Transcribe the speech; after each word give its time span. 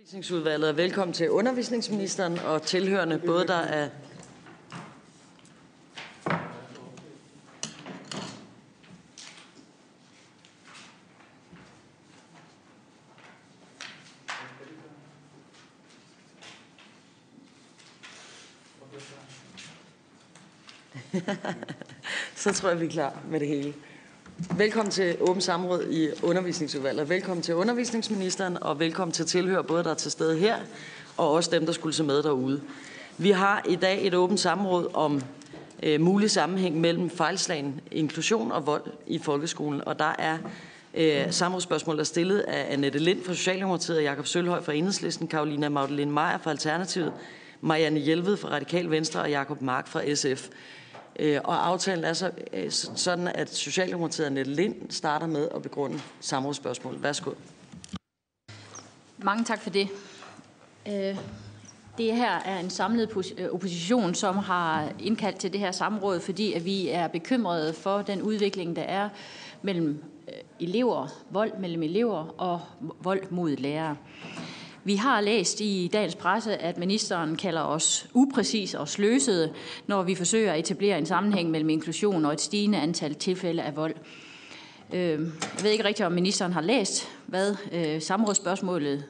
Undervisningsudvalget 0.00 0.68
og 0.68 0.76
velkommen 0.76 1.12
til 1.12 1.30
undervisningsministeren 1.30 2.38
og 2.38 2.62
tilhørende, 2.62 3.18
både 3.26 3.46
der 3.46 3.54
er 3.54 3.88
så 22.36 22.52
tror 22.52 22.68
jeg, 22.68 22.80
vi 22.80 22.86
er 22.86 22.90
klar 22.90 23.22
med 23.28 23.40
det 23.40 23.48
hele. 23.48 23.74
Velkommen 24.48 24.90
til 24.90 25.16
åbent 25.20 25.44
samråd 25.44 25.84
i 25.90 26.08
undervisningsudvalget. 26.22 27.08
Velkommen 27.08 27.42
til 27.42 27.54
undervisningsministeren, 27.54 28.62
og 28.62 28.80
velkommen 28.80 29.12
til 29.12 29.26
tilhør, 29.26 29.62
både 29.62 29.84
der 29.84 29.90
er 29.90 29.94
til 29.94 30.10
stede 30.10 30.38
her, 30.38 30.56
og 31.16 31.32
også 31.32 31.50
dem, 31.50 31.66
der 31.66 31.72
skulle 31.72 31.94
se 31.94 32.04
med 32.04 32.22
derude. 32.22 32.60
Vi 33.18 33.30
har 33.30 33.64
i 33.68 33.76
dag 33.76 34.06
et 34.06 34.14
åbent 34.14 34.40
samråd 34.40 34.90
om 34.94 35.22
øh, 35.82 36.00
mulig 36.00 36.30
sammenhæng 36.30 36.80
mellem 36.80 37.10
fejlslagen 37.10 37.80
inklusion 37.90 38.52
og 38.52 38.66
vold 38.66 38.82
i 39.06 39.18
folkeskolen. 39.18 39.84
Og 39.86 39.98
der 39.98 40.14
er 40.18 40.38
øh, 40.94 41.32
samrådsspørgsmål, 41.32 41.96
der 41.96 42.00
er 42.00 42.04
stillet 42.04 42.38
af 42.38 42.72
Annette 42.72 42.98
Lind 42.98 43.24
fra 43.24 43.34
Socialdemokratiet, 43.34 44.02
Jakob 44.02 44.26
Sølhøj 44.26 44.62
fra 44.62 44.72
Enhedslisten, 44.72 45.28
Karolina 45.28 45.68
Magdalene 45.68 46.12
Meyer 46.12 46.38
fra 46.38 46.50
Alternativet, 46.50 47.12
Marianne 47.60 48.00
Hjelved 48.00 48.36
fra 48.36 48.48
Radikal 48.48 48.90
Venstre 48.90 49.20
og 49.20 49.30
Jakob 49.30 49.62
Mark 49.62 49.88
fra 49.88 50.14
SF. 50.14 50.48
Øh, 51.18 51.40
og 51.44 51.66
aftalen 51.68 52.04
er 52.04 52.12
så, 52.12 52.30
øh, 52.52 52.70
sådan, 52.70 53.28
at 53.28 53.54
Socialdemokratiet 53.54 54.26
og 54.26 54.32
Nette 54.32 54.52
Lind 54.52 54.90
starter 54.90 55.26
med 55.26 55.48
at 55.54 55.62
begrunde 55.62 56.00
samrådsspørgsmålet. 56.20 57.02
Værsgo. 57.02 57.30
Mange 59.18 59.44
tak 59.44 59.60
for 59.60 59.70
det. 59.70 59.88
Øh, 60.88 61.16
det 61.98 62.16
her 62.16 62.30
er 62.30 62.60
en 62.60 62.70
samlet 62.70 63.34
øh, 63.38 63.48
opposition, 63.50 64.14
som 64.14 64.36
har 64.36 64.92
indkaldt 64.98 65.38
til 65.38 65.52
det 65.52 65.60
her 65.60 65.72
samråd, 65.72 66.20
fordi 66.20 66.52
at 66.52 66.64
vi 66.64 66.88
er 66.88 67.08
bekymrede 67.08 67.74
for 67.74 68.02
den 68.02 68.22
udvikling, 68.22 68.76
der 68.76 68.82
er 68.82 69.08
mellem 69.62 70.04
elever, 70.60 71.08
vold 71.30 71.52
mellem 71.58 71.82
elever 71.82 72.34
og 72.38 72.60
vold 73.02 73.30
mod 73.30 73.56
lærere. 73.56 73.96
Vi 74.84 74.94
har 74.94 75.20
læst 75.20 75.60
i 75.60 75.90
dagens 75.92 76.14
presse, 76.14 76.56
at 76.56 76.78
ministeren 76.78 77.36
kalder 77.36 77.60
os 77.60 78.08
upræcis 78.14 78.74
og 78.74 78.88
sløsede, 78.88 79.52
når 79.86 80.02
vi 80.02 80.14
forsøger 80.14 80.52
at 80.52 80.58
etablere 80.58 80.98
en 80.98 81.06
sammenhæng 81.06 81.50
mellem 81.50 81.70
inklusion 81.70 82.24
og 82.24 82.32
et 82.32 82.40
stigende 82.40 82.78
antal 82.78 83.14
tilfælde 83.14 83.62
af 83.62 83.76
vold. 83.76 83.94
Øhm, 84.92 85.32
jeg 85.56 85.64
ved 85.64 85.70
ikke 85.70 85.84
rigtigt, 85.84 86.06
om 86.06 86.12
ministeren 86.12 86.52
har 86.52 86.60
læst, 86.60 87.08
hvad 87.26 87.56
øh, 87.72 88.02
samrådsspørgsmålet 88.02 89.04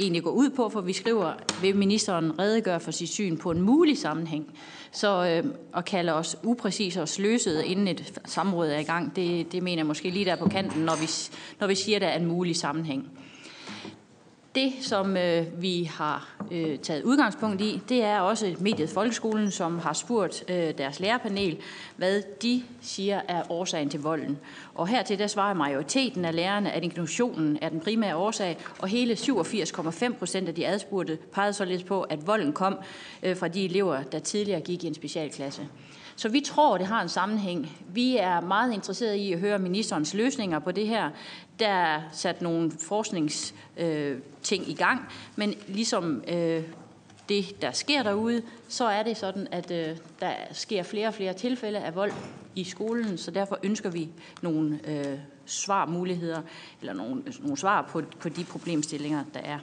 egentlig 0.00 0.22
går 0.22 0.30
ud 0.30 0.50
på, 0.50 0.68
for 0.68 0.80
vi 0.80 0.92
skriver, 0.92 1.32
vil 1.62 1.76
ministeren 1.76 2.38
redegøre 2.38 2.80
for 2.80 2.90
sit 2.90 3.08
syn 3.08 3.36
på 3.36 3.50
en 3.50 3.60
mulig 3.60 3.98
sammenhæng. 3.98 4.46
Så 4.92 5.26
øh, 5.26 5.52
at 5.76 5.84
kalde 5.84 6.14
os 6.14 6.36
upræcise 6.42 7.02
og 7.02 7.08
sløsede, 7.08 7.66
inden 7.66 7.88
et 7.88 8.20
samråd 8.24 8.68
er 8.68 8.78
i 8.78 8.82
gang, 8.82 9.16
det, 9.16 9.52
det 9.52 9.62
mener 9.62 9.78
jeg 9.78 9.86
måske 9.86 10.10
lige 10.10 10.24
der 10.24 10.36
på 10.36 10.48
kanten, 10.48 10.82
når 10.82 10.96
vi, 11.00 11.10
når 11.60 11.66
vi 11.66 11.74
siger, 11.74 11.96
at 11.96 12.02
der 12.02 12.08
er 12.08 12.18
en 12.18 12.26
mulig 12.26 12.56
sammenhæng. 12.56 13.10
Det, 14.56 14.72
som 14.80 15.16
øh, 15.16 15.62
vi 15.62 15.84
har 15.84 16.36
øh, 16.50 16.78
taget 16.78 17.02
udgangspunkt 17.02 17.60
i, 17.60 17.82
det 17.88 18.02
er 18.02 18.20
også 18.20 18.54
mediet 18.60 18.90
Folkeskolen, 18.90 19.50
som 19.50 19.78
har 19.78 19.92
spurgt 19.92 20.44
øh, 20.50 20.78
deres 20.78 21.00
lærerpanel, 21.00 21.58
hvad 21.96 22.22
de 22.42 22.62
siger 22.80 23.20
er 23.28 23.52
årsagen 23.52 23.88
til 23.88 24.00
volden. 24.00 24.38
Og 24.74 24.88
hertil 24.88 25.18
der 25.18 25.26
svarer 25.26 25.54
majoriteten 25.54 26.24
af 26.24 26.34
lærerne, 26.34 26.72
at 26.72 26.84
inklusionen 26.84 27.58
er 27.62 27.68
den 27.68 27.80
primære 27.80 28.16
årsag, 28.16 28.58
og 28.78 28.88
hele 28.88 29.14
87,5 29.14 30.18
procent 30.18 30.48
af 30.48 30.54
de 30.54 30.66
adspurgte 30.66 31.18
pegede 31.32 31.52
således 31.52 31.82
på, 31.82 32.02
at 32.02 32.26
volden 32.26 32.52
kom 32.52 32.78
øh, 33.22 33.36
fra 33.36 33.48
de 33.48 33.64
elever, 33.64 34.02
der 34.02 34.18
tidligere 34.18 34.60
gik 34.60 34.84
i 34.84 34.86
en 34.86 34.94
specialklasse. 34.94 35.62
Så 36.16 36.28
vi 36.28 36.40
tror, 36.40 36.78
det 36.78 36.86
har 36.86 37.02
en 37.02 37.08
sammenhæng. 37.08 37.76
Vi 37.88 38.16
er 38.16 38.40
meget 38.40 38.72
interesserede 38.72 39.18
i 39.18 39.32
at 39.32 39.40
høre 39.40 39.58
ministerens 39.58 40.14
løsninger 40.14 40.58
på 40.58 40.72
det 40.72 40.88
her. 40.88 41.10
Der 41.58 41.68
er 41.68 42.02
sat 42.12 42.42
nogle 42.42 42.72
forskningsting 42.80 44.62
øh, 44.62 44.68
i 44.68 44.74
gang, 44.74 45.00
men 45.36 45.54
ligesom 45.68 46.22
øh, 46.28 46.62
det, 47.28 47.62
der 47.62 47.70
sker 47.70 48.02
derude, 48.02 48.42
så 48.68 48.84
er 48.84 49.02
det 49.02 49.16
sådan, 49.16 49.48
at 49.50 49.70
øh, 49.70 49.96
der 50.20 50.32
sker 50.52 50.82
flere 50.82 51.08
og 51.08 51.14
flere 51.14 51.32
tilfælde 51.32 51.78
af 51.78 51.94
vold 51.94 52.12
i 52.54 52.64
skolen, 52.64 53.18
så 53.18 53.30
derfor 53.30 53.58
ønsker 53.62 53.90
vi 53.90 54.08
nogle 54.42 54.80
øh, 54.88 55.18
svarmuligheder, 55.46 56.42
eller 56.80 56.92
nogle, 56.92 57.22
nogle 57.40 57.56
svar 57.56 57.82
på, 57.82 58.02
på 58.20 58.28
de 58.28 58.44
problemstillinger, 58.44 59.24
der 59.34 59.40
er. 59.40 59.58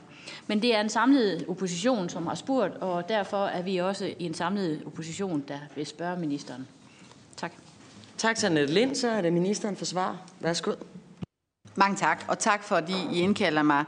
Men 0.47 0.61
det 0.61 0.75
er 0.75 0.81
en 0.81 0.89
samlet 0.89 1.45
opposition, 1.47 2.09
som 2.09 2.27
har 2.27 2.35
spurgt, 2.35 2.75
og 2.75 3.09
derfor 3.09 3.45
er 3.45 3.61
vi 3.61 3.77
også 3.77 4.05
i 4.19 4.25
en 4.25 4.33
samlet 4.33 4.81
opposition, 4.85 5.43
der 5.47 5.59
vil 5.75 5.85
spørge 5.85 6.19
ministeren. 6.19 6.67
Tak. 7.37 7.51
Tak 8.17 8.35
til 8.35 8.45
Annette 8.45 8.73
Lind, 8.73 8.95
så 8.95 9.09
er 9.09 9.21
det 9.21 9.33
ministeren 9.33 9.75
for 9.75 9.85
svar. 9.85 10.17
Værsgo. 10.39 10.71
Mange 11.75 11.97
tak, 11.97 12.25
og 12.27 12.39
tak 12.39 12.63
for, 12.63 12.75
at 12.75 12.89
I 12.89 13.19
indkalder 13.19 13.61
mig 13.61 13.85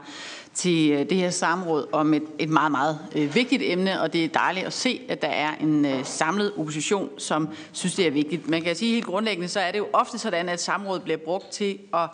til 0.54 0.90
øh, 0.90 1.10
det 1.10 1.16
her 1.16 1.30
samråd 1.30 1.86
om 1.92 2.14
et, 2.14 2.22
et 2.38 2.48
meget, 2.48 2.70
meget 2.70 2.98
øh, 3.14 3.34
vigtigt 3.34 3.62
emne, 3.64 4.00
og 4.00 4.12
det 4.12 4.24
er 4.24 4.28
dejligt 4.28 4.66
at 4.66 4.72
se, 4.72 5.00
at 5.08 5.22
der 5.22 5.28
er 5.28 5.54
en 5.60 5.84
øh, 5.84 6.04
samlet 6.04 6.52
opposition, 6.56 7.10
som 7.18 7.48
synes, 7.72 7.94
det 7.94 8.06
er 8.06 8.10
vigtigt. 8.10 8.48
Man 8.48 8.62
kan 8.62 8.76
sige 8.76 8.94
helt 8.94 9.06
grundlæggende, 9.06 9.48
så 9.48 9.60
er 9.60 9.70
det 9.70 9.78
jo 9.78 9.86
ofte 9.92 10.18
sådan, 10.18 10.48
at 10.48 10.60
samrådet 10.60 11.02
bliver 11.02 11.16
brugt 11.16 11.50
til 11.50 11.78
at 11.94 12.08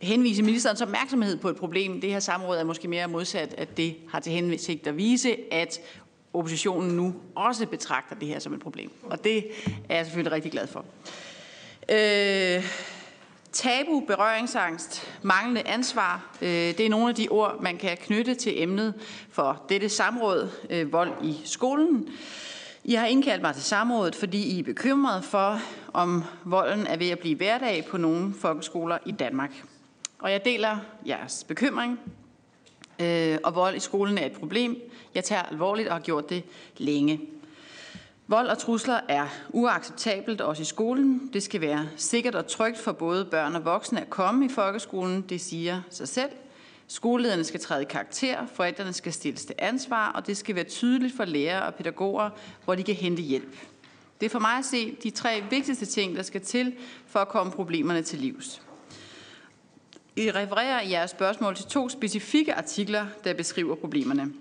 henvise 0.00 0.42
ministerens 0.42 0.82
opmærksomhed 0.82 1.36
på 1.36 1.48
et 1.48 1.56
problem. 1.56 2.00
Det 2.00 2.10
her 2.10 2.20
samråd 2.20 2.58
er 2.58 2.64
måske 2.64 2.88
mere 2.88 3.08
modsat, 3.08 3.54
at 3.58 3.76
det 3.76 3.96
har 4.08 4.20
til 4.20 4.32
hensigt 4.32 4.86
at 4.86 4.96
vise, 4.96 5.36
at 5.52 5.80
oppositionen 6.32 6.96
nu 6.96 7.14
også 7.34 7.66
betragter 7.66 8.16
det 8.16 8.28
her 8.28 8.38
som 8.38 8.54
et 8.54 8.60
problem. 8.60 8.90
Og 9.02 9.24
det 9.24 9.46
er 9.88 9.96
jeg 9.96 10.04
selvfølgelig 10.04 10.32
rigtig 10.32 10.52
glad 10.52 10.66
for. 10.66 10.84
Øh, 11.88 12.64
tabu, 13.52 14.00
berøringsangst, 14.00 15.12
manglende 15.22 15.62
ansvar, 15.62 16.36
øh, 16.42 16.48
det 16.48 16.80
er 16.80 16.90
nogle 16.90 17.08
af 17.08 17.14
de 17.14 17.28
ord, 17.28 17.62
man 17.62 17.76
kan 17.76 17.96
knytte 17.96 18.34
til 18.34 18.62
emnet 18.62 18.94
for 19.30 19.62
dette 19.68 19.88
samråd, 19.88 20.50
øh, 20.70 20.92
vold 20.92 21.12
i 21.22 21.36
skolen. 21.44 22.08
I 22.84 22.94
har 22.94 23.06
indkaldt 23.06 23.42
mig 23.42 23.54
til 23.54 23.62
samrådet, 23.62 24.14
fordi 24.14 24.56
I 24.56 24.58
er 24.58 24.62
bekymret 24.62 25.24
for, 25.24 25.60
om 25.92 26.24
volden 26.44 26.86
er 26.86 26.96
ved 26.96 27.10
at 27.10 27.18
blive 27.18 27.36
hverdag 27.36 27.84
på 27.90 27.96
nogle 27.96 28.34
folkeskoler 28.34 28.98
i 29.06 29.12
Danmark. 29.12 29.50
Og 30.26 30.32
jeg 30.32 30.44
deler 30.44 30.78
jeres 31.06 31.44
bekymring, 31.48 32.00
øh, 33.00 33.38
og 33.44 33.54
vold 33.54 33.76
i 33.76 33.80
skolen 33.80 34.18
er 34.18 34.26
et 34.26 34.32
problem, 34.32 34.76
jeg 35.14 35.24
tager 35.24 35.42
alvorligt 35.42 35.88
og 35.88 35.94
har 35.94 36.00
gjort 36.00 36.30
det 36.30 36.44
længe. 36.76 37.20
Vold 38.26 38.48
og 38.48 38.58
trusler 38.58 39.00
er 39.08 39.26
uacceptabelt 39.48 40.40
også 40.40 40.62
i 40.62 40.64
skolen. 40.64 41.30
Det 41.32 41.42
skal 41.42 41.60
være 41.60 41.88
sikkert 41.96 42.34
og 42.34 42.46
trygt 42.46 42.78
for 42.78 42.92
både 42.92 43.24
børn 43.24 43.56
og 43.56 43.64
voksne 43.64 44.00
at 44.00 44.10
komme 44.10 44.44
i 44.46 44.48
folkeskolen, 44.48 45.22
det 45.22 45.40
siger 45.40 45.82
sig 45.90 46.08
selv. 46.08 46.30
Skolelederne 46.86 47.44
skal 47.44 47.60
træde 47.60 47.82
i 47.82 47.86
karakter, 47.90 48.46
forældrene 48.54 48.92
skal 48.92 49.12
stilles 49.12 49.44
til 49.44 49.54
ansvar, 49.58 50.12
og 50.12 50.26
det 50.26 50.36
skal 50.36 50.54
være 50.54 50.64
tydeligt 50.64 51.16
for 51.16 51.24
lærere 51.24 51.66
og 51.66 51.74
pædagoger, 51.74 52.30
hvor 52.64 52.74
de 52.74 52.82
kan 52.82 52.94
hente 52.94 53.22
hjælp. 53.22 53.56
Det 54.20 54.26
er 54.26 54.30
for 54.30 54.38
mig 54.38 54.58
at 54.58 54.64
se 54.64 54.96
de 55.02 55.10
tre 55.10 55.42
vigtigste 55.50 55.86
ting, 55.86 56.16
der 56.16 56.22
skal 56.22 56.40
til 56.40 56.74
for 57.06 57.20
at 57.20 57.28
komme 57.28 57.52
problemerne 57.52 58.02
til 58.02 58.18
livs. 58.18 58.62
I 60.18 60.30
refererer 60.30 60.80
i 60.80 60.90
jeres 60.90 61.10
spørgsmål 61.10 61.56
til 61.56 61.64
to 61.64 61.88
specifikke 61.88 62.54
artikler, 62.54 63.06
der 63.24 63.34
beskriver 63.34 63.74
problemerne. 63.74 64.32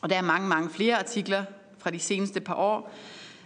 Og 0.00 0.10
der 0.10 0.16
er 0.16 0.22
mange, 0.22 0.48
mange 0.48 0.70
flere 0.70 0.98
artikler 0.98 1.44
fra 1.78 1.90
de 1.90 1.98
seneste 1.98 2.40
par 2.40 2.54
år. 2.54 2.94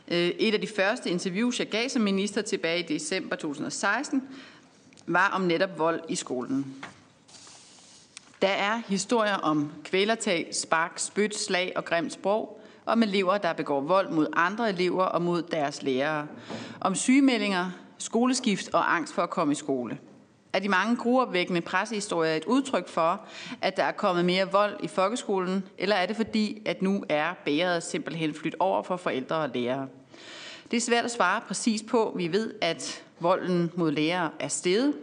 Øh, 0.08 0.18
et 0.18 0.54
af 0.54 0.60
de 0.60 0.66
første 0.66 1.10
interviews, 1.10 1.58
jeg 1.58 1.68
gav 1.68 1.88
som 1.88 2.02
minister 2.02 2.42
tilbage 2.42 2.80
i 2.80 2.94
december 2.94 3.36
2016, 3.36 4.22
var 5.06 5.28
om 5.28 5.40
netop 5.40 5.78
vold 5.78 6.00
i 6.08 6.14
skolen. 6.14 6.84
Der 8.42 8.48
er 8.48 8.82
historier 8.88 9.36
om 9.36 9.72
kvælertag, 9.84 10.48
spark, 10.52 10.92
spyt, 10.96 11.36
slag 11.36 11.72
og 11.76 11.84
grimt 11.84 12.12
sprog, 12.12 12.60
om 12.86 13.02
elever, 13.02 13.38
der 13.38 13.52
begår 13.52 13.80
vold 13.80 14.10
mod 14.10 14.26
andre 14.32 14.68
elever 14.68 15.04
og 15.04 15.22
mod 15.22 15.42
deres 15.42 15.82
lærere, 15.82 16.26
om 16.80 16.94
sygemeldinger, 16.94 17.70
skoleskift 17.98 18.75
og 18.75 18.94
angst 18.96 19.14
for 19.14 19.22
at 19.22 19.30
komme 19.30 19.52
i 19.52 19.56
skole– 19.56 19.98
er 20.52 20.58
de 20.58 20.69
mange 20.69 20.96
gruopvækkende 20.96 21.60
pressehistorier 21.60 22.34
et 22.34 22.44
udtryk 22.44 22.88
for, 22.88 23.20
at 23.62 23.76
der 23.76 23.82
er 23.84 23.93
kommet 23.93 24.25
mere 24.25 24.52
vold 24.52 24.76
i 24.82 24.88
folkeskolen, 24.88 25.64
eller 25.78 25.96
er 25.96 26.06
det 26.06 26.16
fordi, 26.16 26.62
at 26.66 26.82
nu 26.82 27.04
er 27.08 27.34
bæret 27.44 27.82
simpelthen 27.82 28.34
flyttet 28.34 28.60
over 28.60 28.82
for 28.82 28.96
forældre 28.96 29.37
og 29.37 29.50
lærere? 29.54 29.88
Det 30.70 30.76
er 30.76 30.81
svært 30.81 31.04
at 31.04 31.10
svare 31.10 31.40
præcis 31.46 31.82
på. 31.82 32.12
Vi 32.16 32.32
ved, 32.32 32.54
at 32.60 33.02
volden 33.20 33.70
mod 33.75 33.93
lærere 33.93 34.31
er 34.40 34.49
steget, 34.49 34.94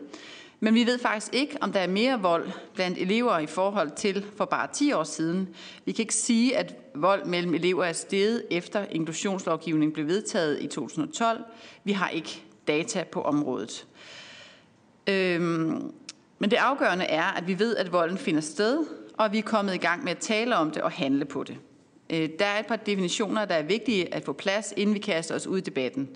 men 0.60 0.74
vi 0.74 0.86
ved 0.86 1.00
faktisk 1.00 1.34
ikke, 1.34 1.58
om 1.62 1.72
der 1.72 1.80
er 1.80 1.88
mere 1.88 2.22
vold 2.22 2.52
blandt 2.74 2.98
elever 2.98 3.40
i 3.40 3.46
forhold 3.46 3.92
til 3.96 4.26
for 4.38 4.46
bare 4.46 4.68
10 4.74 4.92
år 4.92 5.04
siden. 5.04 5.56
Vi 5.86 5.92
kan 5.92 6.04
ikke 6.04 6.16
sige, 6.16 6.58
at 6.58 6.76
vold 6.96 7.26
mellem 7.26 7.54
elever 7.54 7.84
er 7.84 7.94
steget 7.94 8.46
efter 8.52 8.86
inklusionslovgivningen 8.92 9.94
blev 9.94 10.08
vedtaget 10.08 10.62
i 10.62 10.68
2012. 10.68 11.44
Vi 11.84 11.92
har 11.92 12.10
ikke 12.10 12.44
data 12.68 13.04
på 13.12 13.22
området. 13.22 13.88
Øhm, 15.10 15.94
men 16.40 16.52
det 16.52 16.58
afgørende 16.58 17.06
er, 17.06 17.24
at 17.24 17.48
vi 17.48 17.60
ved, 17.60 17.76
at 17.76 17.92
volden 17.92 18.18
finder 18.18 18.42
sted, 18.42 18.86
og 19.18 19.32
vi 19.32 19.38
er 19.38 19.44
kommet 19.44 19.74
i 19.74 19.78
gang 19.78 20.04
med 20.04 20.12
at 20.12 20.18
tale 20.18 20.56
om 20.56 20.72
det 20.72 20.82
og 20.82 20.92
handle 20.92 21.26
på 21.26 21.44
det. 21.44 21.58
Øh, 22.10 22.30
der 22.40 22.46
er 22.46 22.60
et 22.60 22.66
par 22.66 22.76
definitioner, 22.76 23.46
der 23.46 23.56
er 23.56 23.64
vigtige 23.64 24.14
at 24.14 24.26
få 24.26 24.34
plads, 24.34 24.74
inden 24.78 24.96
vi 24.96 25.00
kaster 25.00 25.36
os 25.36 25.48
ud 25.48 25.58
i 25.58 25.62
debatten. 25.62 26.10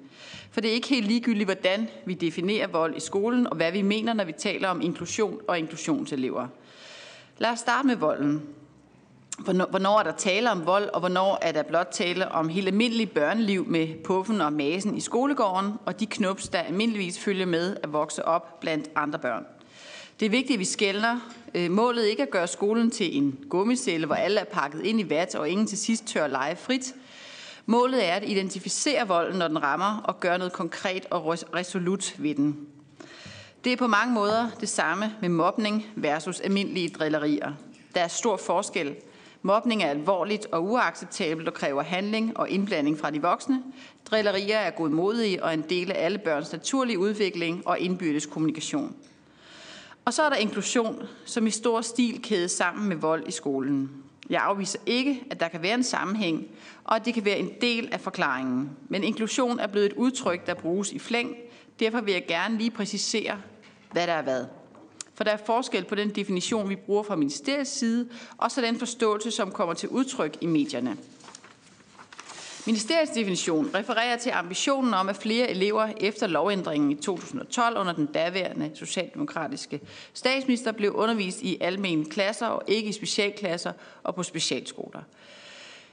For 0.51 0.61
det 0.61 0.69
er 0.69 0.73
ikke 0.73 0.87
helt 0.87 1.07
ligegyldigt, 1.07 1.47
hvordan 1.47 1.89
vi 2.05 2.13
definerer 2.13 2.67
vold 2.67 2.97
i 2.97 2.99
skolen, 2.99 3.47
og 3.47 3.55
hvad 3.55 3.71
vi 3.71 3.81
mener, 3.81 4.13
når 4.13 4.23
vi 4.23 4.31
taler 4.31 4.69
om 4.69 4.81
inklusion 4.81 5.39
og 5.47 5.59
inklusionselever. 5.59 6.47
Lad 7.37 7.49
os 7.49 7.59
starte 7.59 7.87
med 7.87 7.95
volden. 7.95 8.41
Hvornår 9.39 9.99
er 9.99 10.03
der 10.03 10.11
tale 10.11 10.51
om 10.51 10.65
vold, 10.65 10.89
og 10.93 10.99
hvornår 10.99 11.39
er 11.41 11.51
der 11.51 11.63
blot 11.63 11.87
tale 11.91 12.31
om 12.31 12.49
helt 12.49 12.67
almindelig 12.67 13.11
børneliv 13.11 13.65
med 13.67 14.03
puffen 14.03 14.41
og 14.41 14.53
masen 14.53 14.97
i 14.97 15.01
skolegården, 15.01 15.73
og 15.85 15.99
de 15.99 16.05
knups, 16.05 16.47
der 16.47 16.59
almindeligvis 16.59 17.19
følger 17.19 17.45
med 17.45 17.77
at 17.83 17.93
vokse 17.93 18.25
op 18.25 18.59
blandt 18.59 18.89
andre 18.95 19.19
børn. 19.19 19.45
Det 20.19 20.25
er 20.25 20.29
vigtigt, 20.29 20.53
at 20.53 20.59
vi 20.59 20.65
skældner. 20.65 21.19
Øh, 21.55 21.71
målet 21.71 22.05
ikke 22.05 22.21
at 22.21 22.29
gøre 22.29 22.47
skolen 22.47 22.91
til 22.91 23.17
en 23.17 23.39
gummicelle, 23.49 24.05
hvor 24.05 24.15
alle 24.15 24.39
er 24.39 24.45
pakket 24.45 24.85
ind 24.85 24.99
i 24.99 25.09
vat, 25.09 25.35
og 25.35 25.49
ingen 25.49 25.67
til 25.67 25.77
sidst 25.77 26.05
tør 26.05 26.27
lege 26.27 26.55
frit. 26.55 26.93
Målet 27.65 28.09
er 28.09 28.13
at 28.13 28.29
identificere 28.29 29.07
volden, 29.07 29.39
når 29.39 29.47
den 29.47 29.63
rammer, 29.63 30.01
og 30.03 30.19
gøre 30.19 30.37
noget 30.37 30.53
konkret 30.53 31.05
og 31.09 31.37
resolut 31.55 32.15
ved 32.17 32.35
den. 32.35 32.67
Det 33.63 33.73
er 33.73 33.77
på 33.77 33.87
mange 33.87 34.13
måder 34.13 34.49
det 34.59 34.69
samme 34.69 35.13
med 35.21 35.29
mobning 35.29 35.85
versus 35.95 36.39
almindelige 36.39 36.89
drillerier. 36.89 37.51
Der 37.95 38.01
er 38.01 38.07
stor 38.07 38.37
forskel. 38.37 38.95
Mobning 39.45 39.83
er 39.83 39.89
alvorligt 39.89 40.45
og 40.51 40.63
uacceptabelt 40.63 41.47
og 41.47 41.53
kræver 41.53 41.83
handling 41.83 42.37
og 42.37 42.49
indblanding 42.49 42.99
fra 42.99 43.11
de 43.11 43.21
voksne. 43.21 43.63
Drillerier 44.05 44.57
er 44.57 44.71
godmodige 44.71 45.43
og 45.43 45.53
en 45.53 45.61
del 45.69 45.91
af 45.91 46.05
alle 46.05 46.17
børns 46.17 46.51
naturlige 46.51 46.99
udvikling 46.99 47.67
og 47.67 47.79
indbyrdes 47.79 48.25
kommunikation. 48.25 48.95
Og 50.05 50.13
så 50.13 50.23
er 50.23 50.29
der 50.29 50.35
inklusion, 50.35 51.03
som 51.25 51.47
i 51.47 51.49
stor 51.49 51.81
stil 51.81 52.21
kædes 52.21 52.51
sammen 52.51 52.89
med 52.89 52.95
vold 52.95 53.27
i 53.27 53.31
skolen. 53.31 53.91
Jeg 54.29 54.41
afviser 54.41 54.79
ikke, 54.85 55.23
at 55.31 55.39
der 55.39 55.47
kan 55.47 55.61
være 55.61 55.73
en 55.73 55.83
sammenhæng, 55.83 56.47
og 56.83 56.95
at 56.95 57.05
det 57.05 57.13
kan 57.13 57.25
være 57.25 57.37
en 57.37 57.51
del 57.61 57.89
af 57.91 58.01
forklaringen. 58.01 58.69
Men 58.89 59.03
inklusion 59.03 59.59
er 59.59 59.67
blevet 59.67 59.85
et 59.85 59.93
udtryk, 59.93 60.47
der 60.47 60.53
bruges 60.53 60.91
i 60.91 60.99
flæng. 60.99 61.35
Derfor 61.79 62.01
vil 62.01 62.13
jeg 62.13 62.25
gerne 62.27 62.57
lige 62.57 62.71
præcisere, 62.71 63.37
hvad 63.91 64.07
der 64.07 64.13
er 64.13 64.21
hvad. 64.21 64.45
For 65.15 65.23
der 65.23 65.31
er 65.31 65.37
forskel 65.45 65.83
på 65.83 65.95
den 65.95 66.09
definition, 66.09 66.69
vi 66.69 66.75
bruger 66.75 67.03
fra 67.03 67.15
ministeriets 67.15 67.71
side, 67.71 68.09
og 68.37 68.51
så 68.51 68.61
den 68.61 68.79
forståelse, 68.79 69.31
som 69.31 69.51
kommer 69.51 69.73
til 69.73 69.89
udtryk 69.89 70.37
i 70.41 70.45
medierne. 70.45 70.97
Ministeriets 72.65 73.11
definition 73.11 73.69
refererer 73.75 74.17
til 74.17 74.29
ambitionen 74.29 74.93
om, 74.93 75.09
at 75.09 75.15
flere 75.15 75.49
elever 75.49 75.89
efter 75.97 76.27
lovændringen 76.27 76.91
i 76.91 76.95
2012 76.95 77.77
under 77.77 77.93
den 77.93 78.05
daværende 78.05 78.71
socialdemokratiske 78.73 79.81
statsminister 80.13 80.71
blev 80.71 80.91
undervist 80.91 81.41
i 81.41 81.57
almene 81.61 82.05
klasser 82.05 82.47
og 82.47 82.63
ikke 82.67 82.89
i 82.89 82.91
specialklasser 82.91 83.71
og 84.03 84.15
på 84.15 84.23
specialskoler. 84.23 85.01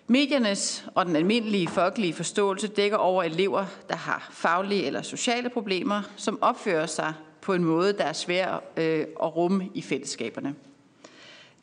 Mediernes 0.06 0.84
og 0.94 1.06
den 1.06 1.16
almindelige 1.16 1.68
folkelige 1.68 2.12
forståelse 2.12 2.68
dækker 2.68 2.96
over 2.96 3.22
elever, 3.22 3.66
der 3.88 3.96
har 3.96 4.28
faglige 4.32 4.86
eller 4.86 5.02
sociale 5.02 5.48
problemer, 5.48 6.02
som 6.16 6.38
opfører 6.42 6.86
sig 6.86 7.14
på 7.42 7.54
en 7.54 7.64
måde, 7.64 7.92
der 7.92 8.04
er 8.04 8.12
svær 8.12 8.62
øh, 8.76 9.06
at 9.22 9.36
rumme 9.36 9.68
i 9.74 9.82
fællesskaberne. 9.82 10.54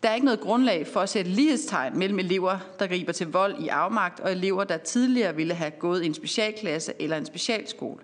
Der 0.04 0.10
er 0.10 0.14
ikke 0.14 0.26
noget 0.26 0.40
grundlag 0.40 0.88
for 0.88 1.00
at 1.00 1.10
sætte 1.10 1.32
lighedstegn 1.32 1.98
mellem 1.98 2.20
elever, 2.20 2.58
der 2.80 2.88
griber 2.88 3.12
til 3.12 3.28
vold 3.28 3.64
i 3.64 3.68
afmagt, 3.68 4.20
og 4.20 4.32
elever, 4.32 4.64
der 4.64 4.78
tidligere 4.78 5.36
ville 5.36 5.54
have 5.54 5.72
gået 5.72 6.04
i 6.04 6.06
en 6.06 6.14
specialklasse 6.14 6.94
eller 7.00 7.18
en 7.18 7.26
specialskole. 7.26 8.00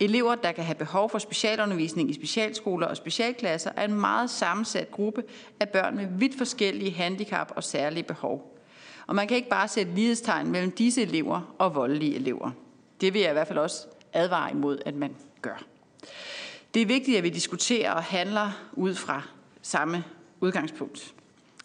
Elever, 0.00 0.34
der 0.34 0.52
kan 0.52 0.64
have 0.64 0.74
behov 0.74 1.10
for 1.10 1.18
specialundervisning 1.18 2.10
i 2.10 2.12
specialskoler 2.12 2.86
og 2.86 2.96
specialklasser, 2.96 3.70
er 3.76 3.84
en 3.84 4.00
meget 4.00 4.30
sammensat 4.30 4.90
gruppe 4.90 5.22
af 5.60 5.68
børn 5.68 5.96
med 5.96 6.06
vidt 6.18 6.38
forskellige 6.38 6.92
handicap 6.92 7.52
og 7.56 7.64
særlige 7.64 8.02
behov. 8.02 8.56
Og 9.06 9.14
man 9.14 9.28
kan 9.28 9.36
ikke 9.36 9.48
bare 9.48 9.68
sætte 9.68 9.94
lighedstegn 9.94 10.50
mellem 10.50 10.70
disse 10.70 11.02
elever 11.02 11.54
og 11.58 11.74
voldelige 11.74 12.14
elever. 12.14 12.50
Det 13.00 13.14
vil 13.14 13.22
jeg 13.22 13.30
i 13.30 13.32
hvert 13.32 13.48
fald 13.48 13.58
også 13.58 13.86
advare 14.12 14.50
imod, 14.50 14.78
at 14.86 14.94
man 14.94 15.16
gør. 15.42 15.64
Det 16.74 16.82
er 16.82 16.86
vigtigt, 16.86 17.18
at 17.18 17.24
vi 17.24 17.28
diskuterer 17.28 17.92
og 17.92 18.02
handler 18.02 18.50
ud 18.72 18.94
fra 18.94 19.22
samme 19.62 20.04
udgangspunkt. 20.40 21.14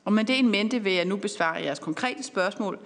Og 0.05 0.13
med 0.13 0.23
det 0.23 0.39
en 0.39 0.49
mente 0.49 0.79
vil 0.83 0.93
jeg 0.93 1.05
nu 1.05 1.15
besvare 1.15 1.63
jeres 1.63 1.79
konkrete 1.79 2.23
spørgsmål. 2.23 2.79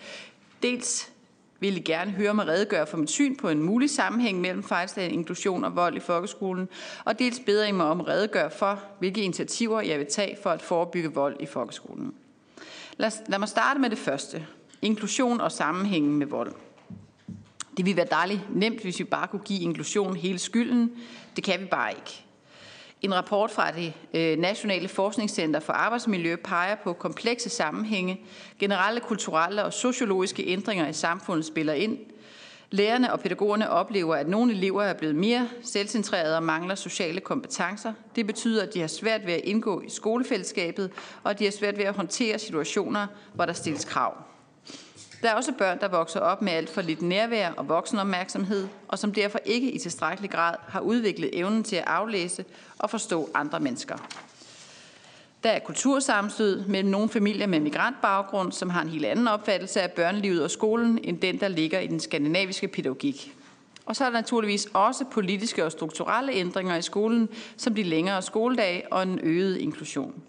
Dels 0.64 1.12
vil 1.60 1.74
jeg 1.74 1.84
gerne 1.84 2.12
høre 2.12 2.34
mig 2.34 2.48
redegøre 2.48 2.88
for 2.88 2.98
mit 2.98 3.10
syn 3.10 3.36
på 3.36 3.50
en 3.50 3.64
mulig 3.64 3.90
sammenhæng 3.90 4.42
mellem 4.42 4.64
fejlslagen 4.64 5.14
inklusion 5.14 5.64
og 5.64 5.76
vold 5.76 5.96
i 5.96 6.00
folkeskolen, 6.00 6.70
og 7.06 7.20
dels 7.20 7.40
beder 7.46 7.66
I 7.66 7.72
mig 7.72 7.86
om 7.86 8.02
at 8.02 8.08
redegøre 8.08 8.52
for, 8.52 8.84
hvilke 9.00 9.22
initiativer 9.22 9.82
jeg 9.82 10.00
vil 10.00 10.08
tage 10.08 10.38
for 10.44 10.50
at 10.50 10.62
forebygge 10.62 11.14
vold 11.14 11.38
i 11.40 11.46
folkeskolen. 11.46 12.14
Lad, 12.98 13.12
lad 13.28 13.40
mig 13.40 13.50
starte 13.50 13.80
med 13.80 13.90
det 13.90 13.98
første. 13.98 14.48
Inklusion 14.82 15.42
og 15.42 15.52
sammenhængen 15.52 16.16
med 16.16 16.28
vold. 16.28 16.54
Det 17.80 17.86
ville 17.86 17.98
være 17.98 18.08
dejligt 18.12 18.42
nemt, 18.56 18.82
hvis 18.82 19.00
vi 19.00 19.04
bare 19.04 19.28
kunne 19.28 19.42
give 19.46 19.62
inklusion 19.62 20.16
hele 20.16 20.40
skylden. 20.40 20.92
Det 21.36 21.44
kan 21.44 21.60
vi 21.60 21.66
bare 21.66 21.92
ikke. 21.92 22.24
En 23.02 23.16
rapport 23.16 23.52
fra 23.52 23.72
det 23.72 23.94
øh, 24.14 24.38
Nationale 24.38 24.88
Forskningscenter 24.88 25.60
for 25.60 25.74
Arbejdsmiljø 25.74 26.36
peger 26.36 26.76
på 26.76 26.94
komplekse 26.94 27.50
sammenhænge, 27.50 28.22
generelle 28.60 29.00
kulturelle 29.00 29.64
og 29.64 29.74
sociologiske 29.74 30.48
ændringer 30.48 30.88
i 30.88 30.94
samfundet 30.94 31.46
spiller 31.46 31.74
ind. 31.74 31.98
Lærerne 32.72 33.14
og 33.14 33.20
pædagogerne 33.20 33.70
oplever, 33.70 34.16
at 34.16 34.30
nogle 34.30 34.54
elever 34.54 34.84
er 34.84 34.94
blevet 34.94 35.16
mere 35.16 35.50
selvcentrerede 35.64 36.38
og 36.38 36.44
mangler 36.44 36.76
sociale 36.76 37.20
kompetencer. 37.20 37.94
Det 38.16 38.28
betyder, 38.28 38.64
at 38.64 38.74
de 38.74 38.80
har 38.80 38.88
svært 38.88 39.26
ved 39.26 39.34
at 39.34 39.42
indgå 39.44 39.82
i 39.82 39.90
skolefællesskabet, 39.90 40.92
og 41.24 41.32
at 41.32 41.40
de 41.40 41.44
har 41.44 41.52
svært 41.52 41.78
ved 41.78 41.86
at 41.86 41.96
håndtere 41.96 42.40
situationer, 42.40 43.08
hvor 43.34 43.46
der 43.46 43.54
stilles 43.54 43.86
krav. 43.86 44.14
Der 45.22 45.30
er 45.30 45.36
også 45.36 45.54
børn, 45.58 45.80
der 45.80 45.88
vokser 45.88 46.20
op 46.20 46.42
med 46.42 46.54
alt 46.54 46.70
for 46.70 46.82
lidt 46.82 47.02
nærvær 47.02 47.52
og 47.52 47.70
voksenopmærksomhed, 47.70 48.68
og 48.88 49.00
som 49.00 49.14
derfor 49.14 49.40
ikke 49.46 49.72
i 49.72 49.80
tilstrækkelig 49.80 50.32
grad 50.32 50.56
har 50.68 50.80
udviklet 50.80 51.30
evnen 51.34 51.64
til 51.64 51.76
at 51.76 51.84
aflæse 51.88 52.46
og 52.80 52.90
forstå 52.90 53.30
andre 53.34 53.60
mennesker. 53.60 53.98
Der 55.44 55.50
er 55.50 55.60
kultursammenstød 55.60 56.66
mellem 56.68 56.90
nogle 56.90 57.10
familier 57.10 57.48
med 57.48 57.60
migrantbaggrund, 57.60 58.52
som 58.52 58.70
har 58.70 58.82
en 58.82 58.90
helt 58.90 59.06
anden 59.06 59.28
opfattelse 59.28 59.82
af 59.82 59.92
børnelivet 59.92 60.44
og 60.44 60.52
skolen, 60.52 61.00
end 61.04 61.20
den, 61.20 61.40
der 61.40 61.48
ligger 61.48 61.80
i 61.80 61.88
den 61.88 62.00
skandinaviske 62.00 62.68
pædagogik. 62.68 63.36
Og 63.86 63.96
så 63.96 64.06
er 64.06 64.10
der 64.10 64.18
naturligvis 64.18 64.68
også 64.74 65.06
politiske 65.12 65.66
og 65.66 65.72
strukturelle 65.72 66.32
ændringer 66.34 66.76
i 66.76 66.82
skolen, 66.82 67.30
som 67.58 67.76
de 67.76 67.84
længere 67.84 68.22
skoledage 68.22 68.94
og 68.94 69.04
en 69.04 69.20
øget 69.24 69.58
inklusion. 69.58 70.24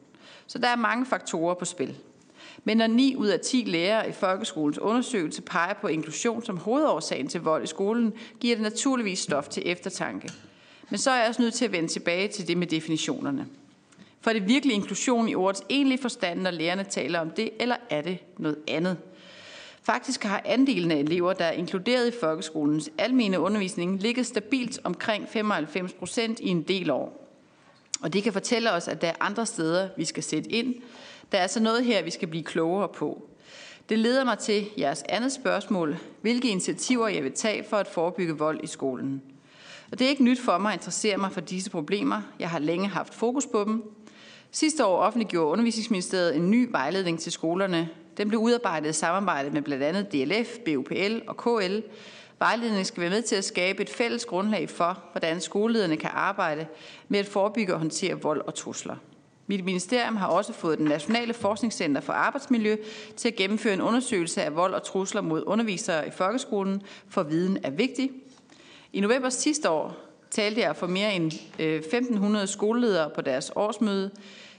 Så 0.47 0.59
der 0.59 0.69
er 0.69 0.77
mange 0.77 1.07
faktorer 1.07 1.55
på 1.55 1.65
spil. 1.65 1.97
Men 2.65 2.77
når 2.77 2.87
9 2.87 3.17
ud 3.17 3.27
af 3.27 3.41
10 3.41 3.65
lærere 3.67 4.09
i 4.09 4.13
folkeskolens 4.13 4.79
undersøgelse 4.79 5.43
peger 5.43 5.75
på 5.75 5.87
inklusion 5.87 6.45
som 6.45 6.57
hovedårsagen 6.57 7.29
til 7.29 7.41
vold 7.41 7.65
i 7.65 7.67
skolen, 7.67 8.13
giver 8.41 8.57
det 8.57 8.63
naturligvis 8.63 9.19
stof 9.19 9.49
til 9.49 9.63
eftertanke. 9.67 10.33
Men 10.91 10.99
så 10.99 11.11
er 11.11 11.17
jeg 11.17 11.29
også 11.29 11.43
nødt 11.43 11.55
til 11.55 11.65
at 11.65 11.73
vende 11.73 11.89
tilbage 11.89 12.29
til 12.29 12.49
det 12.49 12.57
med 12.57 12.67
definitionerne. 12.67 13.47
For 14.21 14.31
er 14.31 14.35
det 14.35 14.49
virkelig 14.49 14.75
inklusion 14.75 15.29
i 15.29 15.35
ordets 15.35 15.63
egentlige 15.69 16.03
forstand, 16.03 16.41
når 16.41 16.51
lærerne 16.51 16.85
taler 16.85 17.21
om 17.21 17.31
det, 17.31 17.51
eller 17.61 17.77
er 17.91 18.01
det 18.01 18.19
noget 18.39 18.59
andet? 18.69 18.97
Faktisk 19.83 20.25
har 20.25 20.43
andelen 20.45 20.91
af 20.91 20.97
elever, 20.97 21.33
der 21.33 21.45
er 21.45 21.53
inkluderet 21.53 22.09
i 22.09 22.19
folkeskolens 22.21 22.91
almene 22.99 23.41
undervisning, 23.41 24.03
ligget 24.03 24.27
stabilt 24.27 24.79
omkring 24.85 25.29
95 25.29 25.93
procent 25.93 26.41
i 26.41 26.49
en 26.49 26.63
del 26.63 26.91
år. 26.91 27.31
Og 28.03 28.13
det 28.13 28.23
kan 28.23 28.33
fortælle 28.33 28.73
os, 28.73 28.89
at 28.89 29.01
der 29.01 29.09
er 29.09 29.15
andre 29.21 29.47
steder, 29.47 29.89
vi 29.97 30.05
skal 30.05 30.23
sætte 30.23 30.51
ind, 30.51 30.75
der 31.33 31.39
er 31.39 31.43
altså 31.43 31.61
noget 31.61 31.85
her, 31.85 32.03
vi 32.03 32.11
skal 32.11 32.29
blive 32.29 32.45
klogere 32.45 32.89
på. 32.89 33.29
Det 33.89 33.99
leder 33.99 34.25
mig 34.25 34.39
til 34.39 34.67
jeres 34.79 35.05
andet 35.09 35.33
spørgsmål. 35.33 35.97
Hvilke 36.21 36.49
initiativer 36.49 37.09
jeg 37.09 37.25
vil 37.25 37.33
tage 37.33 37.65
for 37.65 37.77
at 37.77 37.87
forebygge 37.87 38.39
vold 38.39 38.61
i 38.63 38.67
skolen? 38.67 39.23
Og 39.93 39.99
det 39.99 40.05
er 40.05 40.09
ikke 40.09 40.25
nyt 40.25 40.41
for 40.41 40.59
mig 40.59 40.73
at 40.73 40.79
interessere 40.79 41.17
mig 41.17 41.33
for 41.33 41.41
disse 41.41 41.71
problemer. 41.71 42.23
Jeg 42.39 42.51
har 42.51 42.59
længe 42.59 42.89
haft 42.89 43.15
fokus 43.15 43.47
på 43.47 43.65
dem. 43.65 43.83
Sidste 44.51 44.85
år 44.85 44.99
offentliggjorde 44.99 45.53
Undervisningsministeriet 45.53 46.37
en 46.37 46.51
ny 46.51 46.69
vejledning 46.71 47.21
til 47.21 47.33
skolerne. 47.33 47.89
Den 48.17 48.29
blev 48.29 48.41
udarbejdet 48.41 48.91
i 48.91 48.93
samarbejde 48.93 49.51
med 49.51 49.63
blandt 49.63 49.85
andet 49.85 50.13
DLF, 50.13 50.59
BUPL 50.59 51.19
og 51.27 51.37
KL. 51.37 51.81
Vejledningen 52.39 52.85
skal 52.85 53.01
være 53.01 53.11
med 53.11 53.23
til 53.23 53.37
at 53.37 53.45
skabe 53.45 53.83
et 53.83 53.91
fælles 53.91 54.25
grundlag 54.25 54.71
for, 54.71 55.03
hvordan 55.13 55.41
skolelederne 55.41 55.97
kan 55.97 56.11
arbejde 56.13 56.67
med 57.09 57.19
at 57.19 57.27
forebygge 57.27 57.73
og 57.73 57.79
håndtere 57.79 58.21
vold 58.21 58.41
og 58.41 58.55
trusler. 58.55 58.97
Mit 59.51 59.65
ministerium 59.65 60.17
har 60.17 60.27
også 60.27 60.53
fået 60.53 60.79
den 60.79 60.87
Nationale 60.87 61.35
Forskningscenter 61.35 62.01
for 62.01 62.13
Arbejdsmiljø 62.13 62.77
til 63.17 63.29
at 63.29 63.37
gennemføre 63.37 63.75
en 63.75 63.81
undersøgelse 63.81 64.43
af 64.43 64.57
vold 64.57 64.75
og 64.75 64.83
trusler 64.83 65.21
mod 65.21 65.43
undervisere 65.47 66.09
i 66.09 66.11
folkeskolen, 66.11 66.83
for 67.09 67.23
viden 67.23 67.59
er 67.63 67.71
vigtig. 67.71 68.11
I 68.93 69.01
november 69.01 69.29
sidste 69.29 69.71
år 69.71 69.97
talte 70.31 70.61
jeg 70.61 70.77
for 70.77 70.87
mere 70.87 71.15
end 71.15 71.33
øh, 71.59 71.81
1.500 71.81 72.47
skoleledere 72.47 73.11
på 73.15 73.21
deres 73.21 73.53
årsmøde. 73.57 74.11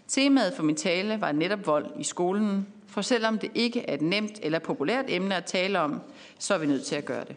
Temaet 0.07 0.53
for 0.53 0.63
min 0.63 0.75
tale 0.75 1.21
var 1.21 1.31
netop 1.31 1.67
vold 1.67 1.85
i 1.99 2.03
skolen, 2.03 2.67
for 2.87 3.01
selvom 3.01 3.37
det 3.37 3.51
ikke 3.55 3.89
er 3.89 3.93
et 3.93 4.01
nemt 4.01 4.39
eller 4.43 4.59
populært 4.59 5.05
emne 5.07 5.35
at 5.35 5.45
tale 5.45 5.79
om, 5.79 6.01
så 6.39 6.53
er 6.53 6.57
vi 6.57 6.65
nødt 6.65 6.85
til 6.85 6.95
at 6.95 7.05
gøre 7.05 7.23
det. 7.27 7.35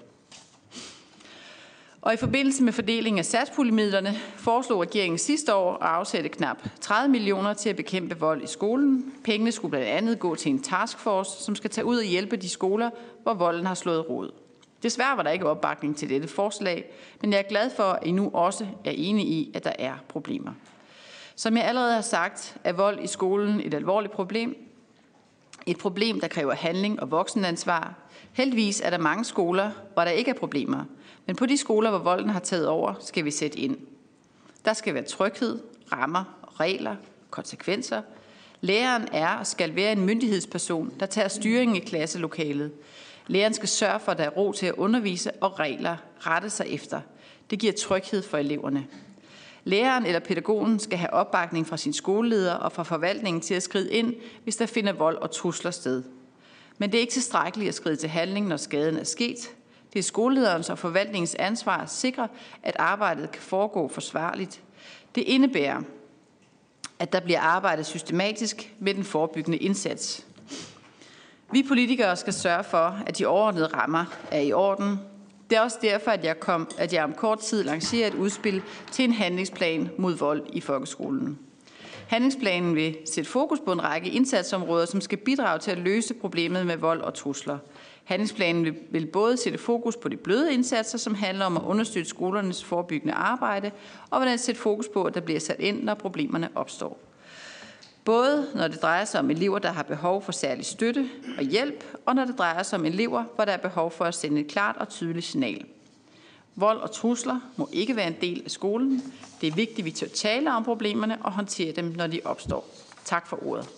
Og 2.04 2.14
i 2.14 2.16
forbindelse 2.16 2.62
med 2.62 2.73
fordelingen 2.73 3.18
af 3.18 3.25
satspuljemidlerne 3.25 4.14
foreslog 4.37 4.82
regeringen 4.82 5.18
sidste 5.18 5.54
år 5.54 5.73
at 5.73 5.88
afsætte 5.88 6.28
knap 6.28 6.56
30 6.80 7.12
millioner 7.12 7.54
til 7.54 7.68
at 7.68 7.76
bekæmpe 7.76 8.18
vold 8.18 8.42
i 8.42 8.46
skolen. 8.46 9.12
Pengene 9.25 9.52
skulle 9.52 9.70
blandt 9.70 9.88
andet 9.88 10.18
gå 10.18 10.34
til 10.34 10.50
en 10.50 10.62
taskforce, 10.62 11.44
som 11.44 11.54
skal 11.54 11.70
tage 11.70 11.84
ud 11.84 11.96
og 11.96 12.04
hjælpe 12.04 12.37
de 12.37 12.49
skoler, 12.49 12.90
hvor 13.23 13.34
volden 13.34 13.66
har 13.66 13.75
slået 13.75 14.08
rod. 14.11 14.30
Desværre 14.82 15.16
var 15.16 15.23
der 15.23 15.30
ikke 15.30 15.49
opbakning 15.49 15.96
til 15.96 16.08
dette 16.08 16.28
forslag, 16.28 16.84
men 17.23 17.32
jeg 17.32 17.38
er 17.38 17.49
glad 17.49 17.70
for, 17.76 17.82
at 17.82 18.06
I 18.06 18.12
nu 18.12 18.30
også 18.34 18.66
er 18.84 18.92
enige 18.94 19.26
i, 19.26 19.50
at 19.54 19.64
der 19.64 19.73
er 19.78 19.94
problemer. 20.08 20.52
Som 21.37 21.56
jeg 21.56 21.64
allerede 21.64 21.94
har 21.94 22.00
sagt, 22.00 22.56
er 22.64 22.73
vold 22.73 23.04
i 23.04 23.06
skolen 23.06 23.61
et 23.61 23.75
alvorligt 23.75 24.12
problem. 24.12 24.56
Et 25.66 25.78
problem, 25.78 26.20
der 26.20 26.28
kræver 26.28 26.54
handling 26.54 27.00
og 27.00 27.11
voksenansvar. 27.11 27.94
Heldigvis 28.32 28.80
er 28.80 28.90
der 28.90 28.99
mange 28.99 29.25
skoler, 29.25 29.70
hvor 29.94 30.04
der 30.04 30.11
ikke 30.11 30.30
er 30.30 30.34
problemer. 30.34 30.84
Men 31.26 31.37
på 31.37 31.47
de 31.47 31.57
skoler, 31.57 31.90
hvor 31.90 31.99
volden 31.99 32.31
har 32.31 32.40
taget 32.40 32.69
over, 32.69 32.95
skal 33.00 33.25
vi 33.25 33.31
sætte 33.31 33.59
ind. 33.59 33.76
Der 34.64 34.73
skal 34.73 34.95
være 34.95 35.04
tryghed, 35.04 35.59
rammer, 35.93 36.25
regler, 36.61 36.97
konsekvenser. 37.31 38.02
Læreren 38.61 39.09
er 39.12 39.28
og 39.28 39.47
skal 39.47 39.76
være 39.76 39.93
en 39.93 40.00
myndighedsperson, 40.00 40.93
der 41.00 41.07
tager 41.07 41.28
styringen 41.28 41.76
i 41.76 41.81
klasselokalet. 41.81 42.73
Læreren 43.26 43.54
skal 43.54 43.69
sørge 43.69 44.00
for, 44.00 44.12
at 44.12 44.19
der 44.19 44.25
er 44.25 44.31
ro 44.31 44.52
til 44.52 44.66
at 44.66 44.75
undervise 44.75 45.31
og 45.31 45.59
regler 45.59 45.97
rette 46.19 46.50
sig 46.50 46.66
efter. 46.69 47.00
Det 47.50 47.59
giver 47.59 47.73
tryghed 47.73 48.23
for 48.23 48.38
eleverne. 48.38 48.87
Læreren 49.64 50.07
eller 50.07 50.21
pædagogen 50.21 50.78
skal 50.78 50.99
have 50.99 51.12
opbakning 51.12 51.66
fra 51.66 51.76
sin 51.76 51.93
skoleleder 51.93 52.54
og 52.54 52.73
fra 52.73 52.83
forvaltningen 52.83 53.40
til 53.40 53.54
at 53.54 53.62
skride 53.62 53.93
ind, 53.93 54.14
hvis 54.43 54.57
der 54.57 54.66
finder 54.66 54.93
vold 54.93 55.16
og 55.16 55.31
trusler 55.31 55.71
sted. 55.71 56.02
Men 56.78 56.93
det 56.93 56.99
er 56.99 57.00
ikke 57.00 57.12
tilstrækkeligt 57.12 57.69
at 57.69 57.75
skride 57.75 57.97
til 57.97 58.09
handling, 58.09 58.47
når 58.47 58.57
skaden 58.57 58.97
er 58.97 59.04
sket. 59.04 59.50
Det 59.95 59.99
er 59.99 60.03
skolelederens 60.03 60.71
og 60.71 60.79
forvaltningens 60.79 61.35
ansvar 61.35 61.77
at 61.77 61.91
sikre, 61.91 62.29
at 62.63 62.77
arbejdet 62.79 63.33
kan 63.33 63.43
foregå 63.43 63.89
forsvarligt. 63.89 64.61
Det 65.15 65.21
indebærer, 65.21 65.81
at 66.99 67.13
der 67.13 67.21
bliver 67.21 67.41
arbejdet 67.41 67.87
systematisk 67.87 68.75
med 68.79 68.95
den 68.95 69.05
forebyggende 69.05 69.59
indsats. 69.59 70.27
Vi 71.53 71.63
politikere 71.69 72.17
skal 72.17 72.33
sørge 72.33 72.65
for, 72.65 72.99
at 73.07 73.19
de 73.19 73.27
overordnede 73.27 73.67
rammer 73.67 74.05
er 74.31 74.41
i 74.41 74.53
orden. 74.53 74.99
Det 75.51 75.59
er 75.59 75.61
også 75.61 75.79
derfor, 75.83 76.11
at 76.11 76.25
jeg, 76.25 76.41
kom, 76.41 76.69
at 76.79 76.93
jeg 76.93 77.05
om 77.05 77.15
kort 77.15 77.39
tid 77.39 77.63
lancerer 77.63 78.07
et 78.07 78.15
udspil 78.15 78.63
til 78.93 79.05
en 79.05 79.13
handlingsplan 79.13 79.91
mod 79.99 80.15
vold 80.15 80.43
i 80.53 80.61
folkeskolen. 80.61 81.39
Handlingsplanen 82.08 82.75
vil 82.75 82.96
sætte 83.04 83.30
fokus 83.30 83.61
på 83.61 83.73
en 83.73 83.84
række 83.84 84.11
indsatsområder, 84.11 84.87
som 84.87 85.00
skal 85.00 85.18
bidrage 85.18 85.58
til 85.58 85.70
at 85.70 85.78
løse 85.78 86.14
problemet 86.14 86.66
med 86.66 86.76
vold 86.76 87.00
og 87.00 87.14
trusler. 87.14 87.58
Handlingsplanen 88.04 88.76
vil 88.90 89.06
både 89.06 89.37
sætte 89.37 89.58
fokus 89.58 89.96
på 89.96 90.08
de 90.08 90.16
bløde 90.16 90.54
indsatser, 90.54 90.99
som 90.99 91.14
handler 91.14 91.44
om 91.44 91.56
at 91.56 91.62
understøtte 91.62 92.11
skolernes 92.11 92.64
forebyggende 92.64 93.14
arbejde, 93.14 93.70
og 94.11 94.18
hvordan 94.18 94.38
sætte 94.38 94.61
fokus 94.61 94.88
på, 94.88 95.04
at 95.04 95.14
der 95.14 95.20
bliver 95.20 95.40
sat 95.40 95.61
ind, 95.61 95.82
når 95.82 95.94
problemerne 95.94 96.49
opstår. 96.54 96.99
Både 98.04 98.46
når 98.54 98.68
det 98.68 98.82
drejer 98.82 99.04
sig 99.04 99.20
om 99.20 99.30
elever, 99.30 99.58
der 99.58 99.73
har 99.73 99.82
behov 99.82 100.23
for 100.23 100.32
særlig 100.32 100.64
støtte 100.64 101.08
og 101.38 101.44
hjælp, 101.44 101.84
og 102.06 102.14
når 102.14 102.25
det 102.25 102.38
drejer 102.38 102.62
sig 102.62 102.78
om 102.78 102.84
elever, 102.84 103.25
hvor 103.34 103.44
der 103.44 103.52
er 103.52 103.56
behov 103.56 103.90
for 103.90 104.04
at 104.04 104.14
sende 104.14 104.40
et 104.40 104.46
klart 104.46 104.76
og 104.76 104.88
tydeligt 104.88 105.26
signal. 105.26 105.64
Vold 106.56 106.78
og 106.78 106.90
trusler 106.90 107.40
må 107.56 107.68
ikke 107.73 107.96
være 107.96 108.06
en 108.06 108.16
del 108.20 108.42
af 108.44 108.50
skolen. 108.50 109.02
Det 109.40 109.46
er 109.46 109.54
vigtigt, 109.54 109.78
at 109.78 109.84
vi 109.84 109.90
tør 109.90 110.06
tale 110.06 110.54
om 110.54 110.64
problemerne 110.64 111.18
og 111.23 111.32
håndtere 111.32 111.73
dem, 111.73 111.84
når 111.84 112.06
de 112.06 112.20
opstår. 112.25 112.68
Tak 113.04 113.26
for 113.26 113.46
ordet. 113.46 113.68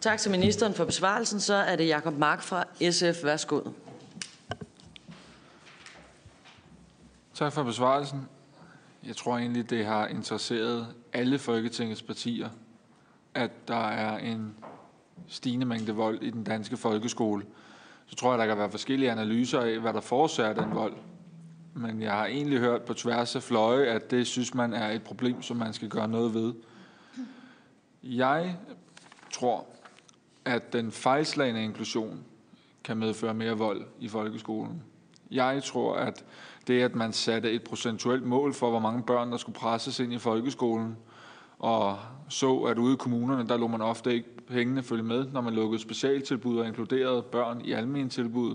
Tak 0.00 0.18
til 0.18 0.30
ministeren 0.30 0.74
for 0.74 0.84
besvarelsen. 0.84 1.40
Så 1.40 1.54
er 1.54 1.76
det 1.76 1.88
Jakob 1.88 2.18
Mark 2.18 2.42
fra 2.42 2.64
SF. 2.90 3.24
Værsgo. 3.24 3.60
Tak 7.34 7.52
for 7.52 7.62
besvarelsen. 7.62 8.28
Jeg 9.06 9.16
tror 9.16 9.38
egentlig, 9.38 9.70
det 9.70 9.86
har 9.86 10.06
interesseret 10.06 10.86
alle 11.12 11.38
Folketingets 11.38 12.02
partier, 12.02 12.48
at 13.34 13.68
der 13.68 13.88
er 13.88 14.18
en 14.18 14.54
stigende 15.28 15.66
mængde 15.66 15.92
vold 15.92 16.22
i 16.22 16.30
den 16.30 16.44
danske 16.44 16.76
folkeskole. 16.76 17.44
Så 18.06 18.16
tror 18.16 18.30
jeg, 18.30 18.38
der 18.38 18.46
kan 18.46 18.58
være 18.58 18.70
forskellige 18.70 19.10
analyser 19.10 19.60
af, 19.60 19.78
hvad 19.78 19.92
der 19.92 20.00
forårsager 20.00 20.52
den 20.52 20.74
vold. 20.74 20.94
Men 21.74 22.02
jeg 22.02 22.12
har 22.12 22.26
egentlig 22.26 22.58
hørt 22.58 22.82
på 22.82 22.94
tværs 22.94 23.36
af 23.36 23.42
fløje, 23.42 23.86
at 23.86 24.10
det 24.10 24.26
synes 24.26 24.54
man 24.54 24.72
er 24.72 24.90
et 24.90 25.02
problem, 25.02 25.42
som 25.42 25.56
man 25.56 25.72
skal 25.72 25.88
gøre 25.88 26.08
noget 26.08 26.34
ved. 26.34 26.54
Jeg 28.02 28.56
tror, 29.32 29.66
at 30.44 30.72
den 30.72 30.92
fejlslagende 30.92 31.64
inklusion 31.64 32.24
kan 32.84 32.96
medføre 32.96 33.34
mere 33.34 33.58
vold 33.58 33.84
i 34.00 34.08
folkeskolen. 34.08 34.82
Jeg 35.30 35.62
tror, 35.62 35.96
at 35.96 36.24
det, 36.66 36.82
at 36.82 36.94
man 36.94 37.12
satte 37.12 37.52
et 37.52 37.62
procentuelt 37.62 38.24
mål 38.24 38.54
for, 38.54 38.70
hvor 38.70 38.78
mange 38.78 39.02
børn, 39.02 39.32
der 39.32 39.36
skulle 39.36 39.58
presses 39.58 40.00
ind 40.00 40.12
i 40.12 40.18
folkeskolen, 40.18 40.96
og 41.58 41.98
så, 42.28 42.58
at 42.58 42.78
ude 42.78 42.94
i 42.94 42.96
kommunerne, 42.96 43.48
der 43.48 43.56
lå 43.56 43.66
man 43.66 43.82
ofte 43.82 44.14
ikke 44.14 44.28
pengene 44.46 44.82
følge 44.82 45.02
med, 45.02 45.26
når 45.32 45.40
man 45.40 45.54
lukkede 45.54 45.82
specialtilbud 45.82 46.58
og 46.58 46.66
inkluderede 46.66 47.22
børn 47.22 47.60
i 47.64 47.72
almindelige 47.72 48.08
tilbud. 48.08 48.54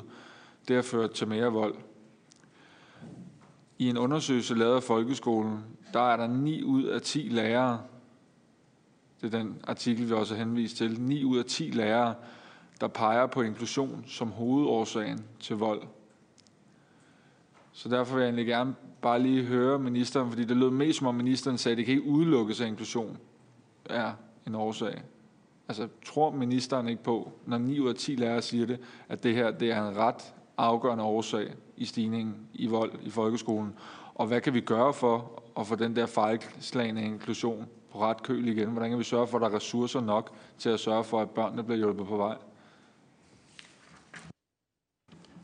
Det 0.68 0.76
har 0.76 0.84
ført 0.84 1.12
til 1.12 1.28
mere 1.28 1.52
vold. 1.52 1.76
I 3.80 3.90
en 3.90 3.98
undersøgelse 3.98 4.56
lavet 4.56 4.76
af 4.76 4.84
folkeskolen, 4.84 5.60
der 5.94 6.12
er 6.12 6.18
der 6.18 6.28
9 6.28 6.64
ud 6.64 6.84
af 6.84 7.02
10 7.02 7.20
lærere, 7.20 7.82
det 9.22 9.34
er 9.34 9.38
den 9.38 9.62
artikel, 9.68 10.10
vi 10.10 10.14
også 10.14 10.36
har 10.36 10.44
henvist 10.44 10.78
til, 10.78 11.02
9 11.02 11.24
ud 11.24 11.38
af 11.38 11.46
10 11.46 11.64
lærere, 11.64 12.16
der 12.82 12.88
peger 12.88 13.28
på 13.28 13.42
inklusion 13.42 14.04
som 14.08 14.32
hovedårsagen 14.32 15.26
til 15.40 15.56
vold. 15.56 15.82
Så 17.72 17.90
derfor 17.90 18.16
vil 18.16 18.22
jeg 18.22 18.28
egentlig 18.28 18.46
gerne 18.46 18.76
bare 19.02 19.22
lige 19.22 19.44
høre 19.44 19.80
ministeren, 19.80 20.30
fordi 20.30 20.44
det 20.44 20.58
lød 20.58 20.70
mest 20.70 21.00
som 21.00 21.08
om 21.08 21.16
ministeren 21.16 21.58
sagde, 21.58 21.74
at 21.74 21.78
det 21.78 21.86
kan 21.86 21.96
ikke 21.96 22.08
udelukkes, 22.08 22.62
at 22.62 22.68
inklusion 22.68 23.18
er 23.86 24.14
en 24.48 24.56
årsag. 24.56 25.02
Altså, 25.68 25.88
tror 26.06 26.32
ministeren 26.32 26.88
ikke 26.88 27.04
på, 27.04 27.32
når 27.46 27.58
9 27.58 27.80
ud 27.80 27.90
af 27.90 27.96
10 27.96 28.16
lærere 28.16 28.42
siger 28.42 28.66
det, 28.66 28.80
at 29.10 29.24
det 29.24 29.36
her 29.36 29.52
det 29.52 29.72
er 29.72 29.90
en 29.90 29.98
ret 29.98 30.34
afgørende 30.60 31.04
årsag 31.04 31.54
i 31.78 31.86
stigningen 31.86 32.36
i 32.54 32.68
vold 32.68 32.92
i 33.02 33.10
folkeskolen? 33.10 33.74
Og 34.16 34.28
hvad 34.28 34.42
kan 34.42 34.54
vi 34.54 34.62
gøre 34.62 34.94
for 34.94 35.44
at 35.60 35.68
få 35.68 35.76
den 35.76 35.96
der 35.96 36.06
fejlslagende 36.06 37.02
inklusion 37.02 37.68
på 37.92 38.00
ret 38.00 38.24
køl 38.24 38.48
igen? 38.48 38.70
Hvordan 38.70 38.90
kan 38.90 39.00
vi 39.00 39.04
sørge 39.04 39.28
for, 39.28 39.38
at 39.38 39.42
der 39.42 39.50
er 39.50 39.56
ressourcer 39.56 40.02
nok 40.02 40.32
til 40.58 40.70
at 40.70 40.80
sørge 40.80 41.04
for, 41.04 41.22
at 41.22 41.30
børnene 41.30 41.64
bliver 41.64 41.78
hjulpet 41.78 42.08
på 42.08 42.18
vej? 42.18 42.36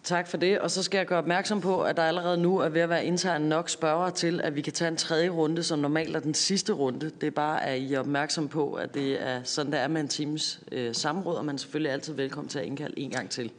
Tak 0.05 0.27
for 0.27 0.37
det. 0.37 0.59
Og 0.59 0.71
så 0.71 0.83
skal 0.83 0.97
jeg 0.97 1.07
gøre 1.07 1.19
opmærksom 1.19 1.61
på, 1.61 1.81
at 1.81 1.97
der 1.97 2.03
allerede 2.03 2.37
nu 2.37 2.57
er 2.57 2.69
ved 2.69 2.81
at 2.81 2.89
være 2.89 3.05
internt 3.05 3.45
nok 3.45 3.69
spørgere 3.69 4.11
til, 4.11 4.41
at 4.41 4.55
vi 4.55 4.61
kan 4.61 4.73
tage 4.73 4.87
en 4.89 4.97
tredje 4.97 5.29
runde, 5.29 5.63
som 5.63 5.79
normalt 5.79 6.15
er 6.15 6.19
den 6.19 6.33
sidste 6.33 6.73
runde. 6.73 7.09
Det 7.21 7.27
er 7.27 7.31
bare, 7.31 7.65
at 7.65 7.79
I 7.79 7.93
er 7.93 7.99
opmærksom 7.99 8.47
på, 8.47 8.73
at 8.73 8.93
det 8.93 9.27
er 9.27 9.43
sådan, 9.43 9.71
der 9.71 9.77
er 9.77 9.87
med 9.87 10.01
en 10.01 10.07
times 10.07 10.59
øh, 10.71 10.95
samråd, 10.95 11.35
og 11.35 11.45
man 11.45 11.55
er 11.55 11.59
selvfølgelig 11.59 11.91
altid 11.91 12.13
velkommen 12.13 12.49
til 12.49 12.59
at 12.59 12.65
indkalde 12.65 12.99
en 12.99 13.09
gang 13.09 13.29
til. 13.29 13.51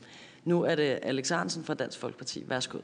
Nu 0.47 0.63
er 0.63 0.75
det 0.75 0.99
Alex 1.03 1.29
Hansen 1.29 1.65
fra 1.65 1.75
Dansk 1.75 1.99
Folkeparti. 1.99 2.45
Værsgo. 2.49 2.79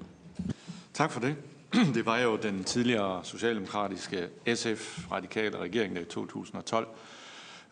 Tak 0.95 1.11
for 1.11 1.21
det. 1.21 1.37
Det 1.95 2.07
var 2.07 2.19
jo 2.19 2.37
den 2.37 2.65
tidligere 2.65 3.25
socialdemokratiske 3.25 4.29
SF-radikale 4.55 5.59
regering, 5.59 5.97
der 5.97 6.03
i 6.03 6.05
2012 6.05 6.87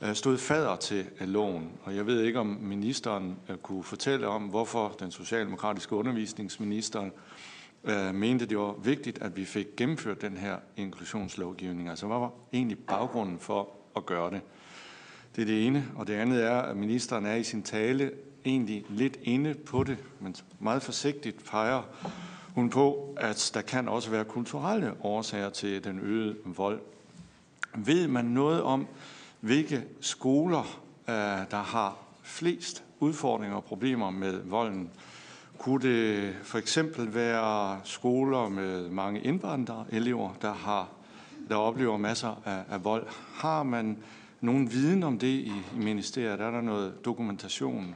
øh, 0.03 0.15
stod 0.15 0.39
fader 0.39 0.77
til 0.77 1.07
øh, 1.21 1.29
loven. 1.29 1.71
Og 1.83 1.97
jeg 1.97 2.07
ved 2.07 2.23
ikke, 2.23 2.41
om 2.41 2.47
ministeren 2.47 3.37
øh, 3.49 3.57
kunne 3.57 3.85
fortælle 3.85 4.29
om, 4.29 4.43
hvorfor 4.43 4.97
den 5.01 5.11
socialdemokratiske 5.11 5.95
undervisningsminister 5.95 7.11
mente, 8.13 8.47
det 8.47 8.59
var 8.59 8.75
vigtigt, 8.83 9.23
at 9.23 9.37
vi 9.37 9.45
fik 9.45 9.67
gennemført 9.77 10.23
den 10.23 10.37
her 10.37 10.57
inklusionslovgivning. 10.77 11.89
Altså, 11.89 12.07
hvad 12.07 12.19
var 12.19 12.33
egentlig 12.53 12.79
baggrunden 12.79 13.39
for 13.39 13.69
at 13.97 14.07
gøre 14.07 14.31
det? 14.31 14.41
Det 15.37 15.43
er 15.43 15.47
det 15.47 15.67
ene. 15.67 15.85
Og 15.97 16.07
det 16.07 16.15
andet 16.15 16.45
er, 16.45 16.57
at 16.57 16.77
ministeren 16.77 17.27
er 17.27 17.35
i 17.35 17.43
sin 17.43 17.63
tale 17.63 18.11
egentlig 18.45 18.85
lidt 18.89 19.19
inde 19.23 19.55
på 19.55 19.85
det, 19.85 19.99
men 20.21 20.35
meget 20.59 20.83
forsigtigt 20.83 21.45
peger 21.51 21.83
hun 22.55 22.71
på, 22.71 23.15
at 23.17 23.51
der 23.55 23.61
kan 23.61 23.89
også 23.89 24.11
være 24.11 24.25
kulturelle 24.25 24.93
årsager 25.01 25.51
til 25.51 25.85
den 25.85 26.01
øgede 26.01 26.37
vold. 26.45 26.81
Ved 27.75 28.09
man 28.09 28.25
noget 28.25 28.63
om, 28.63 28.87
hvilke 29.41 29.85
skoler, 30.01 30.81
øh, 31.09 31.15
der 31.51 31.63
har 31.63 31.97
flest 32.23 32.85
udfordringer 33.01 33.57
og 33.57 33.65
problemer 33.65 34.11
med 34.11 34.41
volden? 34.45 34.91
Kunne 35.59 35.89
det 35.89 36.35
for 36.43 36.59
eksempel 36.59 37.15
være 37.15 37.81
skoler 37.85 38.49
med 38.49 38.91
mange 38.91 39.21
indvandrerelever, 39.21 40.31
der, 40.43 40.53
har, 40.53 40.89
der 41.49 41.57
oplever 41.57 41.97
masser 41.97 42.43
af, 42.45 42.63
af 42.71 42.85
vold? 42.85 43.07
Har 43.35 43.63
man 43.63 43.99
nogen 44.41 44.73
viden 44.73 45.03
om 45.03 45.19
det 45.19 45.27
i, 45.27 45.53
i 45.77 45.79
ministeriet? 45.79 46.41
Er 46.41 46.51
der 46.51 46.61
noget 46.61 47.05
dokumentation? 47.05 47.95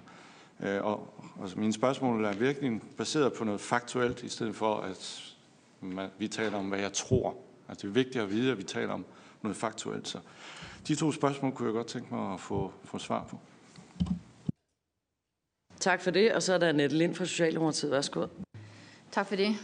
Øh, 0.63 0.85
og, 0.85 1.15
og 1.37 1.51
mine 1.57 1.73
spørgsmål 1.73 2.25
er 2.25 2.33
virkelig 2.33 2.81
baseret 2.97 3.33
på 3.33 3.45
noget 3.45 3.61
faktuelt, 3.61 4.23
i 4.23 4.29
stedet 4.29 4.57
for 4.57 4.77
at 4.77 5.33
man, 5.81 6.09
vi 6.19 6.29
taler 6.29 6.59
om, 6.59 6.69
hvad 6.69 6.79
jeg 6.79 6.93
tror. 6.93 7.37
Altså 7.69 7.87
det 7.87 7.91
er 7.91 7.95
vigtigt 7.95 8.25
at 8.25 8.31
vide, 8.31 8.53
at 8.53 8.59
vi 8.59 8.63
taler 8.63 8.93
om 8.93 9.05
noget 9.43 9.57
faktuelt. 9.57 10.09
Så 10.09 10.19
de 10.89 10.95
to 10.95 11.13
spørgsmål 11.13 11.53
kunne 11.53 11.67
jeg 11.67 11.75
godt 11.75 11.87
tænke 11.87 12.15
mig 12.15 12.35
at 12.35 12.41
få, 12.41 12.73
få 12.85 12.99
svar 12.99 13.27
på. 13.31 13.39
Tak 15.81 16.01
for 16.01 16.11
det, 16.11 16.33
og 16.33 16.43
så 16.43 16.55
er 16.55 16.59
der 16.59 16.69
Annette 16.69 16.97
Lind 16.97 17.15
fra 17.15 17.25
Socialdemokratiet. 17.25 17.93
Værsgo. 17.93 18.27
Tak 19.13 19.27
for 19.27 19.37
det. 19.37 19.57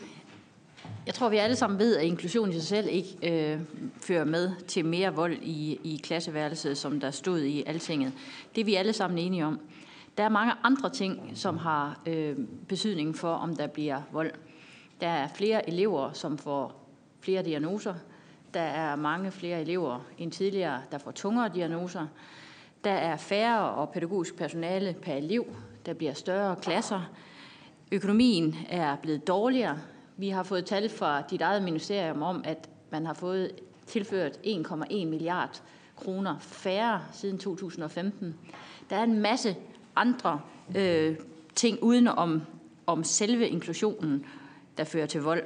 Jeg 1.06 1.14
tror, 1.14 1.28
vi 1.28 1.36
alle 1.36 1.56
sammen 1.56 1.78
ved, 1.78 1.96
at 1.96 2.04
inklusion 2.04 2.50
i 2.50 2.52
sig 2.52 2.62
selv 2.62 2.88
ikke 2.90 3.16
øh, 3.22 3.60
fører 4.00 4.24
med 4.24 4.52
til 4.68 4.84
mere 4.84 5.14
vold 5.14 5.38
i, 5.42 5.80
i 5.84 6.00
klasseværelset, 6.02 6.78
som 6.78 7.00
der 7.00 7.10
stod 7.10 7.40
i 7.40 7.62
altinget. 7.66 8.12
Det 8.54 8.60
er 8.60 8.64
vi 8.64 8.74
alle 8.74 8.92
sammen 8.92 9.18
enige 9.18 9.46
om. 9.46 9.60
Der 10.20 10.26
er 10.26 10.30
mange 10.30 10.52
andre 10.62 10.90
ting, 10.90 11.30
som 11.34 11.56
har 11.56 12.00
øh, 12.06 12.36
betydning 12.68 13.16
for, 13.16 13.32
om 13.32 13.56
der 13.56 13.66
bliver 13.66 14.02
vold. 14.12 14.32
Der 15.00 15.08
er 15.08 15.28
flere 15.28 15.68
elever, 15.68 16.12
som 16.12 16.38
får 16.38 16.88
flere 17.20 17.42
diagnoser. 17.42 17.94
Der 18.54 18.60
er 18.60 18.96
mange 18.96 19.30
flere 19.30 19.60
elever 19.60 20.00
end 20.18 20.32
tidligere, 20.32 20.80
der 20.92 20.98
får 20.98 21.10
tungere 21.10 21.50
diagnoser. 21.54 22.06
Der 22.84 22.90
er 22.90 23.16
færre 23.16 23.70
og 23.70 23.90
pædagogisk 23.90 24.36
personale 24.36 24.96
per 25.02 25.14
elev. 25.14 25.46
Der 25.86 25.94
bliver 25.94 26.12
større 26.12 26.56
klasser. 26.56 27.10
Økonomien 27.92 28.56
er 28.68 28.96
blevet 28.96 29.28
dårligere. 29.28 29.78
Vi 30.16 30.28
har 30.28 30.42
fået 30.42 30.66
tal 30.66 30.88
fra 30.88 31.22
dit 31.22 31.42
eget 31.42 31.62
ministerium 31.62 32.22
om, 32.22 32.40
at 32.44 32.68
man 32.90 33.06
har 33.06 33.14
fået 33.14 33.50
tilført 33.86 34.36
1,1 34.36 35.06
milliard 35.06 35.62
kroner 35.96 36.38
færre 36.38 37.00
siden 37.12 37.38
2015. 37.38 38.36
Der 38.90 38.96
er 38.96 39.02
en 39.02 39.20
masse 39.20 39.56
andre 40.00 40.40
øh, 40.76 41.16
ting 41.54 41.82
uden 41.82 42.08
om, 42.08 42.42
om 42.86 43.04
selve 43.04 43.48
inklusionen, 43.48 44.26
der 44.78 44.84
fører 44.84 45.06
til 45.06 45.22
vold. 45.22 45.42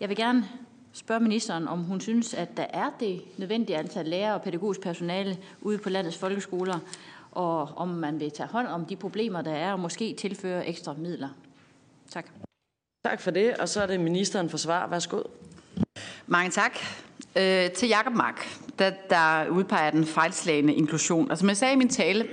Jeg 0.00 0.08
vil 0.08 0.16
gerne 0.16 0.48
spørge 0.92 1.20
ministeren, 1.20 1.68
om 1.68 1.82
hun 1.82 2.00
synes, 2.00 2.34
at 2.34 2.56
der 2.56 2.66
er 2.70 2.90
det 3.00 3.22
nødvendige 3.38 3.78
antal 3.78 4.06
lærere 4.06 4.34
og 4.34 4.42
pædagogisk 4.42 4.80
personale 4.80 5.38
ude 5.60 5.78
på 5.78 5.90
landets 5.90 6.18
folkeskoler, 6.18 6.78
og 7.32 7.60
om 7.76 7.88
man 7.88 8.20
vil 8.20 8.30
tage 8.30 8.48
hånd 8.48 8.66
om 8.66 8.84
de 8.84 8.96
problemer, 8.96 9.42
der 9.42 9.52
er, 9.52 9.72
og 9.72 9.80
måske 9.80 10.14
tilføre 10.14 10.66
ekstra 10.66 10.94
midler. 10.98 11.28
Tak. 12.10 12.26
Tak 13.04 13.20
for 13.20 13.30
det, 13.30 13.56
og 13.56 13.68
så 13.68 13.82
er 13.82 13.86
det 13.86 14.00
ministeren 14.00 14.50
for 14.50 14.56
svar. 14.58 14.86
Værsgo. 14.86 15.22
Mange 16.26 16.50
tak. 16.50 16.78
Øh, 17.36 17.70
til 17.70 17.88
Jakob 17.88 18.14
Mark, 18.14 18.48
der, 18.78 18.90
der 19.10 19.48
udpeger 19.48 19.90
den 19.90 20.06
fejlslagende 20.06 20.74
inklusion. 20.74 21.30
Og 21.30 21.38
som 21.38 21.48
jeg 21.48 21.56
sagde 21.56 21.74
i 21.74 21.76
min 21.76 21.88
tale, 21.88 22.26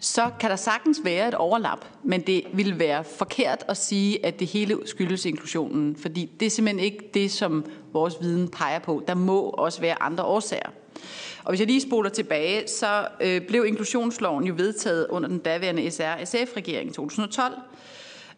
så 0.00 0.30
kan 0.40 0.50
der 0.50 0.56
sagtens 0.56 1.00
være 1.04 1.28
et 1.28 1.34
overlap, 1.34 1.84
men 2.02 2.20
det 2.20 2.42
vil 2.52 2.78
være 2.78 3.04
forkert 3.04 3.64
at 3.68 3.76
sige, 3.76 4.26
at 4.26 4.40
det 4.40 4.46
hele 4.46 4.78
skyldes 4.86 5.24
inklusionen, 5.24 5.96
fordi 5.96 6.30
det 6.40 6.46
er 6.46 6.50
simpelthen 6.50 6.84
ikke 6.84 7.10
det, 7.14 7.30
som 7.30 7.64
vores 7.92 8.14
viden 8.20 8.48
peger 8.48 8.78
på. 8.78 9.02
Der 9.08 9.14
må 9.14 9.40
også 9.40 9.80
være 9.80 10.02
andre 10.02 10.24
årsager. 10.24 10.70
Og 11.44 11.50
hvis 11.50 11.60
jeg 11.60 11.66
lige 11.66 11.80
spoler 11.80 12.10
tilbage, 12.10 12.68
så 12.68 13.08
øh, 13.20 13.40
blev 13.40 13.66
inklusionsloven 13.66 14.44
jo 14.44 14.54
vedtaget 14.56 15.06
under 15.10 15.28
den 15.28 15.38
daværende 15.38 15.90
SR-SF-regering 15.90 16.90
i 16.90 16.92
2012. 16.92 17.54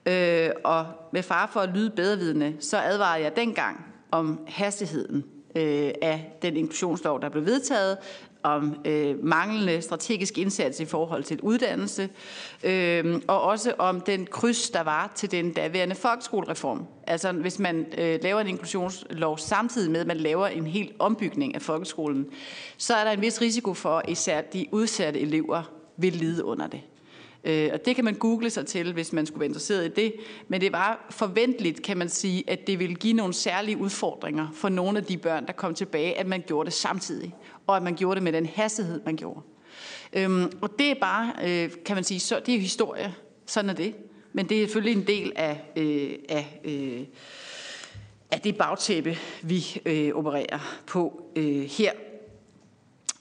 Øh, 0.07 0.51
og 0.65 0.87
med 1.13 1.23
far 1.23 1.51
for 1.53 1.61
at 1.61 1.69
lyde 1.75 1.91
bedrevidende, 1.91 2.55
så 2.61 2.79
advarede 2.79 3.25
jeg 3.25 3.37
dengang 3.37 3.87
om 4.11 4.41
hastigheden 4.49 5.25
øh, 5.55 5.91
af 6.03 6.39
den 6.43 6.57
inklusionslov, 6.57 7.21
der 7.21 7.29
blev 7.29 7.45
vedtaget, 7.45 7.99
om 8.43 8.77
øh, 8.85 9.25
manglende 9.25 9.83
strategisk 9.83 10.39
indsats 10.39 10.81
i 10.81 10.85
forhold 10.85 11.25
til 11.25 11.41
uddannelse, 11.41 12.09
øh, 12.65 13.23
og 13.27 13.43
også 13.43 13.73
om 13.79 14.01
den 14.01 14.27
kryds, 14.27 14.71
der 14.71 14.83
var 14.83 15.13
til 15.15 15.31
den 15.31 15.53
daværende 15.53 15.95
folkeskolereform. 15.95 16.87
Altså 17.07 17.33
hvis 17.33 17.59
man 17.59 17.87
øh, 17.99 18.19
laver 18.23 18.41
en 18.41 18.49
inklusionslov 18.49 19.39
samtidig 19.39 19.91
med, 19.91 20.01
at 20.01 20.07
man 20.07 20.17
laver 20.17 20.47
en 20.47 20.67
helt 20.67 20.93
ombygning 20.99 21.55
af 21.55 21.63
folkeskolen, 21.63 22.27
så 22.79 22.95
er 22.95 23.05
der 23.05 23.11
en 23.11 23.21
vis 23.21 23.41
risiko 23.41 23.75
for, 23.75 23.99
at 23.99 24.09
især 24.09 24.41
de 24.41 24.67
udsatte 24.73 25.21
elever 25.21 25.63
vil 25.97 26.13
lide 26.13 26.45
under 26.45 26.67
det. 26.67 26.81
Øh, 27.45 27.71
og 27.73 27.85
det 27.85 27.97
kan 27.97 28.05
man 28.05 28.15
google 28.15 28.51
sig 28.51 28.67
til, 28.67 28.93
hvis 28.93 29.13
man 29.13 29.27
skulle 29.27 29.41
være 29.41 29.49
interesseret 29.49 29.87
i 29.87 29.89
det. 29.89 30.15
Men 30.49 30.61
det 30.61 30.73
var 30.73 31.07
forventeligt, 31.11 31.83
kan 31.83 31.97
man 31.97 32.09
sige, 32.09 32.51
at 32.51 32.67
det 32.67 32.79
ville 32.79 32.95
give 32.95 33.13
nogle 33.13 33.35
særlige 33.35 33.77
udfordringer 33.77 34.49
for 34.55 34.69
nogle 34.69 34.99
af 34.99 35.05
de 35.05 35.19
børn, 35.19 35.47
der 35.47 35.53
kom 35.53 35.75
tilbage, 35.75 36.19
at 36.19 36.27
man 36.27 36.43
gjorde 36.47 36.67
det 36.67 36.75
samtidig. 36.75 37.35
Og 37.67 37.77
at 37.77 37.83
man 37.83 37.95
gjorde 37.95 38.15
det 38.15 38.23
med 38.23 38.33
den 38.33 38.47
hastighed, 38.47 39.01
man 39.05 39.17
gjorde. 39.17 39.41
Øhm, 40.13 40.53
og 40.61 40.79
det 40.79 40.91
er 40.91 40.95
bare, 41.01 41.33
øh, 41.45 41.71
kan 41.85 41.97
man 41.97 42.05
sige, 42.05 42.21
så 42.21 42.41
det 42.47 42.55
er 42.55 42.59
historie. 42.59 43.15
Sådan 43.47 43.71
er 43.71 43.75
det. 43.75 43.95
Men 44.33 44.49
det 44.49 44.63
er 44.63 44.67
selvfølgelig 44.67 45.01
en 45.01 45.07
del 45.07 45.33
af, 45.37 45.61
øh, 45.77 46.11
af, 46.29 46.61
øh, 46.65 47.05
af 48.31 48.41
det 48.41 48.57
bagtæppe, 48.57 49.19
vi 49.43 49.81
øh, 49.87 50.11
opererer 50.15 50.81
på 50.87 51.23
øh, 51.37 51.63
her. 51.63 51.93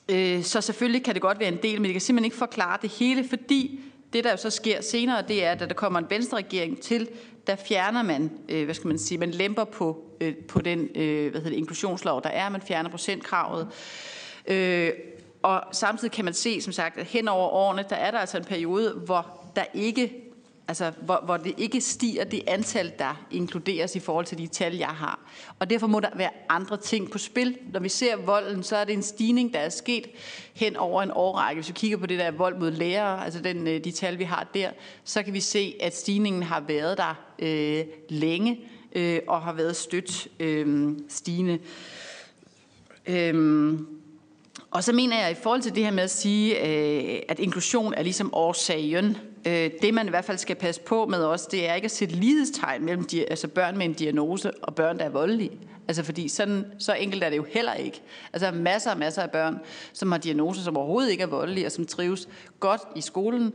Øh, 0.09 0.43
så 0.43 0.61
selvfølgelig 0.61 1.03
kan 1.03 1.13
det 1.13 1.21
godt 1.21 1.39
være 1.39 1.51
en 1.51 1.59
del, 1.63 1.81
men 1.81 1.83
det 1.83 1.91
kan 1.91 2.01
simpelthen 2.01 2.25
ikke 2.25 2.37
forklare 2.37 2.77
det 2.81 2.89
hele, 2.89 3.27
fordi 3.29 3.79
det, 4.13 4.23
der 4.23 4.31
jo 4.31 4.37
så 4.37 4.49
sker 4.49 4.81
senere, 4.81 5.23
det 5.27 5.45
er, 5.45 5.51
at 5.51 5.59
der 5.59 5.73
kommer 5.73 5.99
en 5.99 6.05
venstre-regering 6.09 6.81
til, 6.81 7.09
der 7.47 7.55
fjerner 7.55 8.03
man, 8.03 8.31
øh, 8.49 8.65
hvad 8.65 8.75
skal 8.75 8.87
man 8.87 8.99
sige, 8.99 9.17
man 9.17 9.31
lemper 9.31 9.63
på, 9.63 10.05
øh, 10.21 10.35
på 10.35 10.61
den 10.61 10.89
øh, 10.95 11.31
hvad 11.31 11.41
hedder 11.41 11.49
det, 11.49 11.57
inklusionslov, 11.57 12.23
der 12.23 12.29
er, 12.29 12.49
man 12.49 12.61
fjerner 12.61 12.89
procentkravet. 12.89 13.67
Øh, 14.47 14.91
og 15.41 15.63
samtidig 15.71 16.11
kan 16.11 16.25
man 16.25 16.33
se, 16.33 16.61
som 16.61 16.73
sagt, 16.73 16.97
at 16.97 17.05
hen 17.05 17.27
over 17.27 17.49
årene, 17.49 17.85
der 17.89 17.95
er 17.95 18.11
der 18.11 18.17
altså 18.17 18.37
en 18.37 18.43
periode, 18.43 18.93
hvor 19.05 19.49
der 19.55 19.63
ikke 19.73 20.28
altså, 20.69 20.91
hvor, 21.01 21.21
hvor 21.25 21.37
det 21.37 21.53
ikke 21.57 21.81
stiger 21.81 22.23
det 22.23 22.41
antal, 22.47 22.93
der 22.99 23.25
inkluderes 23.31 23.95
i 23.95 23.99
forhold 23.99 24.25
til 24.25 24.37
de 24.37 24.47
tal, 24.47 24.75
jeg 24.75 24.87
har. 24.87 25.19
Og 25.59 25.69
derfor 25.69 25.87
må 25.87 25.99
der 25.99 26.09
være 26.15 26.29
andre 26.49 26.77
ting 26.77 27.11
på 27.11 27.17
spil. 27.17 27.57
Når 27.73 27.79
vi 27.79 27.89
ser 27.89 28.15
volden, 28.15 28.63
så 28.63 28.75
er 28.75 28.83
det 28.83 28.93
en 28.93 29.03
stigning, 29.03 29.53
der 29.53 29.59
er 29.59 29.69
sket 29.69 30.07
hen 30.53 30.75
over 30.75 31.03
en 31.03 31.11
årrække. 31.11 31.61
Hvis 31.61 31.69
vi 31.69 31.73
kigger 31.73 31.97
på 31.97 32.05
det 32.05 32.19
der 32.19 32.31
vold 32.31 32.57
mod 32.57 32.71
lærere, 32.71 33.25
altså 33.25 33.41
den, 33.41 33.67
øh, 33.67 33.83
de 33.83 33.91
tal, 33.91 34.19
vi 34.19 34.23
har 34.23 34.47
der, 34.53 34.69
så 35.03 35.23
kan 35.23 35.33
vi 35.33 35.39
se, 35.39 35.75
at 35.79 35.97
stigningen 35.97 36.43
har 36.43 36.59
været 36.59 36.97
der 36.97 37.15
øh, 37.39 37.85
længe 38.09 38.59
øh, 38.95 39.19
og 39.27 39.41
har 39.41 39.53
været 39.53 39.75
stødt 39.75 40.27
øh, 40.39 40.89
stigende. 41.09 41.59
Øh, 43.05 43.79
og 44.71 44.83
så 44.83 44.93
mener 44.93 45.21
jeg 45.21 45.31
i 45.31 45.41
forhold 45.43 45.61
til 45.61 45.75
det 45.75 45.83
her 45.83 45.91
med 45.91 46.03
at 46.03 46.11
sige, 46.11 46.67
øh, 46.67 47.19
at 47.29 47.39
inklusion 47.39 47.93
er 47.93 48.03
ligesom 48.03 48.33
årsagen. 48.33 49.17
Øh, 49.47 49.71
det 49.81 49.93
man 49.93 50.07
i 50.07 50.09
hvert 50.09 50.25
fald 50.25 50.37
skal 50.37 50.55
passe 50.55 50.81
på 50.81 51.05
med 51.05 51.25
os, 51.25 51.45
det 51.45 51.69
er 51.69 51.73
ikke 51.73 51.85
at 51.85 51.91
sætte 51.91 52.15
lighedstegn 52.15 52.85
mellem 52.85 53.03
de, 53.03 53.29
altså 53.29 53.47
børn 53.47 53.77
med 53.77 53.85
en 53.85 53.93
diagnose 53.93 54.51
og 54.63 54.75
børn, 54.75 54.97
der 54.97 55.05
er 55.05 55.09
voldelige. 55.09 55.51
Altså 55.87 56.03
fordi 56.03 56.27
sådan, 56.27 56.65
så 56.79 56.93
enkelt 56.93 57.23
er 57.23 57.29
det 57.29 57.37
jo 57.37 57.45
heller 57.49 57.73
ikke. 57.73 58.01
Altså 58.33 58.51
masser 58.51 58.91
og 58.91 58.97
masser 58.97 59.21
af 59.21 59.31
børn, 59.31 59.59
som 59.93 60.11
har 60.11 60.19
diagnoser, 60.19 60.61
som 60.61 60.77
overhovedet 60.77 61.11
ikke 61.11 61.23
er 61.23 61.27
voldelige, 61.27 61.65
og 61.65 61.71
som 61.71 61.85
trives 61.85 62.29
godt 62.59 62.81
i 62.95 63.01
skolen. 63.01 63.53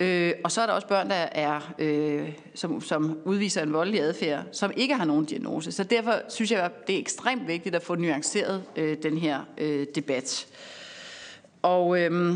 Øh, 0.00 0.32
og 0.44 0.52
så 0.52 0.60
er 0.60 0.66
der 0.66 0.72
også 0.72 0.88
børn, 0.88 1.10
der 1.10 1.14
er, 1.14 1.74
øh, 1.78 2.32
som, 2.54 2.80
som 2.80 3.18
udviser 3.24 3.62
en 3.62 3.72
voldelig 3.72 4.00
adfærd, 4.00 4.44
som 4.52 4.72
ikke 4.76 4.94
har 4.94 5.04
nogen 5.04 5.24
diagnose. 5.24 5.72
Så 5.72 5.84
derfor 5.84 6.14
synes 6.28 6.50
jeg, 6.50 6.60
at 6.60 6.86
det 6.86 6.94
er 6.94 6.98
ekstremt 6.98 7.48
vigtigt 7.48 7.74
at 7.74 7.82
få 7.82 7.94
nuanceret 7.94 8.62
øh, 8.76 8.96
den 9.02 9.18
her 9.18 9.40
øh, 9.58 9.86
debat. 9.94 10.46
Og 11.62 12.00
øh, 12.00 12.34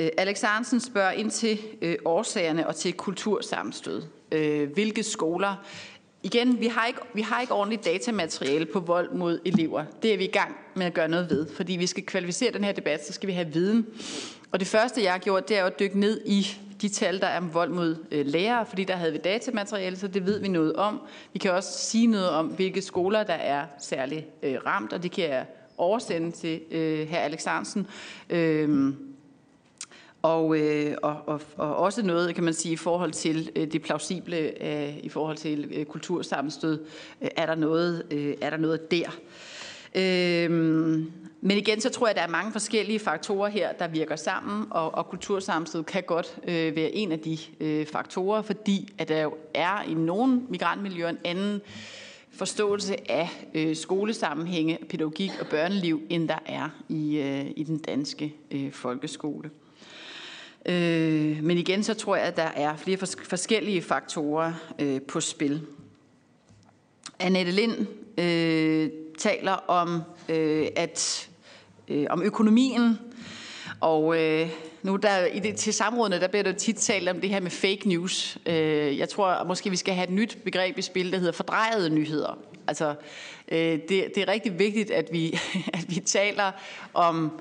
Øh, 0.00 0.08
Alex 0.16 0.44
Arnsen 0.44 0.80
spørger 0.80 1.10
ind 1.10 1.30
til 1.30 1.58
øh, 1.82 1.96
årsagerne 2.04 2.66
og 2.66 2.76
til 2.76 2.92
kultursammenstød. 2.92 4.02
Øh, 4.32 4.72
hvilke 4.72 5.02
skoler 5.02 5.64
Igen, 6.22 6.60
vi 6.60 6.66
har, 6.66 6.86
ikke, 6.86 7.00
vi 7.14 7.20
har 7.20 7.40
ikke 7.40 7.52
ordentligt 7.52 7.84
datamateriale 7.84 8.66
på 8.66 8.80
vold 8.80 9.12
mod 9.12 9.40
elever. 9.44 9.84
Det 10.02 10.14
er 10.14 10.16
vi 10.16 10.24
i 10.24 10.30
gang 10.30 10.56
med 10.74 10.86
at 10.86 10.94
gøre 10.94 11.08
noget 11.08 11.30
ved, 11.30 11.46
fordi 11.56 11.72
vi 11.72 11.86
skal 11.86 12.06
kvalificere 12.06 12.52
den 12.52 12.64
her 12.64 12.72
debat, 12.72 13.06
så 13.06 13.12
skal 13.12 13.26
vi 13.26 13.32
have 13.32 13.46
viden. 13.52 13.86
Og 14.52 14.60
det 14.60 14.68
første, 14.68 15.02
jeg 15.02 15.12
har 15.12 15.18
gjort, 15.18 15.48
det 15.48 15.58
er 15.58 15.64
at 15.64 15.78
dykke 15.78 16.00
ned 16.00 16.20
i 16.26 16.46
de 16.80 16.88
tal, 16.88 17.20
der 17.20 17.26
er 17.26 17.38
om 17.38 17.54
vold 17.54 17.70
mod 17.70 17.96
øh, 18.10 18.26
lærere, 18.26 18.66
fordi 18.66 18.84
der 18.84 18.96
havde 18.96 19.12
vi 19.12 19.18
datamateriale, 19.18 19.96
så 19.96 20.08
det 20.08 20.26
ved 20.26 20.40
vi 20.40 20.48
noget 20.48 20.76
om. 20.76 21.00
Vi 21.32 21.38
kan 21.38 21.52
også 21.52 21.78
sige 21.78 22.06
noget 22.06 22.30
om, 22.30 22.46
hvilke 22.46 22.82
skoler, 22.82 23.22
der 23.22 23.34
er 23.34 23.66
særligt 23.78 24.26
øh, 24.42 24.56
ramt, 24.66 24.92
og 24.92 25.02
det 25.02 25.12
kan 25.12 25.24
jeg 25.24 25.46
oversende 25.78 26.30
til 26.30 26.60
øh, 26.70 27.08
hr. 27.08 27.16
Alexandersen. 27.16 27.86
Øh, 28.30 28.92
og, 30.22 30.58
øh, 30.58 30.96
og, 31.02 31.16
og, 31.26 31.40
og 31.56 31.76
også 31.76 32.02
noget, 32.02 32.34
kan 32.34 32.44
man 32.44 32.54
sige, 32.54 32.72
i 32.72 32.76
forhold 32.76 33.12
til 33.12 33.50
øh, 33.56 33.72
det 33.72 33.82
plausible, 33.82 34.64
øh, 34.64 34.96
i 34.96 35.08
forhold 35.08 35.36
til 35.36 35.70
øh, 35.74 35.84
kultursammenstød, 35.84 36.84
øh, 37.22 37.28
er, 37.36 37.46
der 37.46 37.54
noget, 37.54 38.06
øh, 38.10 38.34
er 38.40 38.50
der 38.50 38.56
noget 38.56 38.90
der. 38.90 39.10
Øh, 39.94 40.50
men 41.42 41.56
igen, 41.56 41.80
så 41.80 41.90
tror 41.90 42.06
jeg, 42.06 42.10
at 42.10 42.16
der 42.16 42.22
er 42.22 42.30
mange 42.30 42.52
forskellige 42.52 42.98
faktorer 42.98 43.48
her, 43.48 43.72
der 43.72 43.88
virker 43.88 44.16
sammen, 44.16 44.66
og, 44.70 44.94
og 44.94 45.06
kultursammenstød 45.06 45.82
kan 45.82 46.02
godt 46.02 46.38
øh, 46.48 46.76
være 46.76 46.90
en 46.90 47.12
af 47.12 47.18
de 47.18 47.38
øh, 47.60 47.86
faktorer, 47.86 48.42
fordi 48.42 48.92
at 48.98 49.08
der 49.08 49.22
jo 49.22 49.34
er 49.54 49.82
i 49.82 49.94
nogle 49.94 50.42
migrantmiljøer 50.48 51.08
en 51.08 51.18
anden 51.24 51.60
forståelse 52.32 53.10
af 53.10 53.46
øh, 53.54 53.76
skolesammenhænge, 53.76 54.78
pædagogik 54.88 55.30
og 55.40 55.46
børneliv, 55.46 56.02
end 56.08 56.28
der 56.28 56.38
er 56.46 56.68
i, 56.88 57.18
øh, 57.18 57.46
i 57.56 57.62
den 57.62 57.78
danske 57.78 58.34
øh, 58.50 58.72
folkeskole. 58.72 59.50
Øh, 60.66 61.42
men 61.42 61.58
igen, 61.58 61.82
så 61.82 61.94
tror 61.94 62.16
jeg, 62.16 62.24
at 62.24 62.36
der 62.36 62.42
er 62.42 62.76
flere 62.76 62.98
fors- 62.98 63.24
forskellige 63.28 63.82
faktorer 63.82 64.52
øh, 64.78 65.00
på 65.02 65.20
spil. 65.20 65.66
Annette 67.18 67.52
Lind 67.52 67.86
øh, 68.18 68.90
taler 69.18 69.52
om, 69.52 70.02
øh, 70.28 70.66
at, 70.76 71.28
øh, 71.88 72.06
om 72.10 72.22
økonomien, 72.22 72.98
og 73.80 74.20
øh, 74.20 74.50
nu 74.82 74.96
der, 74.96 75.24
i 75.24 75.38
det, 75.38 75.56
til 75.56 75.74
samrådene, 75.74 76.20
der 76.20 76.28
bliver 76.28 76.42
der 76.42 76.52
tit 76.52 76.76
talt 76.76 77.08
om 77.08 77.20
det 77.20 77.30
her 77.30 77.40
med 77.40 77.50
fake 77.50 77.88
news. 77.88 78.38
Øh, 78.46 78.98
jeg 78.98 79.08
tror 79.08 79.26
at 79.26 79.46
måske, 79.46 79.70
vi 79.70 79.76
skal 79.76 79.94
have 79.94 80.04
et 80.04 80.14
nyt 80.14 80.38
begreb 80.44 80.78
i 80.78 80.82
spil, 80.82 81.12
der 81.12 81.18
hedder 81.18 81.32
fordrejede 81.32 81.90
nyheder. 81.90 82.38
Altså, 82.66 82.94
øh, 83.48 83.58
det, 83.58 83.88
det 83.88 84.18
er 84.18 84.28
rigtig 84.28 84.58
vigtigt, 84.58 84.90
at 84.90 85.08
vi, 85.12 85.38
at 85.78 85.84
vi 85.88 86.00
taler 86.00 86.52
om, 86.94 87.40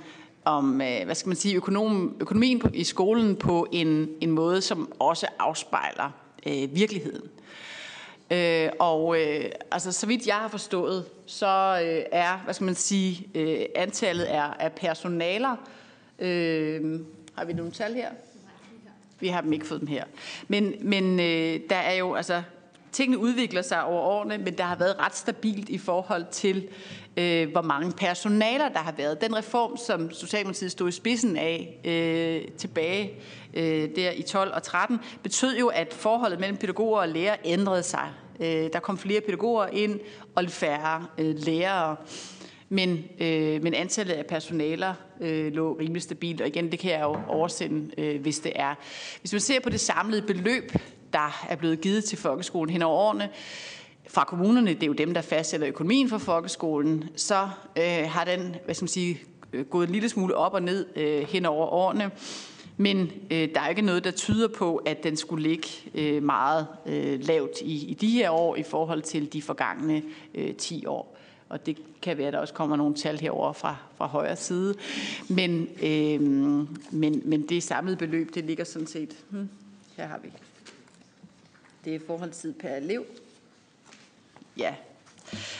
om 0.49 0.81
øh, 0.81 1.05
hvad 1.05 1.15
skal 1.15 1.29
man 1.29 1.35
sige, 1.35 1.55
økonom, 1.55 2.17
økonomien 2.19 2.59
på, 2.59 2.69
i 2.73 2.83
skolen 2.83 3.35
på 3.35 3.67
en, 3.71 4.09
en 4.21 4.31
måde, 4.31 4.61
som 4.61 4.91
også 4.99 5.27
afspejler 5.39 6.11
øh, 6.47 6.75
virkeligheden. 6.75 7.29
Øh, 8.31 8.69
og 8.79 9.21
øh, 9.21 9.45
altså, 9.71 9.91
så 9.91 10.07
vidt 10.07 10.27
jeg 10.27 10.35
har 10.35 10.47
forstået, 10.47 11.05
så 11.25 11.81
øh, 11.85 12.03
er, 12.11 12.37
hvad 12.43 12.53
skal 12.53 12.65
man 12.65 12.75
sige, 12.75 13.27
øh, 13.35 13.65
antallet 13.75 14.33
er, 14.33 14.43
af 14.43 14.71
personaler. 14.71 15.55
Øh, 16.19 16.99
har 17.35 17.45
vi 17.45 17.53
nogle 17.53 17.71
tal 17.71 17.93
her? 17.93 18.09
Vi 19.19 19.27
har 19.27 19.41
dem 19.41 19.53
ikke 19.53 19.67
fået 19.67 19.79
dem 19.79 19.87
her. 19.87 20.03
Men, 20.47 20.73
men 20.81 21.19
øh, 21.19 21.59
der 21.69 21.75
er 21.75 21.93
jo, 21.93 22.13
altså, 22.13 22.43
tingene 22.91 23.17
udvikler 23.17 23.61
sig 23.61 23.83
over 23.83 24.01
årene, 24.01 24.37
men 24.37 24.57
der 24.57 24.63
har 24.63 24.75
været 24.75 24.99
ret 24.99 25.15
stabilt 25.15 25.69
i 25.69 25.77
forhold 25.77 26.25
til, 26.31 26.67
øh, 27.17 27.51
hvor 27.51 27.61
mange 27.61 27.91
personaler 27.91 28.69
der 28.69 28.79
har 28.79 28.93
været. 28.97 29.21
Den 29.21 29.37
reform, 29.37 29.77
som 29.77 30.11
Socialdemokratiet 30.11 30.71
stod 30.71 30.89
i 30.89 30.91
spidsen 30.91 31.37
af 31.37 31.79
øh, 31.85 32.51
tilbage 32.57 33.11
øh, 33.53 33.89
der 33.95 34.11
i 34.11 34.21
12 34.21 34.53
og 34.53 34.63
13, 34.63 34.99
betød 35.23 35.57
jo, 35.57 35.67
at 35.67 35.93
forholdet 35.93 36.39
mellem 36.39 36.57
pædagoger 36.57 37.01
og 37.01 37.09
lærere 37.09 37.37
ændrede 37.45 37.83
sig. 37.83 38.09
Øh, 38.39 38.69
der 38.73 38.79
kom 38.79 38.97
flere 38.97 39.21
pædagoger 39.21 39.67
ind 39.67 39.99
og 40.35 40.43
lidt 40.43 40.53
færre 40.53 41.05
øh, 41.17 41.35
lærere. 41.37 41.95
Men, 42.69 43.03
øh, 43.19 43.63
men 43.63 43.73
antallet 43.73 44.13
af 44.13 44.25
personaler 44.25 44.93
øh, 45.21 45.53
lå 45.53 45.77
rimelig 45.79 46.01
stabilt, 46.01 46.41
og 46.41 46.47
igen, 46.47 46.71
det 46.71 46.79
kan 46.79 46.91
jeg 46.91 47.01
jo 47.01 47.17
oversende, 47.27 47.91
øh, 47.97 48.21
hvis 48.21 48.39
det 48.39 48.51
er. 48.55 48.75
Hvis 49.19 49.33
man 49.33 49.39
ser 49.41 49.59
på 49.59 49.69
det 49.69 49.79
samlede 49.79 50.21
beløb, 50.21 50.71
der 51.13 51.45
er 51.49 51.55
blevet 51.55 51.81
givet 51.81 52.03
til 52.03 52.17
folkeskolen 52.17 52.73
hen 52.73 52.81
over 52.81 52.97
årene, 52.97 53.29
fra 54.09 54.23
kommunerne, 54.23 54.73
det 54.73 54.83
er 54.83 54.87
jo 54.87 54.93
dem, 54.93 55.13
der 55.13 55.21
fastsætter 55.21 55.67
økonomien 55.67 56.09
for 56.09 56.17
folkeskolen, 56.17 57.09
så 57.15 57.49
øh, 57.77 58.09
har 58.09 58.25
den, 58.25 58.55
hvad 58.65 58.75
skal 58.75 58.83
man 58.83 58.89
sige, 58.89 59.21
øh, 59.53 59.65
gået 59.65 59.87
en 59.87 59.93
lille 59.93 60.09
smule 60.09 60.35
op 60.35 60.53
og 60.53 60.61
ned 60.61 60.85
øh, 60.95 61.27
hen 61.27 61.45
over 61.45 61.67
årene. 61.67 62.11
Men 62.77 63.11
øh, 63.31 63.49
der 63.55 63.61
er 63.61 63.69
ikke 63.69 63.81
noget, 63.81 64.03
der 64.03 64.11
tyder 64.11 64.47
på, 64.47 64.75
at 64.75 65.03
den 65.03 65.17
skulle 65.17 65.43
ligge 65.43 65.67
øh, 65.95 66.23
meget 66.23 66.67
øh, 66.85 67.19
lavt 67.23 67.61
i, 67.61 67.87
i 67.87 67.93
de 67.93 68.09
her 68.09 68.29
år 68.29 68.55
i 68.55 68.63
forhold 68.63 69.01
til 69.01 69.33
de 69.33 69.41
forgangne 69.41 70.03
øh, 70.35 70.55
10 70.55 70.85
år. 70.85 71.17
Og 71.49 71.65
det 71.65 71.77
kan 72.01 72.17
være, 72.17 72.27
at 72.27 72.33
der 72.33 72.39
også 72.39 72.53
kommer 72.53 72.75
nogle 72.75 72.95
tal 72.95 73.19
herover 73.19 73.53
fra, 73.53 73.75
fra 73.97 74.07
højre 74.07 74.35
side. 74.35 74.75
Men, 75.29 75.67
øh, 75.83 76.21
men, 76.91 77.21
men 77.25 77.41
det 77.49 77.63
samlede 77.63 77.97
beløb, 77.97 78.35
det 78.35 78.45
ligger 78.45 78.63
sådan 78.63 78.87
set... 78.87 79.15
Hmm, 79.29 79.49
her 79.97 80.07
har 80.07 80.19
vi. 80.23 80.29
Det 81.85 81.95
er 81.95 81.99
forholdstid 82.07 82.53
per 82.53 82.75
elev. 82.75 83.05
Ja. 84.57 84.75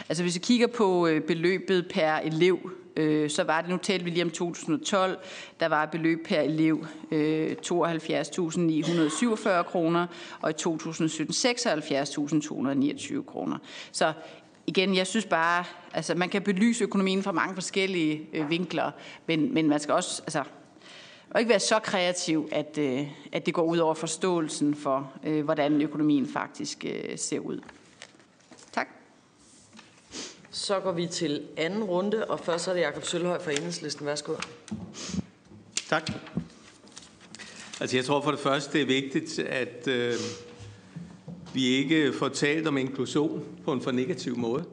Altså 0.09 0.23
hvis 0.23 0.35
vi 0.35 0.39
kigger 0.39 0.67
på 0.67 1.07
øh, 1.07 1.21
beløbet 1.21 1.87
per 1.93 2.15
elev, 2.15 2.71
øh, 2.95 3.29
så 3.29 3.43
var 3.43 3.61
det, 3.61 3.69
nu 3.69 3.77
talte 3.77 4.05
vi 4.05 4.11
lige 4.11 4.23
om 4.23 4.29
2012, 4.29 5.17
der 5.59 5.67
var 5.67 5.83
et 5.83 5.89
beløb 5.91 6.27
per 6.27 6.39
elev 6.39 6.85
øh, 7.11 7.55
72.947 7.65 9.63
kroner, 9.63 10.07
og 10.41 10.49
i 10.49 10.53
2017 10.53 11.33
76.229 11.33 13.23
kroner. 13.23 13.57
Så 13.91 14.13
igen, 14.67 14.95
jeg 14.95 15.07
synes 15.07 15.25
bare, 15.25 15.63
altså 15.93 16.15
man 16.15 16.29
kan 16.29 16.41
belyse 16.41 16.83
økonomien 16.83 17.23
fra 17.23 17.31
mange 17.31 17.53
forskellige 17.53 18.27
øh, 18.33 18.49
vinkler, 18.49 18.91
men, 19.27 19.53
men 19.53 19.69
man 19.69 19.79
skal 19.79 19.93
også, 19.93 20.21
altså 20.25 20.43
og 21.31 21.39
ikke 21.39 21.49
være 21.49 21.59
så 21.59 21.79
kreativ, 21.79 22.49
at, 22.51 22.77
øh, 22.77 23.07
at 23.31 23.45
det 23.45 23.53
går 23.53 23.63
ud 23.63 23.77
over 23.77 23.93
forståelsen 23.93 24.75
for, 24.75 25.13
øh, 25.23 25.43
hvordan 25.43 25.81
økonomien 25.81 26.27
faktisk 26.27 26.85
øh, 26.85 27.17
ser 27.17 27.39
ud. 27.39 27.59
Tak. 28.71 28.87
Så 30.51 30.79
går 30.79 30.91
vi 30.91 31.07
til 31.07 31.47
anden 31.57 31.83
runde, 31.83 32.25
og 32.25 32.39
først 32.39 32.67
er 32.67 32.73
det 32.73 32.79
Jakob 32.79 33.03
Sølhøj 33.03 33.43
fra 33.43 33.51
Enhedslisten. 33.51 34.05
Værsgo. 34.05 34.33
Tak. 35.89 36.11
Altså 37.79 37.97
jeg 37.97 38.05
tror 38.05 38.21
for 38.21 38.31
det 38.31 38.39
første, 38.39 38.73
det 38.73 38.81
er 38.81 38.85
vigtigt, 38.85 39.39
at 39.39 39.87
øh, 39.87 40.13
vi 41.53 41.65
ikke 41.65 42.13
får 42.13 42.29
talt 42.29 42.67
om 42.67 42.77
inklusion 42.77 43.45
på 43.65 43.73
en 43.73 43.81
for 43.81 43.91
negativ 43.91 44.37
måde. 44.37 44.65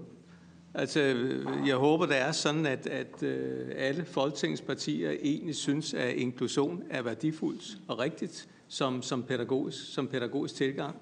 Altså, 0.79 1.01
øh, 1.01 1.69
jeg 1.69 1.77
håber, 1.77 2.07
det 2.07 2.17
er 2.17 2.33
sådan, 2.33 2.67
at, 2.67 2.87
at 2.87 3.23
øh, 3.23 3.69
alle 3.77 4.05
Folketingets 4.05 4.63
partier 4.63 5.11
egentlig 5.23 5.55
synes, 5.55 5.95
at 5.95 6.15
inklusion 6.15 6.83
er 6.91 7.03
værdifuldt 7.03 7.79
og 7.89 7.99
rigtigt 7.99 8.49
som, 8.69 9.03
som, 9.03 9.23
pædagogisk, 9.23 9.95
som 9.95 10.09
pædagogisk 10.09 10.55
tilgang. 10.55 10.97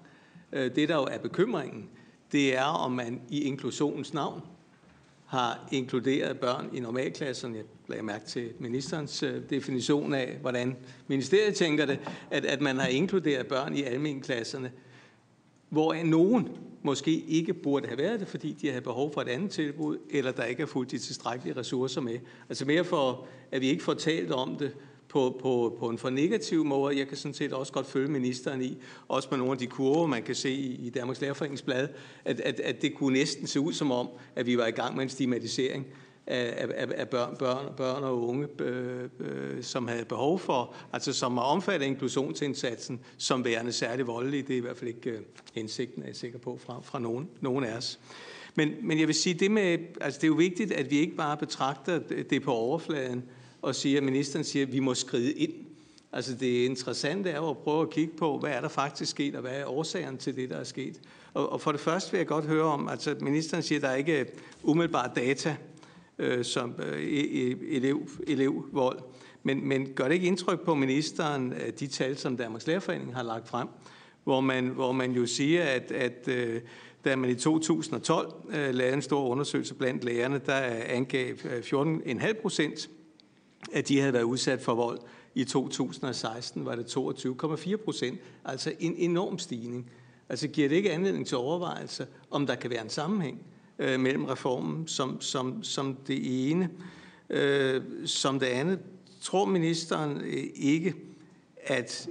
Øh, 0.53 0.75
det, 0.75 0.89
der 0.89 0.95
jo 0.95 1.03
er 1.03 1.19
bekymringen, 1.19 1.89
det 2.33 2.57
er, 2.57 2.65
om 2.65 2.93
man 2.93 3.21
i 3.29 3.43
inklusionens 3.43 4.15
navn 4.15 4.43
har 5.27 5.69
inkluderet 5.73 6.39
børn 6.39 6.71
i 6.73 6.81
normalklasserne. 6.81 7.57
Jeg 7.57 7.65
lagde 7.89 8.03
mærke 8.03 8.27
til 8.27 8.53
ministerens 8.59 9.25
definition 9.51 10.15
af, 10.15 10.39
hvordan 10.41 10.77
ministeriet 11.07 11.55
tænker 11.55 11.87
det, 11.87 11.99
at, 12.31 12.45
at 12.45 12.61
man 12.61 12.77
har 12.77 12.87
inkluderet 12.87 13.47
børn 13.47 13.77
i 13.77 13.83
almenklasserne, 13.83 14.73
hvor 15.69 16.05
nogen 16.05 16.49
måske 16.85 17.25
ikke 17.29 17.55
burde 17.55 17.87
have 17.87 17.99
været 17.99 18.21
det, 18.21 18.29
fordi 18.29 18.53
de 18.53 18.69
havde 18.69 18.81
behov 18.83 19.13
for 19.13 19.21
et 19.21 19.29
andet 19.29 19.51
tilbud, 19.51 19.99
eller 20.11 20.33
der 20.33 20.45
ikke 20.45 20.63
er 20.63 20.67
fuldt 20.67 20.91
de 20.91 20.99
tilstrækkelige 20.99 21.57
ressourcer 21.57 22.01
med. 22.01 22.19
Altså 22.49 22.65
mere 22.65 22.85
for, 22.85 23.27
at 23.53 23.61
vi 23.61 23.69
ikke 23.69 23.83
får 23.83 23.95
talt 23.95 24.33
om 24.33 24.57
det 24.57 24.73
på, 25.09 25.39
på, 25.43 25.77
på 25.79 25.89
en 25.89 25.99
for 25.99 26.11
negativ 26.11 26.65
måde. 26.65 26.99
Jeg 26.99 27.09
kan 27.09 27.17
sådan 27.17 27.35
set 27.35 27.53
også 27.53 27.73
godt 27.73 27.87
følge 27.87 28.09
ministeren 28.09 28.63
i, 28.63 28.79
også 29.09 29.29
med 29.31 29.39
nogle 29.39 29.53
af 29.53 29.59
de 29.59 29.67
kurver, 29.67 30.07
man 30.07 30.23
kan 30.23 30.35
se 30.35 30.51
i, 30.51 30.87
i 30.87 30.91
Danmarks 30.91 31.21
Lærerforeningsblad, 31.21 31.89
at, 32.25 32.41
at, 32.41 32.61
at 32.61 32.83
det 32.83 32.95
kunne 32.95 33.13
næsten 33.13 33.47
se 33.47 33.61
ud 33.61 33.73
som 33.73 33.91
om, 33.91 34.09
at 34.37 34.47
vi 34.47 34.59
var 34.59 34.67
i 34.67 34.71
gang 34.71 34.97
med 34.97 35.03
en 35.03 35.11
stigmatisering 35.11 35.87
af, 36.27 36.69
af, 36.75 36.89
af 36.95 37.09
børn, 37.09 37.37
børn, 37.37 37.75
børn 37.77 38.05
og 38.05 38.29
unge, 38.29 38.49
øh, 38.59 39.09
øh, 39.21 39.63
som 39.63 39.89
havde 39.89 40.05
behov 40.05 40.39
for, 40.39 40.75
altså 40.93 41.13
som 41.13 41.37
er 41.37 41.43
omfattet 41.43 41.87
af 41.87 41.91
inklusionsindsatsen, 41.91 43.01
som 43.19 43.45
værende 43.45 43.73
særlig 43.73 44.07
voldelige. 44.07 44.43
Det 44.43 44.53
er 44.53 44.57
i 44.57 44.61
hvert 44.61 44.77
fald 44.77 44.89
ikke 44.89 45.11
øh, 45.11 45.21
hensigten, 45.55 46.03
er 46.03 46.07
jeg 46.07 46.17
sikker 46.17 46.39
på, 46.39 46.59
fra, 46.67 46.81
fra 46.83 46.99
nogen, 46.99 47.29
nogen 47.41 47.65
af 47.65 47.77
os. 47.77 48.01
Men, 48.55 48.73
men 48.83 48.99
jeg 48.99 49.07
vil 49.07 49.15
sige, 49.15 49.35
det, 49.35 49.51
med, 49.51 49.79
altså 50.01 50.21
det 50.21 50.25
er 50.25 50.29
jo 50.29 50.35
vigtigt, 50.35 50.73
at 50.73 50.91
vi 50.91 50.99
ikke 50.99 51.17
bare 51.17 51.37
betragter 51.37 51.99
det 52.31 52.43
på 52.43 52.53
overfladen 52.53 53.25
og 53.63 53.75
siger, 53.75 53.97
at 53.97 54.05
ministeren 54.05 54.45
siger, 54.45 54.67
at 54.67 54.73
vi 54.73 54.79
må 54.79 54.95
skride 54.95 55.33
ind. 55.33 55.53
Altså 56.13 56.35
det 56.35 56.65
interessante 56.65 57.31
er 57.31 57.37
jo 57.37 57.51
at 57.51 57.59
prøve 57.59 57.83
at 57.83 57.91
kigge 57.91 58.17
på, 58.17 58.39
hvad 58.39 58.51
er 58.51 58.61
der 58.61 58.69
faktisk 58.69 59.11
sket, 59.11 59.35
og 59.35 59.41
hvad 59.41 59.53
er 59.53 59.67
årsagen 59.67 60.19
til 60.19 60.37
det, 60.37 60.51
der 60.51 60.57
er 60.57 60.65
sket. 60.65 61.01
Og, 61.35 61.53
og 61.53 61.61
for 61.61 61.73
det 61.73 61.81
første 61.81 62.11
vil 62.11 62.19
jeg 62.19 62.27
godt 62.27 62.45
høre 62.45 62.65
om, 62.65 62.89
altså 62.89 63.17
ministeren 63.21 63.63
siger, 63.63 63.79
at 63.79 63.83
der 63.83 63.95
ikke 63.95 64.27
umiddelbart 64.63 65.11
data 65.17 65.57
øh, 66.19 66.45
som 66.45 66.75
øh, 66.79 67.03
e, 67.03 67.51
e, 67.51 67.57
elev, 67.69 68.09
elevvold. 68.27 68.99
Men, 69.43 69.69
men 69.69 69.93
gør 69.95 70.05
det 70.05 70.15
ikke 70.15 70.27
indtryk 70.27 70.61
på 70.61 70.75
ministeren, 70.75 71.55
de 71.81 71.87
tal, 71.87 72.17
som 72.17 72.37
Danmarks 72.37 72.67
Lærerforening 72.67 73.15
har 73.15 73.23
lagt 73.23 73.49
frem, 73.49 73.69
hvor 74.25 74.41
man, 74.41 74.69
hvor 74.69 74.93
man 74.93 75.13
jo 75.13 75.27
siger, 75.27 75.65
at, 75.65 75.93
at 75.93 76.29
øh, 76.29 76.61
da 77.05 77.17
man 77.17 77.31
i 77.31 77.35
2012 77.35 78.33
øh, 78.49 78.75
lavede 78.75 78.95
en 78.95 79.03
stor 79.03 79.29
undersøgelse 79.29 79.75
blandt 79.75 80.05
lærerne, 80.05 80.41
der 80.47 80.61
angav 80.87 81.35
øh, 81.45 81.59
14,5 81.59 82.33
procent, 82.43 82.91
at 83.73 83.89
de 83.89 83.99
havde 84.01 84.13
været 84.13 84.23
udsat 84.23 84.61
for 84.61 84.75
vold. 84.75 84.99
I 85.35 85.45
2016 85.45 86.65
var 86.65 86.75
det 86.75 86.97
22,4 86.97 87.77
procent, 87.77 88.21
altså 88.45 88.73
en 88.81 88.95
enorm 88.97 89.39
stigning. 89.39 89.91
Altså 90.29 90.49
giver 90.49 90.69
det 90.69 90.77
ikke 90.77 90.93
anledning 90.93 91.27
til 91.27 91.37
overvejelse, 91.37 92.07
om 92.31 92.47
der 92.47 92.55
kan 92.55 92.71
være 92.71 92.83
en 92.83 92.89
sammenhæng 92.89 93.47
øh, 93.79 94.01
mellem 94.01 94.25
reformen 94.25 94.89
som, 94.89 95.21
som, 95.21 95.63
som 95.63 95.95
det 95.95 96.51
ene. 96.51 96.71
Øh, 97.31 97.83
som 98.07 98.41
det 98.41 98.47
andet, 98.47 98.79
tror 99.21 99.45
ministeren 99.45 100.21
øh, 100.21 100.45
ikke, 100.55 100.95
at 101.63 102.09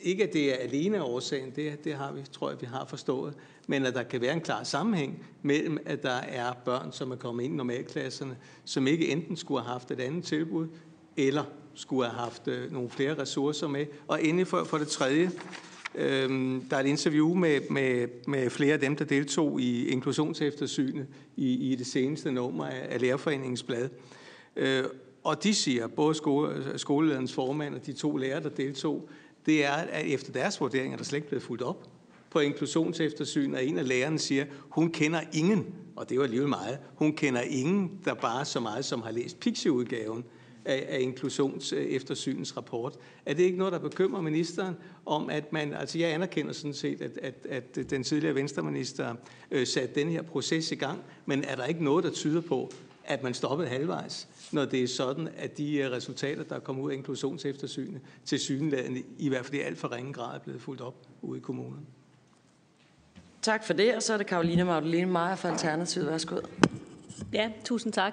ikke 0.00 0.24
at 0.24 0.32
det 0.32 0.52
er 0.52 0.56
alene 0.56 1.02
årsagen, 1.02 1.50
det, 1.56 1.84
det 1.84 1.94
har 1.94 2.12
vi, 2.12 2.22
tror 2.32 2.50
jeg, 2.50 2.60
vi 2.60 2.66
har 2.66 2.84
forstået, 2.84 3.34
men 3.66 3.86
at 3.86 3.94
der 3.94 4.02
kan 4.02 4.20
være 4.20 4.32
en 4.32 4.40
klar 4.40 4.64
sammenhæng 4.64 5.26
mellem, 5.42 5.78
at 5.86 6.02
der 6.02 6.10
er 6.10 6.52
børn, 6.64 6.92
som 6.92 7.10
er 7.10 7.16
kommet 7.16 7.44
ind 7.44 7.54
i 7.54 7.56
normalklasserne, 7.56 8.36
som 8.64 8.86
ikke 8.86 9.08
enten 9.08 9.36
skulle 9.36 9.60
have 9.62 9.72
haft 9.72 9.90
et 9.90 10.00
andet 10.00 10.24
tilbud, 10.24 10.68
eller 11.16 11.44
skulle 11.74 12.08
have 12.08 12.18
haft 12.18 12.48
øh, 12.48 12.72
nogle 12.72 12.90
flere 12.90 13.22
ressourcer 13.22 13.68
med. 13.68 13.86
Og 14.08 14.24
endelig 14.24 14.46
for, 14.46 14.64
for 14.64 14.78
det 14.78 14.88
tredje, 14.88 15.30
Øh, 15.94 16.30
der 16.70 16.76
er 16.76 16.80
et 16.80 16.86
interview 16.86 17.34
med, 17.34 17.60
med, 17.70 18.08
med 18.26 18.50
flere 18.50 18.72
af 18.72 18.80
dem, 18.80 18.96
der 18.96 19.04
deltog 19.04 19.60
i 19.60 19.88
inklusionseftersynet 19.88 21.06
i, 21.36 21.72
i 21.72 21.74
det 21.74 21.86
seneste 21.86 22.32
nummer 22.32 22.66
af, 22.66 22.86
af 22.90 23.00
Lærerforeningens 23.00 23.62
blad. 23.62 23.88
Øh, 24.56 24.84
og 25.24 25.42
de 25.42 25.54
siger, 25.54 25.86
både 25.86 26.14
skole, 26.14 26.78
skolelederens 26.78 27.32
formand 27.32 27.74
og 27.74 27.86
de 27.86 27.92
to 27.92 28.16
lærere, 28.16 28.42
der 28.42 28.48
deltog, 28.48 29.08
det 29.46 29.64
er, 29.64 29.72
at 29.72 30.06
efter 30.06 30.32
deres 30.32 30.60
vurdering 30.60 30.92
er 30.92 30.96
der 30.96 31.04
slet 31.04 31.16
ikke 31.16 31.28
blevet 31.28 31.42
fuldt 31.42 31.62
op 31.62 31.88
på 32.30 32.38
inklusionseftersyn, 32.38 33.54
og 33.54 33.64
en 33.64 33.78
af 33.78 33.88
lærerne 33.88 34.18
siger, 34.18 34.44
hun 34.68 34.90
kender 34.90 35.20
ingen, 35.32 35.66
og 35.96 36.10
det 36.10 36.18
var 36.18 36.24
alligevel 36.24 36.48
meget, 36.48 36.78
hun 36.94 37.12
kender 37.12 37.40
ingen, 37.40 38.00
der 38.04 38.14
bare 38.14 38.44
så 38.44 38.60
meget 38.60 38.84
som 38.84 39.02
har 39.02 39.10
læst 39.10 39.40
Pixie-udgaven 39.40 40.24
af, 40.68 40.86
af 40.88 41.00
inklusionseftersynens 41.00 42.56
rapport. 42.56 42.96
Er 43.26 43.34
det 43.34 43.42
ikke 43.42 43.58
noget, 43.58 43.72
der 43.72 43.78
bekymrer 43.78 44.20
ministeren 44.20 44.74
om, 45.06 45.30
at 45.30 45.52
man, 45.52 45.74
altså 45.74 45.98
jeg 45.98 46.12
anerkender 46.12 46.52
sådan 46.52 46.74
set, 46.74 47.02
at, 47.02 47.18
at, 47.22 47.46
at 47.76 47.90
den 47.90 48.02
tidligere 48.02 48.34
venstreminister 48.34 49.14
øh, 49.50 49.66
satte 49.66 50.00
den 50.00 50.08
her 50.08 50.22
proces 50.22 50.72
i 50.72 50.74
gang, 50.74 50.98
men 51.26 51.44
er 51.44 51.56
der 51.56 51.64
ikke 51.64 51.84
noget, 51.84 52.04
der 52.04 52.10
tyder 52.10 52.40
på, 52.40 52.70
at 53.04 53.22
man 53.22 53.34
stoppede 53.34 53.68
halvvejs, 53.68 54.28
når 54.52 54.64
det 54.64 54.82
er 54.82 54.88
sådan, 54.88 55.28
at 55.36 55.58
de 55.58 55.76
øh, 55.76 55.90
resultater, 55.90 56.42
der 56.42 56.58
kommer 56.58 56.82
ud 56.82 56.90
af 56.90 56.94
inklusionseftersynet, 56.94 58.00
til 58.24 58.38
synlædende 58.38 59.02
i 59.18 59.28
hvert 59.28 59.44
fald 59.46 59.54
i 59.54 59.60
alt 59.60 59.78
for 59.78 59.92
ringe 59.92 60.12
grad 60.12 60.34
er 60.34 60.38
blevet 60.38 60.60
fuldt 60.60 60.80
op 60.80 60.94
ude 61.22 61.38
i 61.38 61.40
kommunerne? 61.40 61.86
Tak 63.42 63.64
for 63.64 63.72
det, 63.72 63.94
og 63.94 64.02
så 64.02 64.12
er 64.12 64.16
det 64.16 64.26
Karoline 64.26 64.64
Magdalene 64.64 65.12
Meyer 65.12 65.34
fra 65.34 65.48
Alternativet. 65.48 66.06
Værsgo. 66.06 66.36
Ja, 67.32 67.50
tusind 67.64 67.92
tak. 67.92 68.12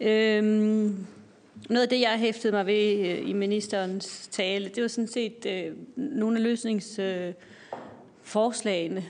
Øhm, 0.00 1.06
noget 1.68 1.82
af 1.82 1.88
det, 1.88 2.00
jeg 2.00 2.18
hæftede 2.18 2.52
mig 2.52 2.66
ved 2.66 3.06
øh, 3.06 3.28
i 3.28 3.32
ministerens 3.32 4.28
tale, 4.30 4.68
det 4.68 4.82
var 4.82 4.88
sådan 4.88 5.08
set 5.08 5.46
øh, 5.46 5.72
nogle 5.96 6.36
af 6.36 6.42
løsningsforslagene. 6.42 8.96
Øh, 8.96 9.02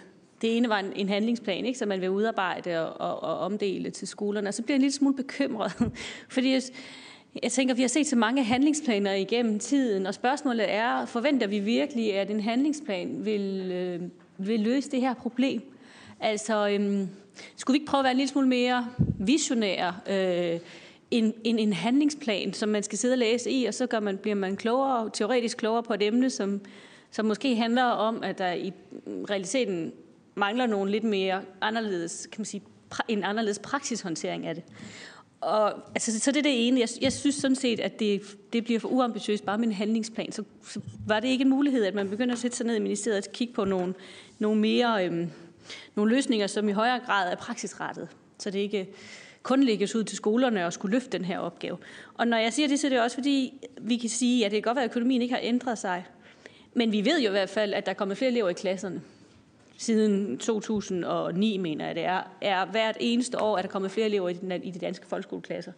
det 0.42 0.56
ene 0.56 0.68
var 0.68 0.78
en, 0.78 0.92
en 0.96 1.08
handlingsplan, 1.08 1.66
ikke, 1.66 1.78
som 1.78 1.88
man 1.88 2.00
vil 2.00 2.10
udarbejde 2.10 2.88
og, 2.88 3.10
og, 3.10 3.22
og 3.22 3.38
omdele 3.38 3.90
til 3.90 4.08
skolerne. 4.08 4.48
Og 4.48 4.54
så 4.54 4.62
bliver 4.62 4.74
jeg 4.74 4.78
en 4.78 4.82
lille 4.82 4.94
smule 4.94 5.16
bekymret, 5.16 5.72
fordi 6.34 6.52
jeg, 6.52 6.62
jeg 7.42 7.52
tænker, 7.52 7.74
vi 7.74 7.82
har 7.82 7.88
set 7.88 8.06
så 8.06 8.16
mange 8.16 8.44
handlingsplaner 8.44 9.12
igennem 9.12 9.58
tiden, 9.58 10.06
og 10.06 10.14
spørgsmålet 10.14 10.72
er, 10.72 11.06
forventer 11.06 11.46
vi 11.46 11.58
virkelig, 11.58 12.14
at 12.14 12.30
en 12.30 12.40
handlingsplan 12.40 13.24
vil, 13.24 13.70
øh, 13.72 14.00
vil 14.46 14.60
løse 14.60 14.90
det 14.90 15.00
her 15.00 15.14
problem? 15.14 15.62
Altså, 16.20 16.68
øhm, 16.68 17.08
skulle 17.56 17.74
vi 17.74 17.76
ikke 17.76 17.90
prøve 17.90 17.98
at 17.98 18.04
være 18.04 18.10
en 18.10 18.16
lille 18.16 18.30
smule 18.30 18.48
mere 18.48 18.88
visionære 19.18 19.94
øh, 20.10 20.60
en, 21.12 21.34
en, 21.44 21.58
en 21.58 21.72
handlingsplan, 21.72 22.52
som 22.52 22.68
man 22.68 22.82
skal 22.82 22.98
sidde 22.98 23.14
og 23.14 23.18
læse 23.18 23.50
i, 23.50 23.64
og 23.64 23.74
så 23.74 23.86
gør 23.86 24.00
man, 24.00 24.18
bliver 24.18 24.34
man 24.34 24.56
klogere, 24.56 25.10
teoretisk 25.12 25.56
klogere 25.56 25.82
på 25.82 25.94
et 25.94 26.02
emne, 26.02 26.30
som, 26.30 26.60
som 27.10 27.26
måske 27.26 27.56
handler 27.56 27.84
om, 27.84 28.22
at 28.22 28.38
der 28.38 28.52
i 28.52 28.72
realiteten 29.06 29.92
mangler 30.34 30.66
nogen 30.66 30.88
lidt 30.88 31.04
mere 31.04 31.42
anderledes, 31.60 32.28
kan 32.32 32.40
man 32.40 32.44
sige, 32.44 32.62
en 33.08 33.24
anderledes 33.24 33.58
praksishåndtering 33.58 34.46
af 34.46 34.54
det. 34.54 34.64
Og, 35.40 35.72
altså, 35.94 36.20
så 36.20 36.30
det 36.30 36.38
er 36.38 36.42
det 36.42 36.68
ene. 36.68 36.80
Jeg, 36.80 36.88
jeg 37.00 37.12
synes 37.12 37.34
sådan 37.34 37.56
set, 37.56 37.80
at 37.80 38.00
det, 38.00 38.22
det 38.52 38.64
bliver 38.64 38.80
for 38.80 38.88
uambitiøst 38.88 39.44
bare 39.44 39.58
med 39.58 39.66
en 39.66 39.72
handlingsplan. 39.72 40.32
Så, 40.32 40.44
så 40.62 40.80
var 41.06 41.20
det 41.20 41.28
ikke 41.28 41.42
en 41.42 41.50
mulighed, 41.50 41.84
at 41.84 41.94
man 41.94 42.10
begynder 42.10 42.34
at 42.34 42.38
sætte 42.38 42.56
sig 42.56 42.66
ned 42.66 42.76
i 42.76 42.78
ministeriet 42.78 43.26
og 43.26 43.32
kigge 43.32 43.54
på 43.54 43.64
nogle, 43.64 43.94
nogle 44.38 44.60
mere 44.60 45.06
øhm, 45.06 45.30
nogle 45.94 46.14
løsninger, 46.14 46.46
som 46.46 46.68
i 46.68 46.72
højere 46.72 47.00
grad 47.06 47.32
er 47.32 47.36
praksisrettet, 47.36 48.08
så 48.38 48.50
det 48.50 48.58
ikke 48.58 48.88
kun 49.42 49.62
lægges 49.62 49.96
ud 49.96 50.04
til 50.04 50.16
skolerne 50.16 50.66
og 50.66 50.72
skulle 50.72 50.92
løfte 50.92 51.18
den 51.18 51.24
her 51.24 51.38
opgave. 51.38 51.78
Og 52.14 52.26
når 52.26 52.36
jeg 52.36 52.52
siger 52.52 52.68
det, 52.68 52.80
så 52.80 52.86
er 52.86 52.88
det 52.88 53.00
også 53.00 53.16
fordi, 53.16 53.68
vi 53.80 53.96
kan 53.96 54.10
sige, 54.10 54.44
at 54.44 54.50
det 54.50 54.56
kan 54.56 54.70
godt 54.70 54.76
være, 54.76 54.84
at 54.84 54.90
økonomien 54.90 55.22
ikke 55.22 55.34
har 55.34 55.40
ændret 55.42 55.78
sig. 55.78 56.04
Men 56.74 56.92
vi 56.92 57.04
ved 57.04 57.20
jo 57.20 57.28
i 57.28 57.30
hvert 57.30 57.48
fald, 57.48 57.74
at 57.74 57.86
der 57.86 57.92
er 57.92 57.96
kommet 57.96 58.18
flere 58.18 58.30
elever 58.30 58.48
i 58.48 58.52
klasserne. 58.52 59.02
Siden 59.78 60.38
2009, 60.38 61.56
mener 61.56 61.86
jeg 61.86 61.94
det 61.94 62.04
er, 62.04 62.22
er 62.40 62.64
hvert 62.64 62.96
eneste 63.00 63.40
år, 63.40 63.56
at 63.56 63.64
der 63.64 63.70
kommet 63.70 63.90
flere 63.90 64.06
elever 64.06 64.28
i 64.62 64.70
de 64.70 64.78
danske 64.78 65.06
folkeskoleklasser. 65.06 65.72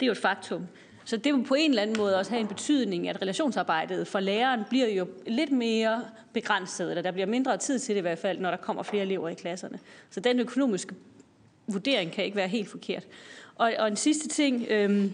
Det 0.00 0.02
er 0.02 0.06
jo 0.06 0.12
et 0.12 0.18
faktum. 0.18 0.66
Så 1.04 1.16
det 1.16 1.34
vil 1.34 1.44
på 1.44 1.54
en 1.54 1.70
eller 1.70 1.82
anden 1.82 1.96
måde 1.98 2.18
også 2.18 2.30
have 2.30 2.40
en 2.40 2.46
betydning, 2.46 3.08
at 3.08 3.22
relationsarbejdet 3.22 4.06
for 4.06 4.20
læreren 4.20 4.60
bliver 4.68 4.88
jo 4.88 5.06
lidt 5.26 5.52
mere 5.52 6.04
begrænset, 6.32 6.88
eller 6.88 7.02
der 7.02 7.10
bliver 7.10 7.26
mindre 7.26 7.56
tid 7.56 7.78
til 7.78 7.94
det 7.94 8.00
i 8.00 8.02
hvert 8.02 8.18
fald, 8.18 8.38
når 8.38 8.50
der 8.50 8.56
kommer 8.56 8.82
flere 8.82 9.02
elever 9.02 9.28
i 9.28 9.34
klasserne. 9.34 9.78
Så 10.10 10.20
den 10.20 10.40
økonomiske 10.40 10.94
vurdering 11.72 12.12
kan 12.12 12.24
ikke 12.24 12.36
være 12.36 12.48
helt 12.48 12.68
forkert. 12.68 13.06
Og, 13.54 13.72
og 13.78 13.88
en 13.88 13.96
sidste 13.96 14.28
ting, 14.28 14.66
øhm, 14.70 15.12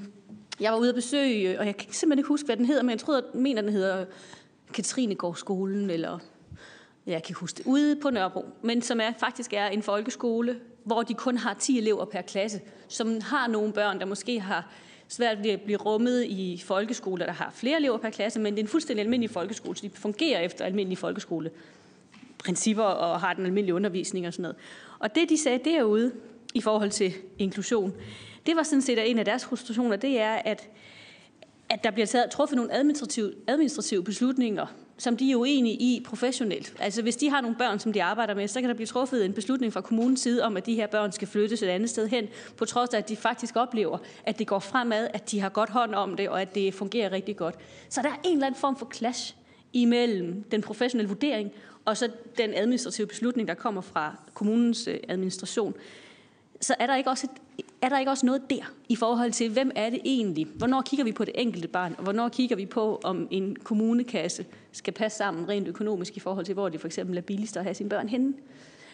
jeg 0.61 0.73
var 0.73 0.79
ude 0.79 0.89
at 0.89 0.95
besøge, 0.95 1.59
og 1.59 1.67
jeg 1.67 1.77
kan 1.77 1.93
simpelthen 1.93 2.19
ikke 2.19 2.29
huske, 2.29 2.47
hvad 2.47 2.57
den 2.57 2.67
hedder, 2.67 2.83
men 2.83 2.91
jeg 2.91 2.99
tror, 2.99 3.17
at 3.17 3.35
mener, 3.35 3.63
den 3.63 3.73
hedder 3.73 4.05
Katrinegårdsskolen, 4.75 5.91
eller 5.91 6.19
jeg 7.07 7.23
kan 7.23 7.35
huske 7.35 7.57
det, 7.57 7.67
ude 7.67 7.97
på 7.97 8.11
Nørrebro, 8.11 8.45
men 8.63 8.83
som 8.83 9.01
er, 9.01 9.13
faktisk 9.21 9.53
er 9.53 9.67
en 9.67 9.83
folkeskole, 9.83 10.61
hvor 10.85 11.03
de 11.03 11.15
kun 11.15 11.37
har 11.37 11.55
10 11.55 11.79
elever 11.79 12.05
per 12.05 12.23
klasse, 12.23 12.61
som 12.89 13.21
har 13.21 13.47
nogle 13.47 13.73
børn, 13.73 14.01
der 14.01 14.07
måske 14.07 14.41
har 14.41 14.71
svært 15.09 15.43
ved 15.43 15.51
at 15.51 15.61
blive 15.61 15.79
rummet 15.79 16.25
i 16.25 16.63
folkeskoler, 16.65 17.27
der 17.27 17.33
har 17.33 17.53
flere 17.55 17.77
elever 17.77 17.99
per 17.99 18.11
klasse, 18.11 18.41
men 18.41 18.53
det 18.53 18.61
er 18.61 18.65
en 18.65 18.69
fuldstændig 18.69 19.03
almindelig 19.05 19.31
folkeskole, 19.31 19.77
så 19.77 19.83
de 19.83 19.91
fungerer 19.91 20.41
efter 20.41 20.65
almindelige 20.65 20.97
folkeskole 20.97 21.51
principper 22.39 22.83
og 22.83 23.21
har 23.21 23.33
den 23.33 23.47
almindelige 23.47 23.75
undervisning 23.75 24.27
og 24.27 24.33
sådan 24.33 24.43
noget. 24.43 24.57
Og 24.99 25.15
det, 25.15 25.29
de 25.29 25.39
sagde 25.39 25.61
derude 25.65 26.13
i 26.57 26.61
forhold 26.61 26.91
til 26.91 27.15
inklusion, 27.39 27.93
det 28.47 28.57
var 28.57 28.63
sådan 28.63 28.83
set 28.83 29.11
en 29.11 29.19
af 29.19 29.25
deres 29.25 29.45
frustrationer, 29.45 29.97
det 29.97 30.21
er, 30.21 30.35
at, 30.35 30.69
at 31.69 31.85
der 31.85 31.91
bliver 31.91 32.07
taget, 32.07 32.31
truffet 32.31 32.57
nogle 32.57 32.73
administrative, 32.73 33.33
administrative 33.47 34.05
beslutninger 34.05 34.67
som 34.99 35.17
de 35.17 35.33
er 35.33 35.37
uenige 35.37 35.75
i 35.75 36.03
professionelt. 36.07 36.75
Altså 36.81 37.03
hvis 37.03 37.17
de 37.17 37.31
har 37.31 37.41
nogle 37.41 37.57
børn, 37.57 37.79
som 37.79 37.93
de 37.93 38.03
arbejder 38.03 38.35
med, 38.35 38.49
så 38.49 38.61
kan 38.61 38.69
der 38.69 38.75
blive 38.75 38.87
truffet 38.87 39.25
en 39.25 39.33
beslutning 39.33 39.73
fra 39.73 39.81
kommunens 39.81 40.21
side 40.21 40.45
om, 40.45 40.57
at 40.57 40.67
de 40.67 40.75
her 40.75 40.87
børn 40.87 41.13
skal 41.13 41.29
flyttes 41.29 41.63
et 41.63 41.69
andet 41.69 41.91
sted 41.91 42.09
hen, 42.09 42.29
på 42.57 42.65
trods 42.65 42.95
af, 42.95 42.99
at 42.99 43.09
de 43.09 43.17
faktisk 43.17 43.57
oplever, 43.57 43.99
at 44.25 44.39
det 44.39 44.47
går 44.47 44.59
fremad, 44.59 45.09
at 45.15 45.31
de 45.31 45.41
har 45.41 45.49
godt 45.49 45.71
hånd 45.71 45.95
om 45.95 46.17
det, 46.17 46.29
og 46.29 46.43
at 46.43 46.55
det 46.55 46.75
fungerer 46.75 47.13
rigtig 47.13 47.37
godt. 47.37 47.55
Så 47.89 48.03
der 48.03 48.09
er 48.09 48.21
en 48.25 48.33
eller 48.33 48.47
anden 48.47 48.61
form 48.61 48.77
for 48.77 48.91
clash 48.95 49.35
imellem 49.73 50.43
den 50.51 50.63
professionelle 50.63 51.09
vurdering 51.09 51.53
og 51.87 51.97
så 51.97 52.09
den 52.39 52.55
administrative 52.55 53.07
beslutning, 53.07 53.49
der 53.49 53.55
kommer 53.55 53.81
fra 53.81 54.17
kommunens 54.35 54.89
øh, 54.89 54.99
administration. 55.09 55.75
Så 56.61 56.75
er 56.79 56.87
der 56.87 56.97
ikke 56.97 57.11
også 57.11 57.27
et 57.59 57.65
er 57.83 57.89
der 57.89 57.99
ikke 57.99 58.11
også 58.11 58.27
noget 58.27 58.51
der 58.51 58.73
i 58.89 58.97
forhold 58.97 59.33
til, 59.33 59.51
hvem 59.51 59.71
er 59.75 59.91
det 59.91 60.01
egentlig? 60.05 60.47
Hvornår 60.47 60.83
kigger 60.83 61.05
vi 61.05 61.13
på 61.13 61.25
det 61.25 61.35
enkelte 61.35 61.69
barn, 61.69 61.95
og 61.99 62.03
hvornår 62.03 62.29
kigger 62.29 62.57
vi 62.57 62.67
på, 62.67 63.01
om 63.05 63.29
en 63.31 63.57
kommunekasse 63.57 64.47
skal 64.73 64.93
passe 64.93 65.19
sammen 65.19 65.49
rent 65.49 65.69
økonomisk 65.69 66.17
i 66.17 66.21
forhold 66.21 66.45
til, 66.45 66.55
hvor 66.55 66.69
det 66.69 66.81
for 66.81 66.89
eksempel 66.89 67.17
er 67.17 67.21
billigst 67.21 67.57
at 67.57 67.63
have 67.63 67.75
sine 67.75 67.89
børn 67.89 68.09
henne? 68.09 68.35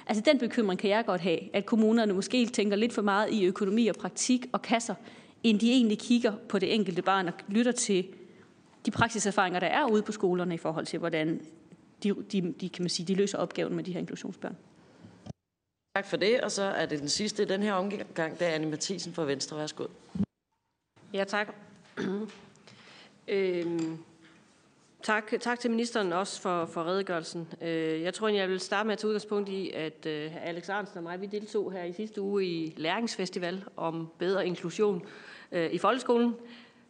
Altså 0.06 0.22
den 0.26 0.38
bekymring 0.38 0.80
kan 0.80 0.90
jeg 0.90 1.04
godt 1.04 1.20
have, 1.20 1.38
at 1.56 1.66
kommunerne 1.66 2.12
måske 2.12 2.46
tænker 2.46 2.76
lidt 2.76 2.92
for 2.92 3.02
meget 3.02 3.32
i 3.32 3.44
økonomi 3.44 3.86
og 3.86 3.96
praktik 3.96 4.46
og 4.52 4.62
kasser, 4.62 4.94
end 5.42 5.60
de 5.60 5.70
egentlig 5.70 5.98
kigger 5.98 6.32
på 6.48 6.58
det 6.58 6.74
enkelte 6.74 7.02
barn 7.02 7.28
og 7.28 7.34
lytter 7.48 7.72
til 7.72 8.06
de 8.86 8.90
praksiserfaringer, 8.90 9.60
der 9.60 9.66
er 9.66 9.90
ude 9.90 10.02
på 10.02 10.12
skolerne 10.12 10.54
i 10.54 10.58
forhold 10.58 10.86
til, 10.86 10.98
hvordan 10.98 11.40
de, 12.02 12.14
de, 12.32 12.54
de, 12.60 12.68
kan 12.68 12.82
man 12.82 12.90
sige, 12.90 13.06
de 13.06 13.14
løser 13.14 13.38
opgaven 13.38 13.74
med 13.76 13.84
de 13.84 13.92
her 13.92 14.00
inklusionsbørn. 14.00 14.56
Tak 15.94 16.06
for 16.06 16.16
det, 16.16 16.40
og 16.40 16.50
så 16.50 16.62
er 16.62 16.86
det 16.86 17.00
den 17.00 17.08
sidste 17.08 17.42
i 17.42 17.46
den 17.46 17.62
her 17.62 17.72
omgang, 17.72 18.38
der 18.38 18.46
er 18.46 18.54
Anne 18.54 18.66
Mathisen 18.66 19.12
fra 19.12 19.24
Venstre. 19.24 19.58
Værsgo. 19.58 19.86
Ja, 21.12 21.24
tak. 21.24 21.54
øhm, 23.28 23.98
tak, 25.02 25.32
tak 25.40 25.60
til 25.60 25.70
ministeren 25.70 26.12
også 26.12 26.40
for, 26.40 26.66
for 26.66 26.84
redegørelsen. 26.84 27.48
Øh, 27.62 28.02
jeg 28.02 28.14
tror, 28.14 28.28
jeg 28.28 28.48
vil 28.48 28.60
starte 28.60 28.86
med 28.86 28.92
at 28.92 28.98
tage 28.98 29.08
udgangspunkt 29.08 29.48
i, 29.48 29.70
at 29.70 30.06
øh, 30.06 30.46
Alex 30.46 30.68
Arnsen 30.68 30.96
og 30.96 31.02
mig, 31.02 31.20
vi 31.20 31.26
deltog 31.26 31.72
her 31.72 31.84
i 31.84 31.92
sidste 31.92 32.20
uge 32.20 32.46
i 32.46 32.74
Læringsfestival 32.76 33.64
om 33.76 34.08
bedre 34.18 34.46
inklusion 34.46 35.06
øh, 35.52 35.72
i 35.72 35.78
folkeskolen. 35.78 36.34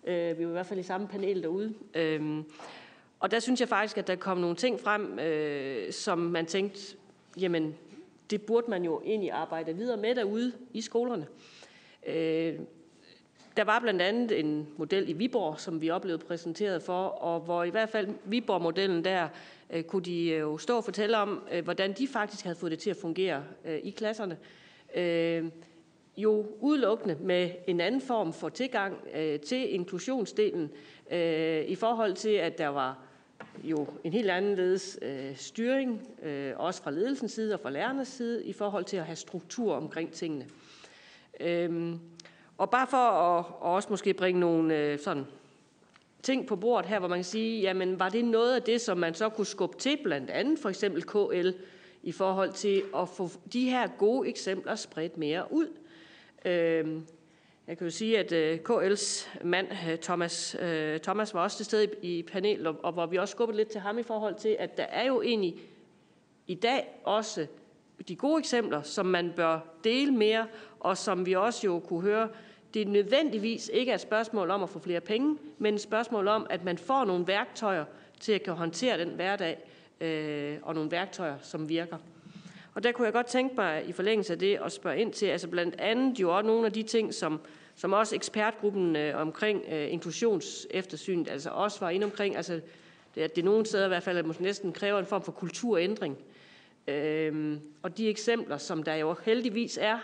Øh, 0.05 0.39
vi 0.39 0.45
var 0.45 0.51
i 0.51 0.53
hvert 0.53 0.67
fald 0.67 0.81
i 0.81 0.83
samme 0.83 1.09
panel 1.09 1.43
derude. 1.43 1.75
Øh, 1.95 2.45
og 3.21 3.31
der 3.31 3.41
synes 3.41 3.61
jeg 3.61 3.69
faktisk, 3.69 3.99
at 3.99 4.07
der 4.07 4.17
kom 4.17 4.39
nogle 4.39 4.57
ting 4.57 4.81
frem, 4.81 5.19
øh, 5.19 5.93
som 5.93 6.19
man 6.19 6.47
tænkte, 6.47 6.97
jamen, 7.41 7.75
det 8.33 8.43
burde 8.43 8.71
man 8.71 8.85
jo 8.85 9.03
egentlig 9.05 9.31
arbejde 9.31 9.77
videre 9.77 9.97
med 9.97 10.15
derude 10.15 10.53
i 10.73 10.81
skolerne. 10.81 11.27
Øh, 12.07 12.59
der 13.57 13.65
var 13.65 13.81
blandt 13.81 14.03
andet 14.03 14.41
en 14.41 14.69
model 14.77 15.09
i 15.09 15.13
Viborg, 15.13 15.61
som 15.61 15.81
vi 15.81 15.91
oplevede 15.91 16.25
præsenteret 16.25 16.83
for, 16.83 17.05
og 17.07 17.41
hvor 17.41 17.65
i 17.65 17.71
hvert 17.71 17.89
fald 17.89 18.09
Viborg-modellen 18.25 19.05
der, 19.05 19.29
øh, 19.71 19.83
kunne 19.83 20.03
de 20.03 20.29
øh, 20.29 20.41
jo 20.41 20.59
stå 20.59 20.77
og 20.77 20.85
fortælle 20.85 21.19
om, 21.19 21.43
øh, 21.53 21.65
hvordan 21.65 21.93
de 21.93 22.09
faktisk 22.09 22.45
havde 22.45 22.57
fået 22.57 22.73
det 22.73 22.79
til 22.79 22.91
at 22.91 22.97
fungere 22.97 23.45
øh, 23.65 23.79
i 23.83 23.91
klasserne. 23.91 24.39
Øh, 24.95 25.45
jo 26.17 26.47
udelukkende 26.61 27.17
med 27.21 27.51
en 27.67 27.81
anden 27.81 28.01
form 28.01 28.33
for 28.33 28.49
tilgang 28.49 28.97
øh, 29.15 29.41
til 29.41 29.75
inklusionsdelen, 29.75 30.71
øh, 31.11 31.65
i 31.65 31.75
forhold 31.75 32.15
til, 32.15 32.31
at 32.31 32.59
der 32.59 32.69
var 32.69 32.99
jo 33.63 33.87
en 34.05 34.13
helt 34.13 34.31
anderledes 34.31 34.99
øh, 35.03 35.37
styring, 35.37 36.09
øh, 36.23 36.53
også 36.57 36.83
fra 36.83 36.91
ledelsens 36.91 37.33
side 37.33 37.55
og 37.55 37.61
fra 37.61 37.71
lærernes 37.71 38.09
side, 38.09 38.45
i 38.45 38.53
forhold 38.53 38.85
til 38.85 38.97
at 38.97 39.05
have 39.05 39.17
struktur 39.17 39.75
omkring 39.75 40.13
tingene. 40.13 40.47
Øhm, 41.41 41.99
og 42.59 42.71
bare 42.71 42.87
for 42.87 42.97
at, 42.97 43.45
og 43.61 43.73
også 43.73 43.89
måske 43.91 44.15
bringe 44.15 44.41
nogle 44.41 44.79
øh, 44.79 44.99
sådan 44.99 45.25
ting 46.23 46.47
på 46.47 46.57
bordet 46.57 46.89
her, 46.89 46.99
hvor 46.99 47.09
man 47.09 47.19
kan 47.19 47.25
sige, 47.25 47.61
jamen 47.61 47.99
var 47.99 48.09
det 48.09 48.25
noget 48.25 48.55
af 48.55 48.63
det, 48.63 48.81
som 48.81 48.99
man 48.99 49.15
så 49.15 49.29
kunne 49.29 49.47
skubbe 49.47 49.77
til, 49.79 49.99
blandt 50.03 50.31
andet 50.31 50.59
for 50.59 50.69
eksempel 50.69 51.03
KL, 51.03 51.51
i 52.03 52.13
forhold 52.13 52.53
til 52.53 52.83
at 52.97 53.09
få 53.09 53.31
de 53.53 53.71
her 53.71 53.89
gode 53.99 54.29
eksempler 54.29 54.75
spredt 54.75 55.19
mere 55.19 55.53
ud. 55.53 55.69
Øhm, 56.45 57.07
jeg 57.67 57.79
kan 57.79 57.87
jo 57.87 57.91
sige, 57.91 58.19
at 58.19 58.33
øh, 58.33 58.59
KL's 58.69 59.29
mand, 59.45 59.67
øh, 59.91 59.99
Thomas, 59.99 60.57
øh, 60.61 61.01
Thomas, 61.01 61.35
var 61.35 61.43
også 61.43 61.57
til 61.57 61.67
stede 61.67 61.89
i, 62.03 62.23
panelet, 62.23 62.67
og, 62.67 62.93
hvor 62.93 63.07
vi 63.07 63.17
også 63.17 63.33
skubbede 63.33 63.57
lidt 63.57 63.69
til 63.69 63.81
ham 63.81 63.99
i 63.99 64.03
forhold 64.03 64.35
til, 64.35 64.57
at 64.59 64.77
der 64.77 64.83
er 64.83 65.07
jo 65.07 65.23
egentlig 65.23 65.55
i 66.47 66.55
dag 66.55 67.01
også 67.05 67.47
de 68.09 68.17
gode 68.17 68.39
eksempler, 68.39 68.83
som 68.83 69.07
man 69.07 69.33
bør 69.37 69.61
dele 69.85 70.13
mere, 70.13 70.47
og 70.81 70.99
som 70.99 71.27
vi 71.27 71.33
også 71.33 71.67
jo 71.67 71.79
kunne 71.79 72.01
høre, 72.01 72.29
det 72.75 72.89
nødvendigvis 72.89 73.71
ikke 73.73 73.91
er 73.91 73.95
et 73.95 74.01
spørgsmål 74.01 74.51
om 74.51 74.63
at 74.63 74.69
få 74.69 74.79
flere 74.79 75.01
penge, 75.01 75.39
men 75.59 75.75
et 75.75 75.81
spørgsmål 75.81 76.29
om, 76.29 76.47
at 76.51 76.65
man 76.65 76.79
får 76.79 77.05
nogle 77.05 77.27
værktøjer 77.27 77.85
til 78.21 78.33
at 78.33 78.45
kunne 78.45 78.57
håndtere 78.57 78.99
den 78.99 79.09
hverdag, 79.09 79.59
øh, 80.01 80.59
og 80.63 80.75
nogle 80.75 80.91
værktøjer, 80.91 81.39
som 81.43 81.69
virker. 81.69 81.97
Og 82.75 82.83
der 82.83 82.93
kunne 82.93 83.05
jeg 83.05 83.13
godt 83.13 83.27
tænke 83.27 83.55
mig 83.55 83.89
i 83.89 83.93
forlængelse 83.93 84.33
af 84.33 84.39
det 84.39 84.59
at 84.65 84.73
spørge 84.73 85.01
ind 85.01 85.13
til, 85.13 85.27
altså 85.27 85.49
blandt 85.49 85.81
andet 85.81 86.21
jo 86.21 86.37
også 86.37 86.47
nogle 86.47 86.67
af 86.67 86.73
de 86.73 86.83
ting, 86.83 87.15
som, 87.15 87.41
som 87.75 87.93
også 87.93 88.15
ekspertgruppen 88.15 88.97
øh, 88.97 89.21
omkring 89.21 89.63
øh, 89.73 89.93
inklusionseftersynet 89.93 91.29
altså 91.29 91.51
også 91.51 91.81
var 91.81 91.91
inde 91.91 92.05
omkring, 92.05 92.37
altså 92.37 92.61
det, 93.15 93.37
det 93.37 93.45
nogle 93.45 93.67
steder 93.67 93.85
i 93.85 93.89
hvert 93.89 94.03
fald 94.03 94.19
at 94.19 94.27
måske 94.27 94.43
næsten 94.43 94.73
kræver 94.73 94.99
en 94.99 95.07
form 95.07 95.23
for 95.23 95.33
kulturændring. 95.33 96.19
Øhm, 96.87 97.61
og 97.83 97.99
de 97.99 98.09
eksempler, 98.09 98.59
som 98.59 98.83
der 98.83 98.95
jo 98.95 99.17
heldigvis 99.25 99.79
er, 99.81 99.99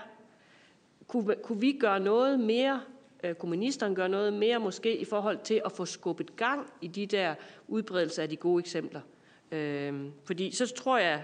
kunne, 1.07 1.35
kunne 1.43 1.61
vi 1.61 1.73
gøre 1.73 2.01
noget 2.01 2.41
mere, 2.41 2.81
øh, 3.25 3.35
kunne 3.35 3.51
ministeren 3.51 3.95
gøre 3.95 4.09
noget 4.09 4.33
mere 4.33 4.59
måske 4.59 4.97
i 4.97 5.05
forhold 5.05 5.39
til 5.45 5.63
at 5.65 5.73
få 5.73 5.85
skubbet 5.85 6.37
gang 6.37 6.73
i 6.81 6.87
de 6.87 7.07
der 7.07 7.35
udbredelser 7.69 8.23
af 8.23 8.29
de 8.29 8.37
gode 8.37 8.61
eksempler? 8.61 9.01
Øhm, 9.53 10.13
fordi 10.25 10.51
så 10.51 10.75
tror 10.75 10.99
jeg 10.99 11.23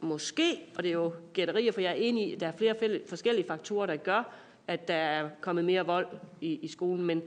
måske, 0.00 0.60
og 0.76 0.82
det 0.82 0.88
er 0.88 0.92
jo 0.92 1.12
gætterier, 1.32 1.72
for 1.72 1.80
jeg 1.80 1.90
er 1.90 1.94
enig 1.94 2.28
i, 2.28 2.34
at 2.34 2.40
der 2.40 2.46
er 2.46 2.52
flere 2.56 3.00
forskellige 3.08 3.46
faktorer, 3.46 3.86
der 3.86 3.96
gør, 3.96 4.34
at 4.66 4.88
der 4.88 4.94
er 4.94 5.28
kommet 5.40 5.64
mere 5.64 5.86
vold 5.86 6.06
i, 6.40 6.58
i 6.62 6.68
skolen, 6.68 7.06
men 7.06 7.22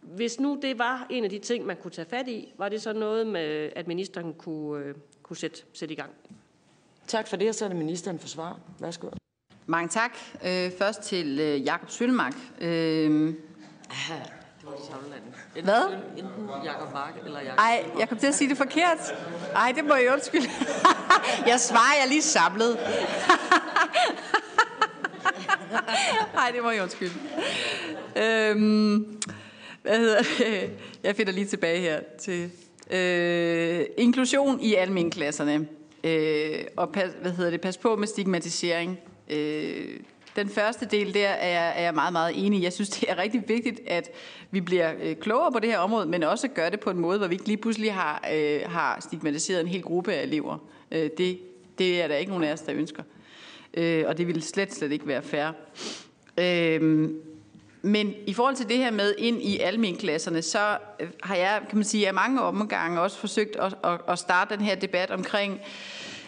hvis 0.00 0.40
nu 0.40 0.58
det 0.62 0.78
var 0.78 1.06
en 1.10 1.24
af 1.24 1.30
de 1.30 1.38
ting, 1.38 1.66
man 1.66 1.76
kunne 1.76 1.90
tage 1.90 2.08
fat 2.08 2.28
i, 2.28 2.52
var 2.58 2.68
det 2.68 2.82
så 2.82 2.92
noget, 2.92 3.26
med, 3.26 3.70
at 3.76 3.86
ministeren 3.86 4.34
kunne, 4.34 4.84
øh, 4.84 4.94
kunne 5.22 5.36
sætte, 5.36 5.62
sætte 5.72 5.92
i 5.92 5.96
gang? 5.96 6.10
Tak 7.06 7.26
for 7.26 7.36
det, 7.36 7.48
og 7.48 7.54
så 7.54 7.64
er 7.64 7.68
det 7.68 7.78
ministeren 7.78 8.18
for 8.18 8.28
svar. 8.28 8.60
Værsgo. 8.80 9.08
Mange 9.66 9.88
tak. 9.88 10.16
Øh, 10.34 10.70
først 10.78 11.02
til 11.02 11.40
øh, 11.40 11.64
Jakob 11.64 11.90
Sølmark. 11.90 12.34
Øh, 12.60 13.34
Hvad? 15.62 15.82
Enten 16.16 16.48
Jakob 16.64 16.92
Mark 16.92 17.14
eller 17.24 17.40
Jakob 17.40 17.58
Ej, 17.58 17.84
jeg 17.98 18.08
kom 18.08 18.18
til 18.18 18.26
at 18.26 18.34
sige 18.34 18.50
det 18.50 18.56
forkert. 18.56 18.98
Ej, 19.54 19.72
det 19.76 19.84
må 19.84 19.94
jeg 19.94 20.12
undskylde. 20.12 20.48
jeg 21.50 21.60
svarer, 21.60 22.00
jeg 22.00 22.08
lige 22.08 22.22
samlet. 22.22 22.78
Ej, 26.38 26.50
det 26.54 26.62
må 26.62 26.70
jeg 26.70 26.82
undskylde. 26.82 27.14
Øhm, 28.16 29.20
hvad 29.82 29.98
hedder 29.98 30.22
det? 30.38 30.70
Jeg 31.02 31.16
finder 31.16 31.32
lige 31.32 31.46
tilbage 31.46 31.80
her 31.80 32.00
til 32.18 32.50
øh, 32.90 33.86
inklusion 33.98 34.60
i 34.60 34.74
almenklasserne. 34.74 35.68
Øh, 36.04 36.64
og 36.76 36.92
pas, 36.92 37.10
hvad 37.22 37.32
hedder 37.32 37.50
det? 37.50 37.60
Pas 37.60 37.78
på 37.78 37.96
med 37.96 38.06
stigmatisering. 38.06 38.98
Øh, 39.30 40.00
den 40.36 40.48
første 40.48 40.86
del 40.86 41.14
der 41.14 41.28
er 41.28 41.48
jeg, 41.48 41.72
er 41.76 41.82
jeg 41.82 41.94
meget, 41.94 42.12
meget 42.12 42.46
enig. 42.46 42.62
Jeg 42.62 42.72
synes, 42.72 42.90
det 42.90 43.10
er 43.10 43.18
rigtig 43.18 43.42
vigtigt, 43.48 43.80
at 43.86 44.10
vi 44.50 44.60
bliver 44.60 44.92
øh, 45.02 45.16
klogere 45.16 45.52
på 45.52 45.58
det 45.58 45.70
her 45.70 45.78
område, 45.78 46.06
men 46.06 46.22
også 46.22 46.48
gør 46.48 46.68
det 46.68 46.80
på 46.80 46.90
en 46.90 46.98
måde, 46.98 47.18
hvor 47.18 47.26
vi 47.26 47.34
ikke 47.34 47.46
lige 47.46 47.56
pludselig 47.56 47.94
har, 47.94 48.28
øh, 48.34 48.60
har 48.66 49.00
stigmatiseret 49.00 49.60
en 49.60 49.68
hel 49.68 49.82
gruppe 49.82 50.12
af 50.12 50.22
elever. 50.22 50.58
Øh, 50.90 51.10
det, 51.18 51.38
det 51.78 52.02
er 52.02 52.08
der 52.08 52.16
ikke 52.16 52.30
nogen 52.30 52.44
af 52.44 52.52
os, 52.52 52.60
der 52.60 52.74
ønsker. 52.74 53.02
Øh, 53.74 54.04
og 54.06 54.18
det 54.18 54.26
ville 54.26 54.42
slet, 54.42 54.74
slet 54.74 54.92
ikke 54.92 55.06
være 55.06 55.22
fair. 55.22 55.50
Øh, 56.38 57.10
men 57.82 58.14
i 58.26 58.32
forhold 58.32 58.56
til 58.56 58.68
det 58.68 58.76
her 58.76 58.90
med 58.90 59.14
ind 59.18 59.42
i 59.42 59.58
almenklasserne, 59.58 60.42
så 60.42 60.78
øh, 61.00 61.08
har 61.22 61.36
jeg, 61.36 61.62
kan 61.68 61.78
man 61.78 61.84
sige, 61.84 62.08
af 62.08 62.14
mange 62.14 62.40
omgange 62.40 63.00
også 63.00 63.18
forsøgt 63.18 63.56
at, 63.56 63.74
at, 63.84 64.00
at 64.08 64.18
starte 64.18 64.56
den 64.56 64.64
her 64.64 64.74
debat 64.74 65.10
omkring, 65.10 65.60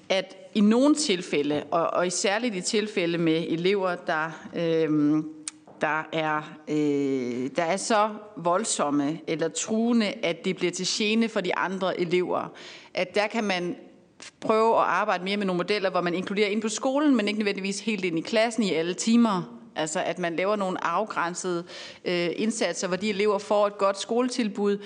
at 0.09 0.37
i 0.57 0.61
nogle 0.61 0.95
tilfælde, 0.95 1.65
og, 1.71 1.91
og 1.91 2.07
i 2.07 2.11
særligt 2.11 2.55
i 2.55 2.61
tilfælde 2.61 3.19
med 3.19 3.45
elever, 3.49 3.95
der, 3.95 4.31
øh, 4.57 5.23
der, 5.81 6.09
er, 6.13 6.53
øh, 6.69 7.51
der 7.57 7.63
er 7.63 7.77
så 7.77 8.11
voldsomme 8.37 9.21
eller 9.27 9.49
truende, 9.49 10.07
at 10.07 10.45
det 10.45 10.57
bliver 10.57 10.73
til 10.73 10.87
gene 10.89 11.29
for 11.29 11.41
de 11.41 11.57
andre 11.57 12.01
elever, 12.01 12.53
at 12.95 13.15
der 13.15 13.27
kan 13.27 13.45
man 13.45 13.77
prøve 14.41 14.77
at 14.77 14.85
arbejde 14.85 15.25
mere 15.25 15.37
med 15.37 15.47
nogle 15.47 15.59
modeller, 15.59 15.91
hvor 15.91 16.01
man 16.01 16.15
inkluderer 16.15 16.49
ind 16.49 16.63
på 16.63 16.69
skolen, 16.69 17.17
men 17.17 17.29
ikke 17.29 17.39
nødvendigvis 17.39 17.81
helt 17.81 18.05
ind 18.05 18.19
i 18.19 18.23
klassen 18.23 18.63
i 18.63 18.73
alle 18.73 18.95
timer. 18.95 19.57
Altså 19.77 20.03
at 20.03 20.19
man 20.19 20.37
laver 20.37 20.57
nogle 20.57 20.85
afgrænsede 20.85 21.65
øh, 22.05 22.29
indsatser, 22.37 22.89
hvor 22.89 22.97
de 22.97 23.11
elever 23.11 23.39
får 23.39 23.67
et 23.67 23.79
godt 23.79 24.01
skoletilbud, 24.01 24.79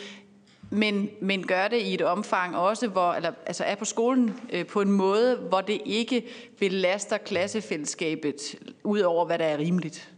men, 0.70 1.10
men 1.20 1.46
gør 1.46 1.68
det 1.68 1.80
i 1.80 1.94
et 1.94 2.02
omfang 2.02 2.56
også, 2.56 2.88
hvor, 2.88 3.12
eller, 3.12 3.32
altså 3.46 3.64
er 3.64 3.74
på 3.74 3.84
skolen 3.84 4.40
øh, 4.52 4.66
på 4.66 4.80
en 4.80 4.92
måde, 4.92 5.36
hvor 5.36 5.60
det 5.60 5.80
ikke 5.84 6.24
belaster 6.58 7.18
klassefællesskabet 7.18 8.54
ud 8.84 9.00
over, 9.00 9.26
hvad 9.26 9.38
der 9.38 9.44
er 9.44 9.58
rimeligt. 9.58 10.10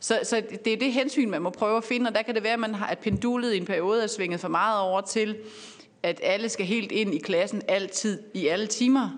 Så, 0.00 0.20
så 0.22 0.42
det 0.64 0.72
er 0.72 0.76
det 0.76 0.92
hensyn, 0.92 1.30
man 1.30 1.42
må 1.42 1.50
prøve 1.50 1.76
at 1.76 1.84
finde, 1.84 2.08
og 2.08 2.14
der 2.14 2.22
kan 2.22 2.34
det 2.34 2.42
være, 2.42 2.52
at 2.52 2.60
man 2.60 2.74
har, 2.74 2.86
at 2.86 2.98
pendulet 2.98 3.54
i 3.54 3.56
en 3.56 3.64
periode 3.64 4.02
er 4.02 4.06
svinget 4.06 4.40
for 4.40 4.48
meget 4.48 4.80
over 4.80 5.00
til, 5.00 5.36
at 6.02 6.20
alle 6.22 6.48
skal 6.48 6.66
helt 6.66 6.92
ind 6.92 7.14
i 7.14 7.18
klassen 7.18 7.62
altid 7.68 8.22
i 8.34 8.46
alle 8.46 8.66
timer, 8.66 9.10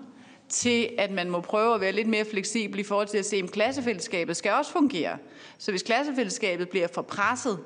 til 0.49 0.89
at 0.97 1.11
man 1.11 1.29
må 1.29 1.41
prøve 1.41 1.75
at 1.75 1.81
være 1.81 1.91
lidt 1.91 2.07
mere 2.07 2.25
fleksibel 2.25 2.79
i 2.79 2.83
forhold 2.83 3.07
til 3.07 3.17
at 3.17 3.25
se, 3.25 3.35
at 3.35 3.51
klassefællesskabet 3.51 4.37
skal 4.37 4.51
også 4.51 4.71
fungere. 4.71 5.17
Så 5.57 5.71
hvis 5.71 5.83
klassefællesskabet 5.83 6.69
bliver 6.69 6.87
for 6.87 7.01
presset 7.01 7.59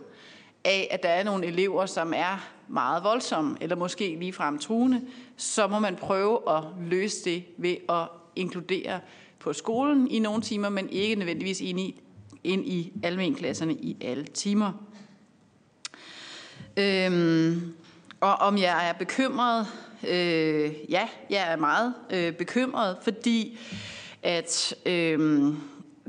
af, 0.65 0.87
at 0.91 1.03
der 1.03 1.09
er 1.09 1.23
nogle 1.23 1.45
elever, 1.45 1.85
som 1.85 2.13
er 2.15 2.56
meget 2.67 3.03
voldsomme, 3.03 3.57
eller 3.61 3.75
måske 3.75 4.17
ligefrem 4.19 4.59
truende, 4.59 5.01
så 5.37 5.67
må 5.67 5.79
man 5.79 5.95
prøve 5.95 6.57
at 6.57 6.63
løse 6.89 7.25
det 7.25 7.43
ved 7.57 7.75
at 7.89 8.07
inkludere 8.35 8.99
på 9.39 9.53
skolen 9.53 10.11
i 10.11 10.19
nogle 10.19 10.41
timer, 10.41 10.69
men 10.69 10.89
ikke 10.89 11.15
nødvendigvis 11.15 11.61
ind 11.61 11.79
i, 11.79 12.01
ind 12.43 12.67
i 12.67 12.93
almenklasserne 13.03 13.73
i 13.73 13.97
alle 14.01 14.23
timer. 14.23 14.71
Øhm, 16.77 17.73
og 18.19 18.33
om 18.33 18.57
jeg 18.57 18.89
er 18.89 18.93
bekymret, 18.93 19.67
øh, 20.07 20.71
ja, 20.89 21.07
jeg 21.29 21.51
er 21.51 21.55
meget 21.55 21.93
øh, 22.09 22.33
bekymret, 22.33 22.97
fordi 23.01 23.59
at 24.23 24.75
øh, 24.85 25.53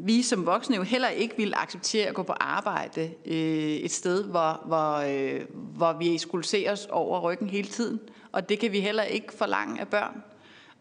vi 0.00 0.22
som 0.22 0.46
voksne 0.46 0.76
jo 0.76 0.82
heller 0.82 1.08
ikke 1.08 1.37
vil 1.37 1.54
acceptere 1.56 2.06
at 2.06 2.14
gå 2.14 2.22
på 2.22 2.32
arbejde 2.32 3.11
øh, 3.26 3.34
et 3.34 3.90
sted, 3.90 4.24
hvor, 4.24 4.62
hvor, 4.66 4.94
øh, 4.94 5.40
hvor 5.52 5.92
vi 5.92 6.18
skulle 6.18 6.44
se 6.44 6.66
os 6.68 6.87
over 6.90 7.20
ryggen 7.20 7.48
hele 7.48 7.68
tiden. 7.68 8.00
Og 8.32 8.48
det 8.48 8.58
kan 8.58 8.72
vi 8.72 8.80
heller 8.80 9.02
ikke 9.02 9.32
forlange 9.32 9.80
af 9.80 9.88
børn. 9.88 10.22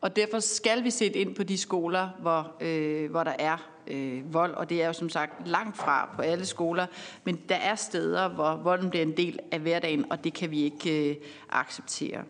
Og 0.02 0.16
derfor 0.16 0.40
skal 0.40 0.84
vi 0.84 0.90
sætte 0.90 1.20
ind 1.20 1.36
på 1.36 1.44
de 1.44 1.58
skoler, 1.58 2.10
hvor, 2.20 2.52
øh, 2.62 3.12
hvor 3.12 3.24
der 3.24 3.34
er 3.40 3.58
øh, 3.88 4.34
vold, 4.34 4.54
og 4.54 4.70
det 4.70 4.84
er 4.84 4.88
jo 4.88 4.94
som 4.94 5.10
sagt 5.10 5.48
langt 5.48 5.78
fra 5.78 6.10
på 6.16 6.22
alle 6.22 6.46
skoler, 6.46 6.86
men 7.24 7.40
der 7.50 7.56
er 7.56 7.76
steder, 7.76 8.30
hvor 8.30 8.56
volden 8.56 8.90
bliver 8.90 9.06
en 9.06 9.18
del 9.18 9.40
af 9.52 9.60
hverdagen, 9.60 10.12
og 10.12 10.24
det 10.24 10.34
kan 10.34 10.52
vi 10.52 10.64
ikke 10.64 11.10
øh, 11.10 11.16
acceptere. 11.50 12.24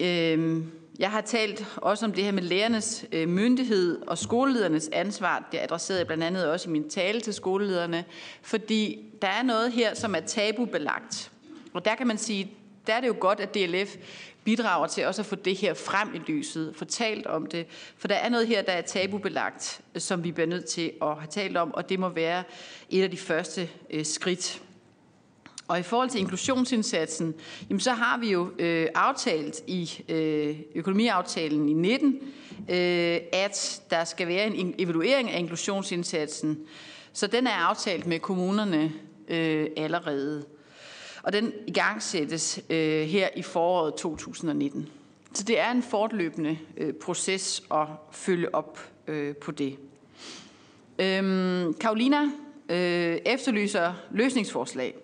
Øh, 0.00 0.62
jeg 0.98 1.10
har 1.10 1.20
talt 1.20 1.66
også 1.76 2.06
om 2.06 2.12
det 2.12 2.24
her 2.24 2.32
med 2.32 2.42
lærernes 2.42 3.04
øh, 3.12 3.28
myndighed 3.28 4.02
og 4.06 4.18
skoleledernes 4.18 4.90
ansvar. 4.92 5.48
Det 5.52 5.58
adresserede 5.58 5.98
jeg 5.98 6.06
blandt 6.06 6.24
andet 6.24 6.50
også 6.50 6.68
i 6.68 6.72
min 6.72 6.90
tale 6.90 7.20
til 7.20 7.34
skolelederne, 7.34 8.04
fordi 8.42 9.04
der 9.22 9.28
er 9.28 9.42
noget 9.42 9.72
her, 9.72 9.94
som 9.94 10.14
er 10.14 10.20
tabubelagt. 10.20 11.30
Og 11.72 11.84
der 11.84 11.94
kan 11.94 12.06
man 12.06 12.18
sige, 12.18 12.50
der 12.86 12.94
er 12.94 13.00
det 13.00 13.08
jo 13.08 13.16
godt, 13.20 13.40
at 13.40 13.54
DLF 13.54 13.96
bidrager 14.44 14.86
til 14.86 15.06
også 15.06 15.22
at 15.22 15.26
få 15.26 15.34
det 15.34 15.56
her 15.56 15.74
frem 15.74 16.14
i 16.14 16.18
lyset, 16.18 16.72
fortalt 16.76 17.26
om 17.26 17.46
det. 17.46 17.66
For 17.96 18.08
der 18.08 18.14
er 18.14 18.28
noget 18.28 18.46
her, 18.46 18.62
der 18.62 18.72
er 18.72 18.82
tabubelagt, 18.82 19.80
som 19.96 20.24
vi 20.24 20.32
bliver 20.32 20.46
nødt 20.46 20.64
til 20.64 20.92
at 21.02 21.08
have 21.08 21.28
talt 21.30 21.56
om, 21.56 21.74
og 21.74 21.88
det 21.88 21.98
må 21.98 22.08
være 22.08 22.42
et 22.90 23.02
af 23.02 23.10
de 23.10 23.16
første 23.16 23.68
øh, 23.90 24.04
skridt. 24.04 24.62
Og 25.68 25.78
i 25.78 25.82
forhold 25.82 26.10
til 26.10 26.20
inklusionsindsatsen, 26.20 27.34
jamen 27.68 27.80
så 27.80 27.92
har 27.92 28.18
vi 28.18 28.30
jo 28.30 28.50
øh, 28.58 28.88
aftalt 28.94 29.60
i 29.66 30.04
øh, 30.08 30.56
økonomiaftalen 30.74 31.68
i 31.68 31.72
19, 31.72 32.20
øh, 32.68 33.18
at 33.32 33.82
der 33.90 34.04
skal 34.04 34.28
være 34.28 34.46
en 34.46 34.74
evaluering 34.78 35.30
af 35.30 35.38
inklusionsindsatsen. 35.38 36.58
Så 37.12 37.26
den 37.26 37.46
er 37.46 37.50
aftalt 37.50 38.06
med 38.06 38.18
kommunerne 38.18 38.92
øh, 39.28 39.66
allerede. 39.76 40.44
Og 41.22 41.32
den 41.32 41.52
i 41.66 41.72
gang 41.72 42.02
sættes 42.02 42.60
øh, 42.70 43.02
her 43.02 43.28
i 43.36 43.42
foråret 43.42 43.94
2019. 43.94 44.88
Så 45.34 45.44
det 45.44 45.60
er 45.60 45.70
en 45.70 45.82
fortløbende 45.82 46.58
øh, 46.76 46.92
proces 46.92 47.62
at 47.70 47.86
følge 48.12 48.54
op 48.54 48.78
øh, 49.06 49.36
på 49.36 49.50
det. 49.50 49.76
Øhm, 50.98 51.74
Karolina 51.74 52.22
øh, 52.68 53.18
efterlyser 53.26 53.94
løsningsforslag. 54.10 54.94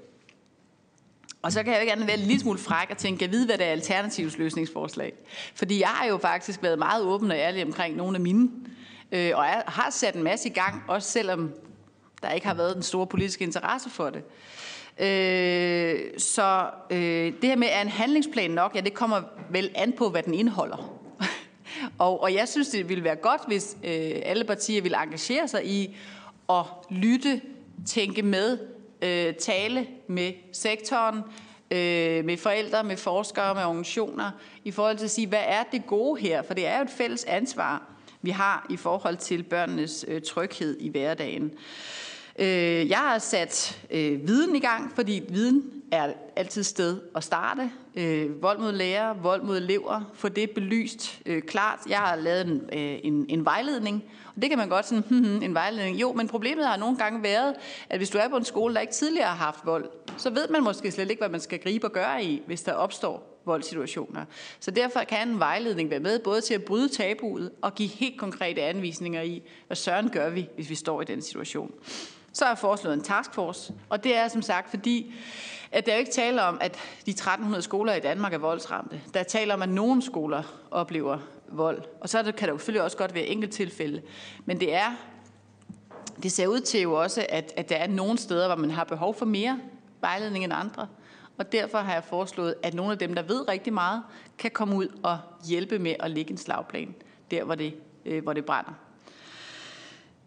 Og 1.42 1.52
så 1.52 1.62
kan 1.62 1.72
jeg 1.72 1.82
jo 1.82 1.86
gerne 1.86 2.06
være 2.06 2.18
en 2.18 2.24
lille 2.24 2.40
smule 2.40 2.58
fræk 2.58 2.90
og 2.90 2.96
tænke, 2.96 3.24
jeg 3.24 3.32
ved, 3.32 3.46
hvad 3.46 3.58
der 3.58 3.64
er 3.64 3.70
alternativs 3.70 4.38
løsningsforslag. 4.38 5.12
Fordi 5.54 5.80
jeg 5.80 5.88
har 5.88 6.06
jo 6.06 6.18
faktisk 6.18 6.62
været 6.62 6.78
meget 6.78 7.04
åben 7.04 7.30
og 7.30 7.36
ærlig 7.36 7.64
omkring 7.64 7.96
nogle 7.96 8.16
af 8.16 8.20
mine. 8.20 8.50
Øh, 9.12 9.32
og 9.34 9.44
jeg 9.44 9.62
har 9.66 9.90
sat 9.90 10.14
en 10.14 10.22
masse 10.22 10.48
i 10.48 10.52
gang, 10.52 10.82
også 10.88 11.10
selvom 11.10 11.50
der 12.22 12.30
ikke 12.30 12.46
har 12.46 12.54
været 12.54 12.74
den 12.74 12.82
store 12.82 13.06
politiske 13.06 13.44
interesse 13.44 13.90
for 13.90 14.10
det. 14.10 14.22
Øh, 14.98 16.00
så 16.18 16.70
øh, 16.90 17.32
det 17.40 17.44
her 17.44 17.56
med, 17.56 17.68
er 17.70 17.80
en 17.80 17.88
handlingsplan 17.88 18.50
nok? 18.50 18.74
Ja, 18.74 18.80
det 18.80 18.94
kommer 18.94 19.22
vel 19.50 19.70
an 19.74 19.92
på, 19.92 20.10
hvad 20.10 20.22
den 20.22 20.34
indeholder. 20.34 20.92
og, 21.98 22.22
og 22.22 22.34
jeg 22.34 22.48
synes, 22.48 22.68
det 22.68 22.88
ville 22.88 23.04
være 23.04 23.16
godt, 23.16 23.42
hvis 23.46 23.76
øh, 23.84 24.12
alle 24.22 24.44
partier 24.44 24.82
ville 24.82 25.02
engagere 25.02 25.48
sig 25.48 25.66
i 25.66 25.96
at 26.48 26.64
lytte 26.90 27.40
tænke 27.86 28.22
med, 28.22 28.58
øh, 29.02 29.34
tale 29.34 29.86
med 30.06 30.32
sektoren, 30.52 31.16
øh, 31.70 32.24
med 32.24 32.36
forældre, 32.36 32.84
med 32.84 32.96
forskere, 32.96 33.54
med 33.54 33.64
organisationer, 33.64 34.30
i 34.64 34.70
forhold 34.70 34.96
til 34.96 35.04
at 35.04 35.10
sige, 35.10 35.26
hvad 35.26 35.44
er 35.46 35.62
det 35.72 35.86
gode 35.86 36.20
her? 36.20 36.42
For 36.42 36.54
det 36.54 36.66
er 36.66 36.76
jo 36.76 36.82
et 36.82 36.90
fælles 36.90 37.24
ansvar, 37.24 37.82
vi 38.22 38.30
har 38.30 38.66
i 38.70 38.76
forhold 38.76 39.16
til 39.16 39.42
børnenes 39.42 40.04
øh, 40.08 40.22
tryghed 40.22 40.76
i 40.80 40.88
hverdagen. 40.88 41.44
Øh, 41.44 41.50
Øh, 42.40 42.88
jeg 42.90 42.98
har 42.98 43.18
sat 43.18 43.82
øh, 43.90 44.28
viden 44.28 44.56
i 44.56 44.60
gang, 44.60 44.92
fordi 44.94 45.22
viden 45.28 45.72
er 45.92 46.12
altid 46.36 46.62
sted 46.62 47.00
at 47.16 47.24
starte. 47.24 47.70
Øh, 47.94 48.42
vold 48.42 48.58
mod 48.58 48.72
lærere, 48.72 49.16
vold 49.22 49.42
mod 49.42 49.56
elever, 49.56 50.10
få 50.14 50.28
det 50.28 50.50
belyst 50.50 51.20
øh, 51.26 51.42
klart. 51.42 51.78
Jeg 51.88 51.98
har 51.98 52.16
lavet 52.16 52.46
en, 52.46 52.62
øh, 52.72 52.98
en, 53.02 53.26
en 53.28 53.44
vejledning, 53.44 54.04
og 54.36 54.42
det 54.42 54.50
kan 54.50 54.58
man 54.58 54.68
godt 54.68 54.86
sådan, 54.86 55.04
hmm, 55.08 55.24
hmm, 55.24 55.42
en 55.42 55.54
vejledning. 55.54 56.00
Jo, 56.00 56.12
men 56.12 56.28
problemet 56.28 56.66
har 56.66 56.76
nogle 56.76 56.96
gange 56.96 57.22
været, 57.22 57.54
at 57.88 57.98
hvis 57.98 58.10
du 58.10 58.18
er 58.18 58.28
på 58.28 58.36
en 58.36 58.44
skole, 58.44 58.74
der 58.74 58.80
ikke 58.80 58.92
tidligere 58.92 59.28
har 59.28 59.44
haft 59.44 59.66
vold, 59.66 59.90
så 60.16 60.30
ved 60.30 60.48
man 60.48 60.62
måske 60.62 60.90
slet 60.90 61.10
ikke, 61.10 61.20
hvad 61.20 61.28
man 61.28 61.40
skal 61.40 61.58
gribe 61.58 61.86
og 61.86 61.92
gøre 61.92 62.24
i, 62.24 62.42
hvis 62.46 62.62
der 62.62 62.72
opstår 62.72 63.40
voldsituationer. 63.46 64.24
Så 64.60 64.70
derfor 64.70 65.00
kan 65.00 65.28
en 65.28 65.38
vejledning 65.38 65.90
være 65.90 66.00
med, 66.00 66.18
både 66.18 66.40
til 66.40 66.54
at 66.54 66.64
bryde 66.64 66.88
tabuet 66.88 67.50
og 67.62 67.74
give 67.74 67.88
helt 67.88 68.18
konkrete 68.18 68.62
anvisninger 68.62 69.22
i, 69.22 69.42
hvad 69.66 69.76
søren 69.76 70.10
gør 70.10 70.30
vi, 70.30 70.48
hvis 70.54 70.70
vi 70.70 70.74
står 70.74 71.02
i 71.02 71.04
den 71.04 71.22
situation. 71.22 71.72
Så 72.32 72.44
har 72.44 72.50
jeg 72.50 72.58
foreslået 72.58 72.94
en 72.94 73.02
taskforce, 73.02 73.74
og 73.88 74.04
det 74.04 74.16
er 74.16 74.28
som 74.28 74.42
sagt 74.42 74.70
fordi, 74.70 75.14
at 75.72 75.86
der 75.86 75.92
jo 75.92 75.98
ikke 75.98 76.12
taler 76.12 76.42
om, 76.42 76.58
at 76.60 76.78
de 77.06 77.10
1300 77.10 77.62
skoler 77.62 77.94
i 77.94 78.00
Danmark 78.00 78.32
er 78.32 78.38
voldsramte. 78.38 79.00
Der 79.14 79.22
taler 79.22 79.54
om, 79.54 79.62
at 79.62 79.68
nogle 79.68 80.02
skoler 80.02 80.42
oplever 80.70 81.18
vold. 81.48 81.82
Og 82.00 82.08
så 82.08 82.22
kan 82.22 82.48
der 82.48 82.54
jo 82.54 82.58
selvfølgelig 82.58 82.82
også 82.82 82.96
godt 82.96 83.14
være 83.14 83.24
enkelt 83.24 83.52
tilfælde. 83.52 84.02
Men 84.44 84.60
det 84.60 84.74
er 84.74 84.96
det 86.22 86.32
ser 86.32 86.46
ud 86.46 86.60
til 86.60 86.80
jo 86.80 86.92
også, 86.92 87.26
at, 87.28 87.52
at 87.56 87.68
der 87.68 87.76
er 87.76 87.86
nogle 87.86 88.18
steder, 88.18 88.46
hvor 88.46 88.56
man 88.56 88.70
har 88.70 88.84
behov 88.84 89.14
for 89.14 89.26
mere 89.26 89.60
vejledning 90.00 90.44
end 90.44 90.52
andre. 90.52 90.88
Og 91.38 91.52
derfor 91.52 91.78
har 91.78 91.92
jeg 91.92 92.04
foreslået, 92.04 92.54
at 92.62 92.74
nogle 92.74 92.92
af 92.92 92.98
dem, 92.98 93.14
der 93.14 93.22
ved 93.22 93.48
rigtig 93.48 93.72
meget, 93.72 94.02
kan 94.38 94.50
komme 94.50 94.76
ud 94.76 94.88
og 95.02 95.18
hjælpe 95.48 95.78
med 95.78 95.94
at 96.00 96.10
lægge 96.10 96.30
en 96.30 96.36
slagplan, 96.36 96.94
der 97.30 97.44
hvor 97.44 97.54
det, 97.54 97.74
øh, 98.04 98.22
hvor 98.22 98.32
det 98.32 98.44
brænder. 98.44 98.72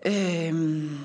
Øhm 0.06 1.00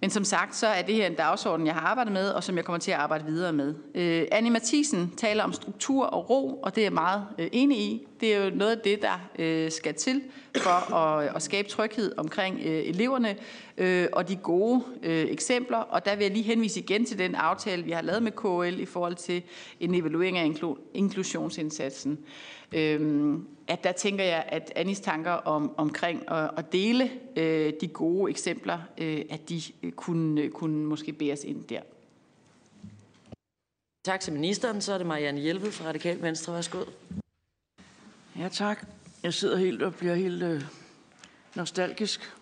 men 0.00 0.10
som 0.10 0.24
sagt, 0.24 0.56
så 0.56 0.66
er 0.66 0.82
det 0.82 0.94
her 0.94 1.06
en 1.06 1.14
dagsorden, 1.14 1.66
jeg 1.66 1.74
har 1.74 1.80
arbejdet 1.80 2.12
med, 2.12 2.28
og 2.28 2.44
som 2.44 2.56
jeg 2.56 2.64
kommer 2.64 2.78
til 2.78 2.90
at 2.90 2.96
arbejde 2.96 3.24
videre 3.24 3.52
med. 3.52 3.74
Øh, 3.94 4.26
Annie 4.32 4.50
Mathisen 4.50 5.12
taler 5.16 5.44
om 5.44 5.52
struktur 5.52 6.06
og 6.06 6.30
ro, 6.30 6.60
og 6.62 6.74
det 6.74 6.80
er 6.80 6.84
jeg 6.84 6.92
meget 6.92 7.26
øh, 7.38 7.48
enig 7.52 7.78
i. 7.78 8.06
Det 8.20 8.34
er 8.34 8.44
jo 8.44 8.50
noget 8.56 8.76
af 8.76 8.78
det, 8.84 9.02
der 9.02 9.28
øh, 9.38 9.70
skal 9.70 9.94
til 9.94 10.22
for 10.56 10.94
at, 10.94 11.24
øh, 11.24 11.34
at 11.34 11.42
skabe 11.42 11.68
tryghed 11.68 12.12
omkring 12.16 12.60
øh, 12.64 12.88
eleverne 12.88 13.36
øh, 13.78 14.06
og 14.12 14.28
de 14.28 14.36
gode 14.36 14.82
øh, 15.02 15.26
eksempler. 15.30 15.78
Og 15.78 16.04
der 16.04 16.16
vil 16.16 16.24
jeg 16.24 16.32
lige 16.32 16.42
henvise 16.42 16.80
igen 16.80 17.04
til 17.04 17.18
den 17.18 17.34
aftale, 17.34 17.82
vi 17.82 17.90
har 17.90 18.02
lavet 18.02 18.22
med 18.22 18.32
KL 18.32 18.80
i 18.80 18.86
forhold 18.86 19.14
til 19.14 19.42
en 19.80 19.94
evaluering 19.94 20.38
af 20.38 20.52
inklusionsindsatsen 20.94 22.18
Øh, 22.72 23.34
at 23.70 23.84
der 23.84 23.92
tænker 23.92 24.24
jeg, 24.24 24.44
at 24.48 24.72
Annis 24.76 25.00
tanker 25.00 25.30
om, 25.30 25.74
omkring 25.78 26.30
at, 26.30 26.50
at 26.56 26.72
dele 26.72 27.10
øh, 27.36 27.72
de 27.80 27.88
gode 27.88 28.30
eksempler, 28.30 28.78
øh, 28.98 29.24
at 29.30 29.48
de 29.48 29.62
øh, 29.82 29.92
kunne, 29.92 30.50
kunne 30.50 30.84
måske 30.86 31.12
bæres 31.12 31.44
ind 31.44 31.64
der. 31.64 31.80
Tak 34.04 34.20
til 34.20 34.32
ministeren. 34.32 34.80
Så 34.80 34.92
er 34.92 34.98
det 34.98 35.06
Marianne 35.06 35.40
Hjelved 35.40 35.72
fra 35.72 35.88
Radikal 35.88 36.22
Venstre. 36.22 36.54
Værsgo. 36.54 36.84
Ja, 38.38 38.48
tak. 38.48 38.86
Jeg 39.22 39.34
sidder 39.34 39.56
helt 39.56 39.82
og 39.82 39.94
bliver 39.94 40.14
helt 40.14 40.42
øh, 40.42 40.62
nostalgisk. 41.54 42.36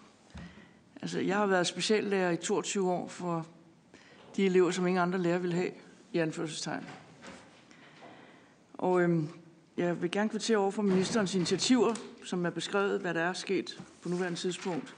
Altså, 1.02 1.20
jeg 1.20 1.36
har 1.36 1.46
været 1.46 1.66
speciallærer 1.66 2.30
i 2.30 2.36
22 2.36 2.90
år 2.92 3.08
for 3.08 3.46
de 4.36 4.46
elever, 4.46 4.70
som 4.70 4.86
ingen 4.86 5.02
andre 5.02 5.18
lærer 5.18 5.38
vil 5.38 5.52
have, 5.52 5.70
i 6.12 6.18
anførselstegn. 6.18 6.86
Og 8.74 9.00
øhm, 9.00 9.28
jeg 9.78 10.02
vil 10.02 10.10
gerne 10.10 10.28
kvittere 10.28 10.56
over 10.56 10.70
for 10.70 10.82
ministerens 10.82 11.34
initiativer, 11.34 11.94
som 12.24 12.46
er 12.46 12.50
beskrevet, 12.50 13.00
hvad 13.00 13.14
der 13.14 13.20
er 13.20 13.32
sket 13.32 13.82
på 14.02 14.08
nuværende 14.08 14.38
tidspunkt. 14.38 14.94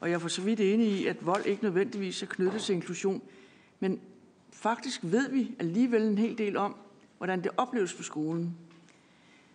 Og 0.00 0.08
jeg 0.08 0.14
er 0.14 0.18
for 0.18 0.28
så 0.28 0.42
vidt 0.42 0.60
enig 0.60 0.88
i, 0.88 1.06
at 1.06 1.26
vold 1.26 1.46
ikke 1.46 1.62
nødvendigvis 1.62 2.22
er 2.22 2.26
knyttet 2.26 2.62
til 2.62 2.74
inklusion. 2.74 3.22
Men 3.80 4.00
faktisk 4.52 5.00
ved 5.02 5.30
vi 5.30 5.54
alligevel 5.58 6.02
en 6.02 6.18
hel 6.18 6.38
del 6.38 6.56
om, 6.56 6.76
hvordan 7.18 7.42
det 7.42 7.50
opleves 7.56 7.94
på 7.94 8.02
skolen. 8.02 8.56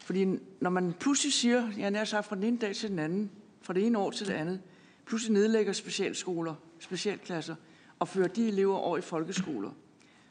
Fordi 0.06 0.26
når 0.60 0.70
man 0.70 0.94
pludselig 1.00 1.34
siger, 1.34 1.72
jeg 1.78 1.92
nær 1.92 2.04
sagt 2.04 2.26
fra 2.26 2.36
den 2.36 2.44
ene 2.44 2.58
dag 2.58 2.76
til 2.76 2.90
den 2.90 3.00
anden, 3.00 3.32
fra 3.62 3.74
det 3.74 3.86
ene 3.86 3.98
år 3.98 4.12
til 4.12 4.28
det 4.28 4.34
andet, 4.34 4.62
pludselig 5.06 5.34
nedlægger 5.34 5.74
specialskoler, 5.74 6.56
specialklasser, 6.80 7.56
og 8.00 8.08
fører 8.08 8.28
de 8.28 8.48
elever 8.48 8.78
over 8.78 8.98
i 8.98 9.02
folkeskoler, 9.02 9.72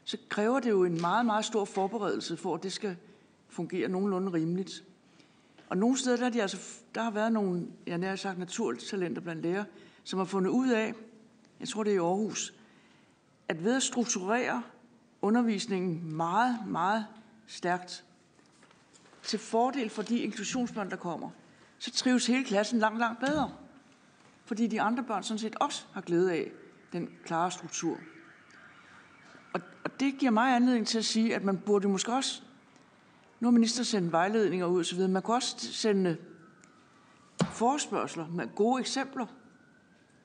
så 0.03 0.17
kræver 0.29 0.59
det 0.59 0.69
jo 0.69 0.83
en 0.83 1.01
meget, 1.01 1.25
meget 1.25 1.45
stor 1.45 1.65
forberedelse 1.65 2.37
for, 2.37 2.55
at 2.55 2.63
det 2.63 2.73
skal 2.73 2.95
fungerer 3.49 3.89
nogenlunde 3.89 4.33
rimeligt. 4.33 4.83
Og 5.69 5.77
nogle 5.77 5.97
steder, 5.97 6.17
der, 6.17 6.25
er 6.25 6.29
de 6.29 6.41
altså, 6.41 6.57
der 6.95 7.03
har 7.03 7.11
været 7.11 7.31
nogle, 7.31 7.67
jeg 7.87 7.97
nær 7.97 8.15
sagt, 8.15 8.39
naturtalenter 8.39 9.21
blandt 9.21 9.41
lærere, 9.41 9.65
som 10.03 10.19
har 10.19 10.25
fundet 10.25 10.49
ud 10.49 10.69
af, 10.69 10.93
jeg 11.59 11.67
tror 11.67 11.83
det 11.83 11.91
er 11.91 11.95
i 11.95 11.99
Aarhus, 11.99 12.53
at 13.47 13.63
ved 13.63 13.75
at 13.75 13.83
strukturere 13.83 14.63
undervisningen 15.21 16.15
meget, 16.15 16.59
meget 16.67 17.05
stærkt, 17.47 18.03
til 19.23 19.39
fordel 19.39 19.89
for 19.89 20.01
de 20.01 20.19
inklusionsbørn, 20.19 20.89
der 20.89 20.95
kommer, 20.95 21.29
så 21.79 21.91
trives 21.91 22.27
hele 22.27 22.43
klassen 22.43 22.79
langt, 22.79 22.99
langt 22.99 23.19
bedre. 23.19 23.53
Fordi 24.45 24.67
de 24.67 24.81
andre 24.81 25.03
børn 25.03 25.23
sådan 25.23 25.39
set 25.39 25.55
også 25.55 25.85
har 25.93 26.01
glæde 26.01 26.33
af 26.33 26.51
den 26.93 27.09
klare 27.25 27.51
struktur. 27.51 27.97
Og, 29.53 29.61
og 29.83 29.99
det 29.99 30.17
giver 30.19 30.31
mig 30.31 30.55
anledning 30.55 30.87
til 30.87 30.97
at 30.97 31.05
sige, 31.05 31.35
at 31.35 31.43
man 31.43 31.57
burde 31.57 31.87
måske 31.87 32.13
også 32.13 32.41
nu 33.39 33.47
har 33.47 33.51
minister 33.51 33.83
sendt 33.83 34.11
vejledninger 34.11 34.65
ud 34.65 34.79
osv. 34.79 35.09
Man 35.09 35.21
kunne 35.21 35.35
også 35.35 35.55
sende 35.59 36.17
forespørgseler 37.51 38.27
med 38.27 38.47
gode 38.55 38.79
eksempler. 38.79 39.25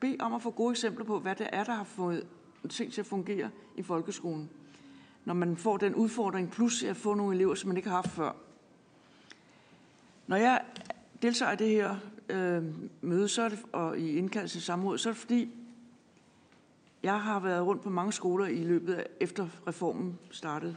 Bed 0.01 0.21
om 0.21 0.35
at 0.35 0.43
få 0.43 0.51
gode 0.51 0.71
eksempler 0.71 1.05
på, 1.05 1.19
hvad 1.19 1.37
det 1.37 1.49
er, 1.53 1.65
der 1.65 1.73
har 1.73 1.85
fået 1.85 2.27
ting 2.69 2.93
til 2.93 3.01
at 3.01 3.07
fungere 3.07 3.51
i 3.77 3.83
folkeskolen. 3.83 4.51
Når 5.25 5.35
man 5.35 5.57
får 5.57 5.77
den 5.77 5.95
udfordring, 5.95 6.51
plus 6.51 6.83
at 6.83 6.97
få 6.97 7.15
nogle 7.15 7.35
elever, 7.35 7.55
som 7.55 7.69
man 7.69 7.77
ikke 7.77 7.89
har 7.89 7.97
haft 7.97 8.11
før. 8.11 8.33
Når 10.27 10.37
jeg 10.37 10.65
deltager 11.23 11.53
i 11.53 11.57
det 11.57 11.69
her 11.69 11.97
øh, 12.29 12.65
møde 13.01 13.29
så 13.29 13.43
er 13.43 13.49
det, 13.49 13.59
og 13.73 13.99
i 13.99 14.17
indkaldelse 14.17 14.57
til 14.57 14.63
samråd, 14.63 14.99
så 14.99 15.09
er 15.09 15.13
det 15.13 15.21
fordi, 15.21 15.51
jeg 17.03 17.21
har 17.21 17.41
været 17.41 17.67
rundt 17.67 17.83
på 17.83 17.91
mange 17.91 18.13
skoler 18.13 18.47
i 18.47 18.65
løbet 18.65 18.95
af 18.95 19.07
efter 19.21 19.49
reformen 19.67 20.19
startede 20.31 20.77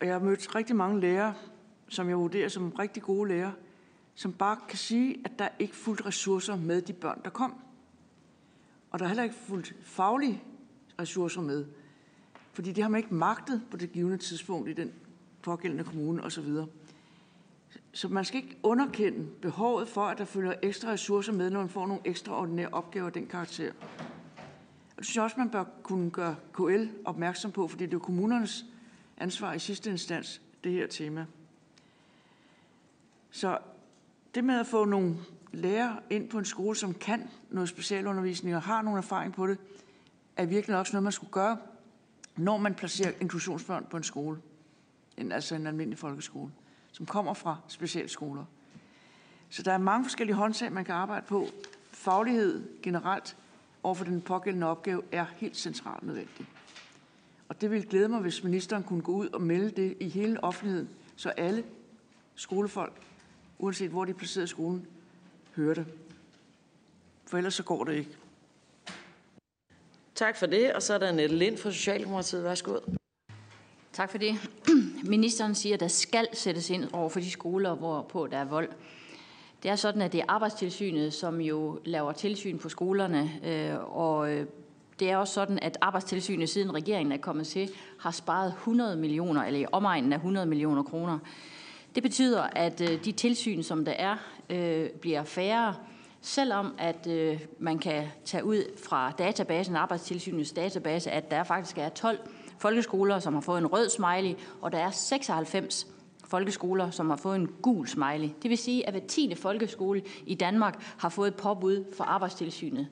og 0.00 0.06
jeg 0.06 0.14
har 0.14 0.20
mødt 0.20 0.54
rigtig 0.54 0.76
mange 0.76 1.00
lærere, 1.00 1.34
som 1.88 2.08
jeg 2.08 2.18
vurderer 2.18 2.48
som 2.48 2.72
rigtig 2.72 3.02
gode 3.02 3.28
lærere, 3.28 3.52
som 4.14 4.32
bare 4.32 4.56
kan 4.68 4.78
sige, 4.78 5.16
at 5.24 5.38
der 5.38 5.48
ikke 5.58 5.72
er 5.72 5.76
fuldt 5.76 6.06
ressourcer 6.06 6.56
med 6.56 6.82
de 6.82 6.92
børn, 6.92 7.20
der 7.24 7.30
kom. 7.30 7.54
Og 8.90 8.98
der 8.98 9.04
er 9.04 9.08
heller 9.08 9.22
ikke 9.22 9.34
fuldt 9.34 9.74
faglige 9.82 10.42
ressourcer 10.98 11.40
med. 11.40 11.66
Fordi 12.52 12.72
det 12.72 12.82
har 12.84 12.90
man 12.90 12.98
ikke 12.98 13.14
magtet 13.14 13.62
på 13.70 13.76
det 13.76 13.92
givende 13.92 14.18
tidspunkt 14.18 14.68
i 14.68 14.72
den 14.72 14.92
pågældende 15.42 15.84
kommune 15.84 16.22
osv. 16.22 16.54
Så 17.92 18.08
man 18.08 18.24
skal 18.24 18.42
ikke 18.42 18.58
underkende 18.62 19.26
behovet 19.42 19.88
for, 19.88 20.06
at 20.06 20.18
der 20.18 20.24
følger 20.24 20.54
ekstra 20.62 20.90
ressourcer 20.90 21.32
med, 21.32 21.50
når 21.50 21.60
man 21.60 21.68
får 21.68 21.86
nogle 21.86 22.02
ekstraordinære 22.04 22.68
opgaver 22.72 23.06
af 23.06 23.12
den 23.12 23.26
karakter. 23.26 23.72
Og 24.90 24.96
det 24.96 25.04
synes 25.04 25.16
jeg 25.16 25.24
også, 25.24 25.36
man 25.38 25.50
bør 25.50 25.64
kunne 25.82 26.10
gøre 26.10 26.36
KL 26.52 26.86
opmærksom 27.04 27.52
på, 27.52 27.68
fordi 27.68 27.86
det 27.86 27.94
er 27.94 27.98
kommunernes 27.98 28.64
ansvar 29.20 29.52
i 29.52 29.58
sidste 29.58 29.90
instans, 29.90 30.40
det 30.64 30.72
her 30.72 30.86
tema. 30.86 31.26
Så 33.30 33.58
det 34.34 34.44
med 34.44 34.60
at 34.60 34.66
få 34.66 34.84
nogle 34.84 35.16
lærere 35.52 36.00
ind 36.10 36.28
på 36.28 36.38
en 36.38 36.44
skole, 36.44 36.76
som 36.76 36.94
kan 36.94 37.30
noget 37.50 37.68
specialundervisning 37.68 38.56
og 38.56 38.62
har 38.62 38.82
nogle 38.82 38.98
erfaring 38.98 39.34
på 39.34 39.46
det, 39.46 39.58
er 40.36 40.46
virkelig 40.46 40.76
også 40.76 40.92
noget, 40.92 41.02
man 41.02 41.12
skulle 41.12 41.32
gøre, 41.32 41.58
når 42.36 42.56
man 42.56 42.74
placerer 42.74 43.12
inklusionsbørn 43.20 43.86
på 43.90 43.96
en 43.96 44.02
skole, 44.02 44.38
en, 45.16 45.32
altså 45.32 45.54
en 45.54 45.66
almindelig 45.66 45.98
folkeskole, 45.98 46.52
som 46.92 47.06
kommer 47.06 47.34
fra 47.34 47.56
specialskoler. 47.68 48.44
Så 49.50 49.62
der 49.62 49.72
er 49.72 49.78
mange 49.78 50.04
forskellige 50.04 50.36
håndtag, 50.36 50.72
man 50.72 50.84
kan 50.84 50.94
arbejde 50.94 51.26
på. 51.26 51.46
Faglighed 51.90 52.82
generelt 52.82 53.36
overfor 53.82 54.04
den 54.04 54.20
pågældende 54.20 54.66
opgave 54.66 55.02
er 55.12 55.26
helt 55.36 55.56
centralt 55.56 56.02
nødvendig. 56.02 56.46
Og 57.48 57.60
det 57.60 57.70
ville 57.70 57.86
glæde 57.86 58.08
mig, 58.08 58.20
hvis 58.20 58.44
ministeren 58.44 58.82
kunne 58.82 59.02
gå 59.02 59.12
ud 59.12 59.28
og 59.28 59.42
melde 59.42 59.70
det 59.70 59.96
i 60.00 60.08
hele 60.08 60.44
offentligheden, 60.44 60.88
så 61.16 61.28
alle 61.28 61.64
skolefolk, 62.34 62.92
uanset 63.58 63.90
hvor 63.90 64.04
de 64.04 64.10
er 64.10 64.14
placeret 64.14 64.44
i 64.44 64.48
skolen, 64.48 64.86
hører 65.56 65.74
det. 65.74 65.86
For 67.26 67.36
ellers 67.36 67.54
så 67.54 67.62
går 67.62 67.84
det 67.84 67.94
ikke. 67.94 68.16
Tak 70.14 70.36
for 70.36 70.46
det, 70.46 70.72
og 70.72 70.82
så 70.82 70.94
er 70.94 70.98
der 70.98 71.08
Annette 71.08 71.36
Lind 71.36 71.58
fra 71.58 71.70
Socialdemokratiet. 71.70 72.44
Værsgo. 72.44 72.78
Tak 73.92 74.10
for 74.10 74.18
det. 74.18 74.34
Ministeren 75.14 75.54
siger, 75.54 75.74
at 75.74 75.80
der 75.80 75.88
skal 75.88 76.28
sættes 76.32 76.70
ind 76.70 76.84
over 76.92 77.08
for 77.08 77.20
de 77.20 77.30
skoler, 77.30 77.74
hvor 77.74 78.02
på 78.02 78.26
der 78.26 78.38
er 78.38 78.44
vold. 78.44 78.68
Det 79.62 79.70
er 79.70 79.76
sådan, 79.76 80.02
at 80.02 80.12
det 80.12 80.20
er 80.20 80.24
arbejdstilsynet, 80.28 81.14
som 81.14 81.40
jo 81.40 81.80
laver 81.84 82.12
tilsyn 82.12 82.58
på 82.58 82.68
skolerne, 82.68 83.30
øh, 83.44 83.96
og 83.96 84.32
øh, 84.32 84.46
det 85.00 85.10
er 85.10 85.16
også 85.16 85.34
sådan, 85.34 85.58
at 85.62 85.78
arbejdstilsynet, 85.80 86.48
siden 86.48 86.74
regeringen 86.74 87.12
er 87.12 87.16
kommet 87.16 87.46
til, 87.46 87.70
har 87.98 88.10
sparet 88.10 88.48
100 88.48 88.96
millioner, 88.96 89.42
eller 89.42 89.60
i 89.60 89.66
omegnen 89.72 90.12
af 90.12 90.16
100 90.16 90.46
millioner 90.46 90.82
kroner. 90.82 91.18
Det 91.94 92.02
betyder, 92.02 92.42
at 92.42 92.80
øh, 92.80 93.04
de 93.04 93.12
tilsyn, 93.12 93.62
som 93.62 93.84
der 93.84 93.92
er, 93.92 94.16
øh, 94.50 94.90
bliver 94.90 95.24
færre, 95.24 95.74
selvom 96.20 96.74
at 96.78 97.06
øh, 97.06 97.40
man 97.58 97.78
kan 97.78 98.04
tage 98.24 98.44
ud 98.44 98.62
fra 98.88 99.10
databasen, 99.10 99.76
arbejdstilsynets 99.76 100.52
database, 100.52 101.10
at 101.10 101.30
der 101.30 101.44
faktisk 101.44 101.78
er 101.78 101.88
12 101.88 102.18
folkeskoler, 102.58 103.18
som 103.18 103.34
har 103.34 103.40
fået 103.40 103.58
en 103.58 103.66
rød 103.66 103.88
smiley, 103.88 104.34
og 104.60 104.72
der 104.72 104.78
er 104.78 104.90
96 104.90 105.86
folkeskoler, 106.24 106.90
som 106.90 107.10
har 107.10 107.16
fået 107.16 107.36
en 107.36 107.48
gul 107.62 107.88
smiley. 107.88 108.28
Det 108.42 108.50
vil 108.50 108.58
sige, 108.58 108.86
at 108.86 108.92
hver 108.92 109.06
tiende 109.08 109.36
folkeskole 109.36 110.02
i 110.26 110.34
Danmark 110.34 110.94
har 110.98 111.08
fået 111.08 111.28
et 111.28 111.34
påbud 111.34 111.84
fra 111.96 112.04
arbejdstilsynet. 112.04 112.88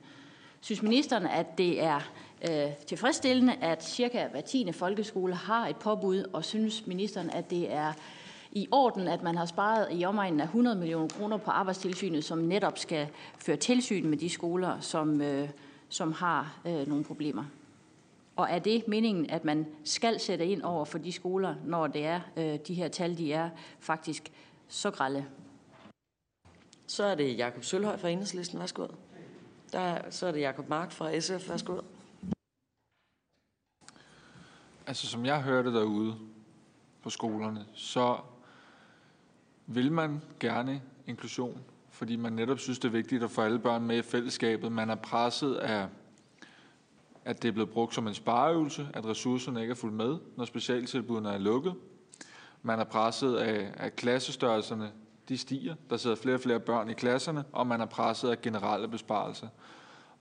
Synes 0.67 0.81
ministeren, 0.81 1.25
at 1.25 1.57
det 1.57 1.83
er 1.83 1.99
øh, 2.49 2.75
tilfredsstillende, 2.87 3.53
at 3.61 3.83
cirka 3.83 4.27
hver 4.27 4.41
tiende 4.41 4.73
folkeskole 4.73 5.35
har 5.35 5.67
et 5.67 5.75
påbud, 5.75 6.23
og 6.33 6.45
synes 6.45 6.87
ministeren, 6.87 7.29
at 7.29 7.49
det 7.49 7.73
er 7.73 7.93
i 8.51 8.67
orden, 8.71 9.07
at 9.07 9.23
man 9.23 9.37
har 9.37 9.45
sparet 9.45 9.87
i 9.91 10.05
omegnen 10.05 10.39
af 10.39 10.43
100 10.43 10.75
millioner 10.75 11.07
kroner 11.07 11.37
på 11.37 11.51
arbejdstilsynet, 11.51 12.23
som 12.23 12.37
netop 12.37 12.77
skal 12.77 13.07
føre 13.39 13.57
tilsyn 13.57 14.07
med 14.07 14.17
de 14.17 14.29
skoler, 14.29 14.79
som, 14.79 15.21
øh, 15.21 15.49
som 15.89 16.11
har 16.11 16.59
øh, 16.65 16.87
nogle 16.87 17.03
problemer? 17.03 17.43
Og 18.35 18.47
er 18.49 18.59
det 18.59 18.87
meningen, 18.87 19.29
at 19.29 19.45
man 19.45 19.65
skal 19.83 20.19
sætte 20.19 20.45
ind 20.45 20.61
over 20.61 20.85
for 20.85 20.97
de 20.97 21.11
skoler, 21.11 21.55
når 21.65 21.87
det 21.87 22.05
er 22.05 22.19
øh, 22.37 22.59
de 22.67 22.73
her 22.73 22.87
tal, 22.87 23.17
de 23.17 23.33
er 23.33 23.49
faktisk 23.79 24.31
så 24.67 24.91
grælde? 24.91 25.25
Så 26.87 27.03
er 27.03 27.15
det 27.15 27.37
Jakob 27.37 27.63
Sølhøj 27.63 27.97
fra 27.97 28.09
Enhedslisten. 28.09 28.59
Værsgo. 28.59 28.87
Der, 29.71 30.09
så 30.09 30.27
er 30.27 30.31
det 30.31 30.39
Jakob 30.39 30.69
Mark 30.69 30.91
fra 30.91 31.19
SF. 31.19 31.49
Værsgo. 31.49 31.81
Altså, 34.87 35.07
som 35.07 35.25
jeg 35.25 35.41
hørte 35.41 35.73
derude 35.73 36.15
på 37.03 37.09
skolerne, 37.09 37.65
så 37.73 38.17
vil 39.65 39.91
man 39.91 40.21
gerne 40.39 40.81
inklusion, 41.07 41.61
fordi 41.89 42.15
man 42.15 42.33
netop 42.33 42.59
synes, 42.59 42.79
det 42.79 42.87
er 42.87 42.91
vigtigt 42.91 43.23
at 43.23 43.31
få 43.31 43.41
alle 43.41 43.59
børn 43.59 43.83
med 43.83 43.97
i 43.97 44.01
fællesskabet. 44.01 44.71
Man 44.71 44.89
er 44.89 44.95
presset 44.95 45.55
af 45.55 45.87
at 47.27 47.41
det 47.41 47.47
er 47.47 47.51
blevet 47.51 47.69
brugt 47.69 47.95
som 47.95 48.07
en 48.07 48.13
spareøvelse, 48.13 48.87
at 48.93 49.05
ressourcerne 49.05 49.61
ikke 49.61 49.71
er 49.71 49.75
fuldt 49.75 49.95
med, 49.95 50.17
når 50.35 50.45
specialtilbudene 50.45 51.29
er 51.29 51.37
lukket. 51.37 51.73
Man 52.61 52.79
er 52.79 52.83
presset 52.83 53.35
af, 53.35 53.73
at 53.77 53.95
klassestørrelserne 53.95 54.91
de 55.29 55.37
stiger. 55.37 55.75
Der 55.89 55.97
sidder 55.97 56.15
flere 56.15 56.35
og 56.35 56.41
flere 56.41 56.59
børn 56.59 56.89
i 56.89 56.93
klasserne, 56.93 57.43
og 57.51 57.67
man 57.67 57.81
er 57.81 57.85
presset 57.85 58.29
af 58.29 58.41
generelle 58.41 58.87
besparelser. 58.87 59.47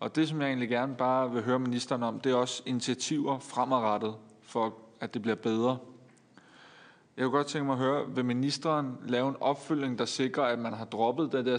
Og 0.00 0.16
det, 0.16 0.28
som 0.28 0.40
jeg 0.40 0.48
egentlig 0.48 0.68
gerne 0.68 0.94
bare 0.94 1.32
vil 1.32 1.42
høre 1.42 1.58
ministeren 1.58 2.02
om, 2.02 2.20
det 2.20 2.32
er 2.32 2.36
også 2.36 2.62
initiativer 2.66 3.38
fremadrettet 3.38 4.14
for, 4.42 4.74
at 5.00 5.14
det 5.14 5.22
bliver 5.22 5.34
bedre. 5.34 5.78
Jeg 7.16 7.24
kunne 7.24 7.36
godt 7.36 7.46
tænke 7.46 7.66
mig 7.66 7.72
at 7.72 7.78
høre, 7.78 8.14
vil 8.14 8.24
ministeren 8.24 8.98
lave 9.08 9.28
en 9.28 9.36
opfølging, 9.40 9.98
der 9.98 10.04
sikrer, 10.04 10.44
at 10.44 10.58
man 10.58 10.72
har 10.72 10.84
droppet 10.84 11.32
det 11.32 11.46
der 11.46 11.58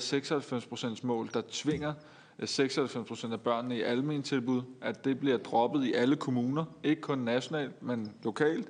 96% 0.99 1.07
mål, 1.07 1.29
der 1.33 1.41
tvinger 1.51 1.93
øh, 2.39 2.47
96 2.47 3.07
procent 3.07 3.33
af 3.33 3.41
børnene 3.41 3.77
i 3.77 3.81
almen 3.81 4.23
tilbud, 4.23 4.61
at 4.81 5.05
det 5.05 5.19
bliver 5.19 5.37
droppet 5.37 5.83
i 5.85 5.93
alle 5.93 6.15
kommuner, 6.15 6.65
ikke 6.83 7.01
kun 7.01 7.17
nationalt, 7.17 7.83
men 7.83 8.13
lokalt. 8.23 8.69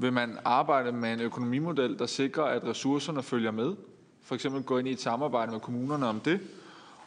Vil 0.00 0.12
man 0.12 0.38
arbejde 0.44 0.92
med 0.92 1.12
en 1.12 1.20
økonomimodel, 1.20 1.98
der 1.98 2.06
sikrer, 2.06 2.44
at 2.44 2.64
ressourcerne 2.64 3.22
følger 3.22 3.50
med? 3.50 3.76
For 4.22 4.34
eksempel 4.34 4.62
gå 4.62 4.78
ind 4.78 4.88
i 4.88 4.90
et 4.90 5.00
samarbejde 5.00 5.52
med 5.52 5.60
kommunerne 5.60 6.06
om 6.06 6.20
det? 6.20 6.40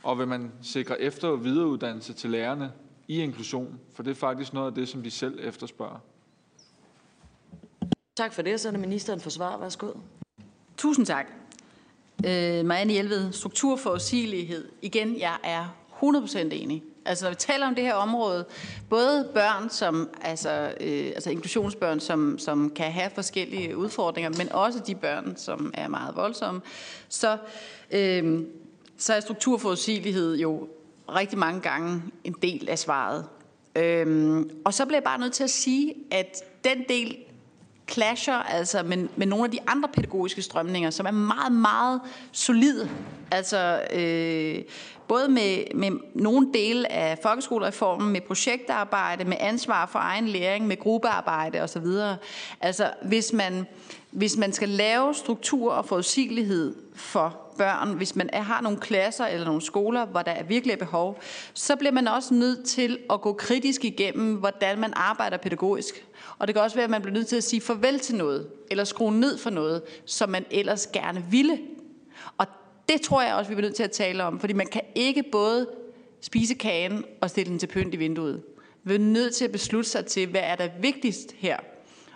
Og 0.03 0.19
vil 0.19 0.27
man 0.27 0.51
sikre 0.61 1.01
efter- 1.01 1.27
og 1.27 1.43
videreuddannelse 1.43 2.13
til 2.13 2.29
lærerne 2.29 2.71
i 3.07 3.19
inklusion? 3.19 3.79
For 3.93 4.03
det 4.03 4.11
er 4.11 4.15
faktisk 4.15 4.53
noget 4.53 4.67
af 4.67 4.73
det, 4.73 4.89
som 4.89 5.03
de 5.03 5.11
selv 5.11 5.39
efterspørger. 5.41 5.99
Tak 8.15 8.33
for 8.33 8.41
det. 8.41 8.59
Så 8.59 8.67
er 8.67 8.71
det 8.71 8.79
ministeren 8.79 9.19
for 9.19 9.29
svar. 9.29 9.57
Værsgo. 9.57 9.91
Tusind 10.77 11.05
tak. 11.05 11.25
Øh, 12.25 12.65
Marianne 12.65 12.93
Hjelved, 12.93 13.31
strukturforudsigelighed. 13.31 14.69
Igen, 14.81 15.19
jeg 15.19 15.37
er 15.43 15.75
100% 16.01 16.37
enig. 16.37 16.83
Altså 17.05 17.25
når 17.25 17.29
vi 17.29 17.35
taler 17.35 17.67
om 17.67 17.75
det 17.75 17.83
her 17.83 17.93
område, 17.93 18.45
både 18.89 19.29
børn, 19.33 19.69
som, 19.69 20.09
altså, 20.21 20.73
øh, 20.79 21.05
altså 21.05 21.29
inklusionsbørn, 21.29 21.99
som, 21.99 22.39
som 22.39 22.69
kan 22.75 22.91
have 22.91 23.09
forskellige 23.15 23.77
udfordringer, 23.77 24.29
men 24.37 24.51
også 24.51 24.79
de 24.79 24.95
børn, 24.95 25.33
som 25.37 25.71
er 25.73 25.87
meget 25.87 26.15
voldsomme, 26.15 26.61
så, 27.09 27.37
øh, 27.91 28.43
så 28.97 29.13
er 29.13 29.19
strukturforudsigelighed 29.19 30.37
jo 30.37 30.67
rigtig 31.09 31.37
mange 31.37 31.61
gange 31.61 32.03
en 32.23 32.35
del 32.41 32.69
af 32.69 32.79
svaret. 32.79 33.25
Øh, 33.75 34.45
og 34.65 34.73
så 34.73 34.85
bliver 34.85 34.97
jeg 34.97 35.03
bare 35.03 35.19
nødt 35.19 35.33
til 35.33 35.43
at 35.43 35.49
sige, 35.49 35.93
at 36.11 36.43
den 36.63 36.83
del 36.89 37.17
clasher 37.91 38.33
altså 38.33 38.83
med, 38.83 39.07
med 39.15 39.27
nogle 39.27 39.45
af 39.45 39.51
de 39.51 39.59
andre 39.67 39.89
pædagogiske 39.93 40.41
strømninger, 40.41 40.89
som 40.89 41.05
er 41.05 41.11
meget, 41.11 41.51
meget 41.51 42.01
solide. 42.31 42.89
Altså 43.31 43.81
øh, 43.93 44.63
både 45.07 45.27
med, 45.27 45.75
med 45.75 45.91
nogle 46.15 46.47
dele 46.53 46.91
af 46.91 47.17
folkeskolereformen, 47.23 48.13
med 48.13 48.21
projektarbejde, 48.21 49.25
med 49.25 49.37
ansvar 49.39 49.85
for 49.85 49.99
egen 49.99 50.27
læring, 50.27 50.67
med 50.67 50.79
gruppearbejde 50.79 51.61
osv. 51.61 51.85
Altså 52.61 52.89
hvis 53.03 53.33
man, 53.33 53.65
hvis 54.11 54.37
man 54.37 54.53
skal 54.53 54.69
lave 54.69 55.13
struktur 55.13 55.71
og 55.73 55.85
forudsigelighed 55.85 56.75
for 56.95 57.41
børn, 57.57 57.93
hvis 57.93 58.15
man 58.15 58.29
har 58.33 58.61
nogle 58.61 58.77
klasser 58.77 59.25
eller 59.25 59.45
nogle 59.45 59.61
skoler, 59.61 60.05
hvor 60.05 60.21
der 60.21 60.31
er 60.31 60.43
virkelig 60.43 60.79
behov, 60.79 61.21
så 61.53 61.75
bliver 61.75 61.91
man 61.91 62.07
også 62.07 62.33
nødt 62.33 62.65
til 62.65 62.99
at 63.09 63.21
gå 63.21 63.33
kritisk 63.33 63.85
igennem, 63.85 64.35
hvordan 64.35 64.79
man 64.79 64.93
arbejder 64.95 65.37
pædagogisk. 65.37 66.05
Og 66.41 66.47
det 66.47 66.55
kan 66.55 66.63
også 66.63 66.75
være, 66.75 66.83
at 66.83 66.89
man 66.89 67.01
bliver 67.01 67.13
nødt 67.13 67.27
til 67.27 67.35
at 67.35 67.43
sige 67.43 67.61
farvel 67.61 67.99
til 67.99 68.15
noget, 68.15 68.47
eller 68.71 68.83
skrue 68.83 69.19
ned 69.19 69.37
for 69.37 69.49
noget, 69.49 69.81
som 70.05 70.29
man 70.29 70.45
ellers 70.51 70.87
gerne 70.87 71.25
ville. 71.29 71.59
Og 72.37 72.47
det 72.89 73.01
tror 73.01 73.21
jeg 73.21 73.35
også, 73.35 73.49
vi 73.49 73.55
bliver 73.55 73.67
nødt 73.67 73.75
til 73.75 73.83
at 73.83 73.91
tale 73.91 74.23
om, 74.23 74.39
fordi 74.39 74.53
man 74.53 74.67
kan 74.67 74.81
ikke 74.95 75.23
både 75.31 75.67
spise 76.21 76.53
kagen 76.53 77.05
og 77.21 77.29
stille 77.29 77.51
den 77.51 77.59
til 77.59 77.67
pynt 77.67 77.93
i 77.93 77.97
vinduet. 77.97 78.43
Vi 78.83 78.95
er 78.95 78.99
nødt 78.99 79.35
til 79.35 79.45
at 79.45 79.51
beslutte 79.51 79.89
sig 79.89 80.05
til, 80.05 80.27
hvad 80.27 80.41
er 80.43 80.55
der 80.55 80.69
vigtigst 80.79 81.31
her. 81.37 81.57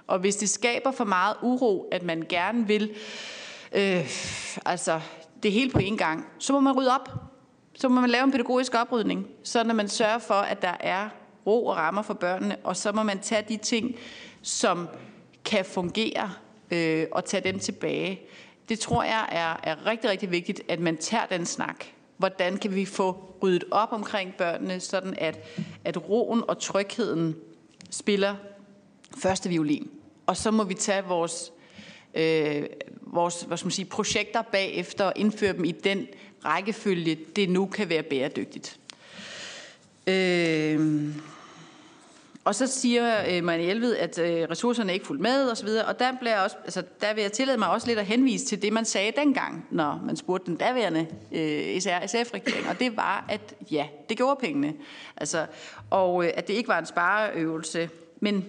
Og 0.07 0.19
hvis 0.19 0.35
det 0.35 0.49
skaber 0.49 0.91
for 0.91 1.05
meget 1.05 1.35
uro, 1.41 1.89
at 1.91 2.03
man 2.03 2.25
gerne 2.29 2.67
vil 2.67 2.93
øh, 3.71 4.09
altså 4.65 5.01
det 5.43 5.51
hele 5.51 5.71
på 5.71 5.79
en 5.79 5.97
gang, 5.97 6.25
så 6.39 6.53
må 6.53 6.59
man 6.59 6.77
rydde 6.77 6.95
op. 6.95 7.09
Så 7.73 7.89
må 7.89 8.01
man 8.01 8.09
lave 8.09 8.23
en 8.23 8.31
pædagogisk 8.31 8.75
oprydning, 8.75 9.27
så 9.43 9.63
når 9.63 9.73
man 9.73 9.87
sørger 9.87 10.19
for, 10.19 10.33
at 10.33 10.61
der 10.61 10.77
er 10.79 11.09
ro 11.45 11.65
og 11.65 11.77
rammer 11.77 12.01
for 12.01 12.13
børnene, 12.13 12.57
og 12.63 12.77
så 12.77 12.91
må 12.91 13.03
man 13.03 13.19
tage 13.19 13.45
de 13.49 13.57
ting, 13.57 13.95
som 14.41 14.87
kan 15.45 15.65
fungere, 15.65 16.31
øh, 16.71 17.07
og 17.11 17.25
tage 17.25 17.43
dem 17.43 17.59
tilbage. 17.59 18.21
Det 18.69 18.79
tror 18.79 19.03
jeg 19.03 19.27
er, 19.31 19.71
er 19.71 19.85
rigtig, 19.85 20.09
rigtig 20.09 20.31
vigtigt, 20.31 20.61
at 20.67 20.79
man 20.79 20.97
tager 20.97 21.25
den 21.25 21.45
snak. 21.45 21.85
Hvordan 22.17 22.57
kan 22.57 22.75
vi 22.75 22.85
få 22.85 23.35
ryddet 23.43 23.63
op 23.71 23.91
omkring 23.91 24.33
børnene, 24.33 24.79
sådan 24.79 25.15
at, 25.17 25.39
at 25.83 26.09
roen 26.09 26.43
og 26.47 26.59
trygheden 26.59 27.35
spiller 27.89 28.35
første 29.17 29.49
violin. 29.49 29.89
Og 30.25 30.37
så 30.37 30.51
må 30.51 30.63
vi 30.63 30.73
tage 30.73 31.03
vores, 31.03 31.51
øh, 32.13 32.65
vores 33.01 33.41
hvad 33.41 33.57
skal 33.57 33.65
man 33.65 33.71
sige, 33.71 33.85
projekter 33.85 34.41
bagefter 34.41 35.05
og 35.05 35.13
indføre 35.15 35.53
dem 35.53 35.65
i 35.65 35.71
den 35.71 36.07
rækkefølge, 36.45 37.17
det 37.35 37.49
nu 37.49 37.65
kan 37.65 37.89
være 37.89 38.03
bæredygtigt. 38.03 38.79
Øh, 40.07 41.07
og 42.45 42.55
så 42.55 42.67
siger 42.67 43.23
øh, 43.29 43.43
Marianne 43.43 43.71
Elved, 43.71 43.95
at 43.95 44.19
øh, 44.19 44.47
ressourcerne 44.51 44.89
er 44.89 44.93
ikke 44.93 45.05
fuldt 45.05 45.21
med 45.21 45.51
osv., 45.51 45.67
og 45.87 45.99
der, 45.99 46.11
bliver 46.19 46.39
også, 46.39 46.55
altså, 46.63 46.83
der 47.01 47.13
vil 47.13 47.21
jeg 47.21 47.31
tillade 47.31 47.57
mig 47.57 47.69
også 47.69 47.87
lidt 47.87 47.99
at 47.99 48.05
henvise 48.05 48.45
til 48.45 48.61
det, 48.61 48.73
man 48.73 48.85
sagde 48.85 49.11
dengang, 49.17 49.67
når 49.71 50.01
man 50.05 50.15
spurgte 50.15 50.45
den 50.45 50.55
daværende 50.55 51.07
øh, 51.31 51.81
SR-SF-regering, 51.81 52.69
og 52.69 52.79
det 52.79 52.97
var, 52.97 53.25
at 53.29 53.55
ja, 53.71 53.87
det 54.09 54.17
gjorde 54.17 54.39
pengene. 54.41 54.73
Altså, 55.17 55.45
og 55.89 56.25
øh, 56.25 56.31
at 56.35 56.47
det 56.47 56.53
ikke 56.53 56.67
var 56.67 56.79
en 56.79 56.85
spareøvelse, 56.85 57.89
men 58.19 58.45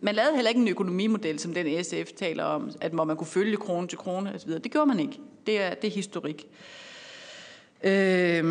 man 0.00 0.14
lavede 0.14 0.34
heller 0.34 0.48
ikke 0.48 0.60
en 0.60 0.68
økonomimodel, 0.68 1.38
som 1.38 1.54
den 1.54 1.84
SF 1.84 2.12
taler 2.16 2.44
om, 2.44 2.70
at 2.80 2.92
hvor 2.92 3.04
man 3.04 3.16
kunne 3.16 3.26
følge 3.26 3.56
krone 3.56 3.88
til 3.88 3.98
krone 3.98 4.34
osv. 4.34 4.50
Det 4.50 4.72
gjorde 4.72 4.86
man 4.86 5.00
ikke. 5.00 5.20
Det 5.46 5.62
er, 5.62 5.74
det 5.74 5.88
er 5.88 5.94
historik. 5.94 6.46
Øh, 7.84 8.44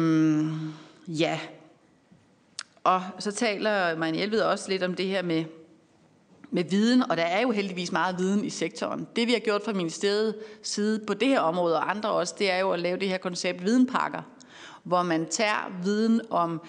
ja, 1.08 1.39
og 2.86 3.03
så 3.19 3.31
taler 3.31 3.95
Marianne 3.95 4.17
Hjelved 4.17 4.41
også 4.41 4.69
lidt 4.69 4.83
om 4.83 4.93
det 4.93 5.05
her 5.05 5.21
med, 5.21 5.45
med 6.51 6.63
viden, 6.63 7.11
og 7.11 7.17
der 7.17 7.23
er 7.23 7.41
jo 7.41 7.51
heldigvis 7.51 7.91
meget 7.91 8.19
viden 8.19 8.45
i 8.45 8.49
sektoren. 8.49 9.07
Det 9.15 9.27
vi 9.27 9.31
har 9.31 9.39
gjort 9.39 9.61
fra 9.65 9.73
ministeriet 9.73 10.36
side 10.63 11.05
på 11.07 11.13
det 11.13 11.27
her 11.27 11.39
område, 11.39 11.75
og 11.75 11.89
andre 11.89 12.09
også, 12.11 12.36
det 12.39 12.51
er 12.51 12.57
jo 12.57 12.71
at 12.71 12.79
lave 12.79 12.99
det 12.99 13.09
her 13.09 13.17
koncept 13.17 13.63
videnpakker, 13.63 14.21
hvor 14.83 15.03
man 15.03 15.25
tager 15.29 15.81
viden 15.83 16.21
om 16.29 16.61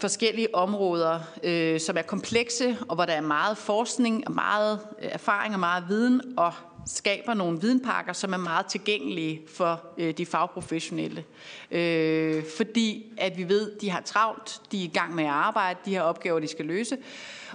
forskellige 0.00 0.54
områder, 0.54 1.20
øh, 1.42 1.80
som 1.80 1.96
er 1.96 2.02
komplekse, 2.02 2.76
og 2.88 2.94
hvor 2.94 3.04
der 3.04 3.12
er 3.12 3.20
meget 3.20 3.58
forskning, 3.58 4.24
og 4.26 4.34
meget 4.34 4.80
øh, 5.02 5.08
erfaring 5.12 5.54
og 5.54 5.60
meget 5.60 5.84
viden, 5.88 6.22
og 6.36 6.52
skaber 6.94 7.34
nogle 7.34 7.60
videnpakker, 7.60 8.12
som 8.12 8.32
er 8.32 8.36
meget 8.36 8.66
tilgængelige 8.66 9.42
for 9.48 9.80
øh, 9.98 10.14
de 10.18 10.26
fagprofessionelle. 10.26 11.24
Øh, 11.70 12.44
fordi 12.56 13.12
at 13.18 13.38
vi 13.38 13.48
ved, 13.48 13.72
de 13.80 13.90
har 13.90 14.00
travlt, 14.00 14.60
de 14.72 14.80
er 14.80 14.84
i 14.84 14.90
gang 14.94 15.14
med 15.14 15.24
at 15.24 15.30
arbejde, 15.30 15.78
de 15.84 15.94
har 15.94 16.02
opgaver, 16.02 16.40
de 16.40 16.48
skal 16.48 16.64
løse, 16.64 16.96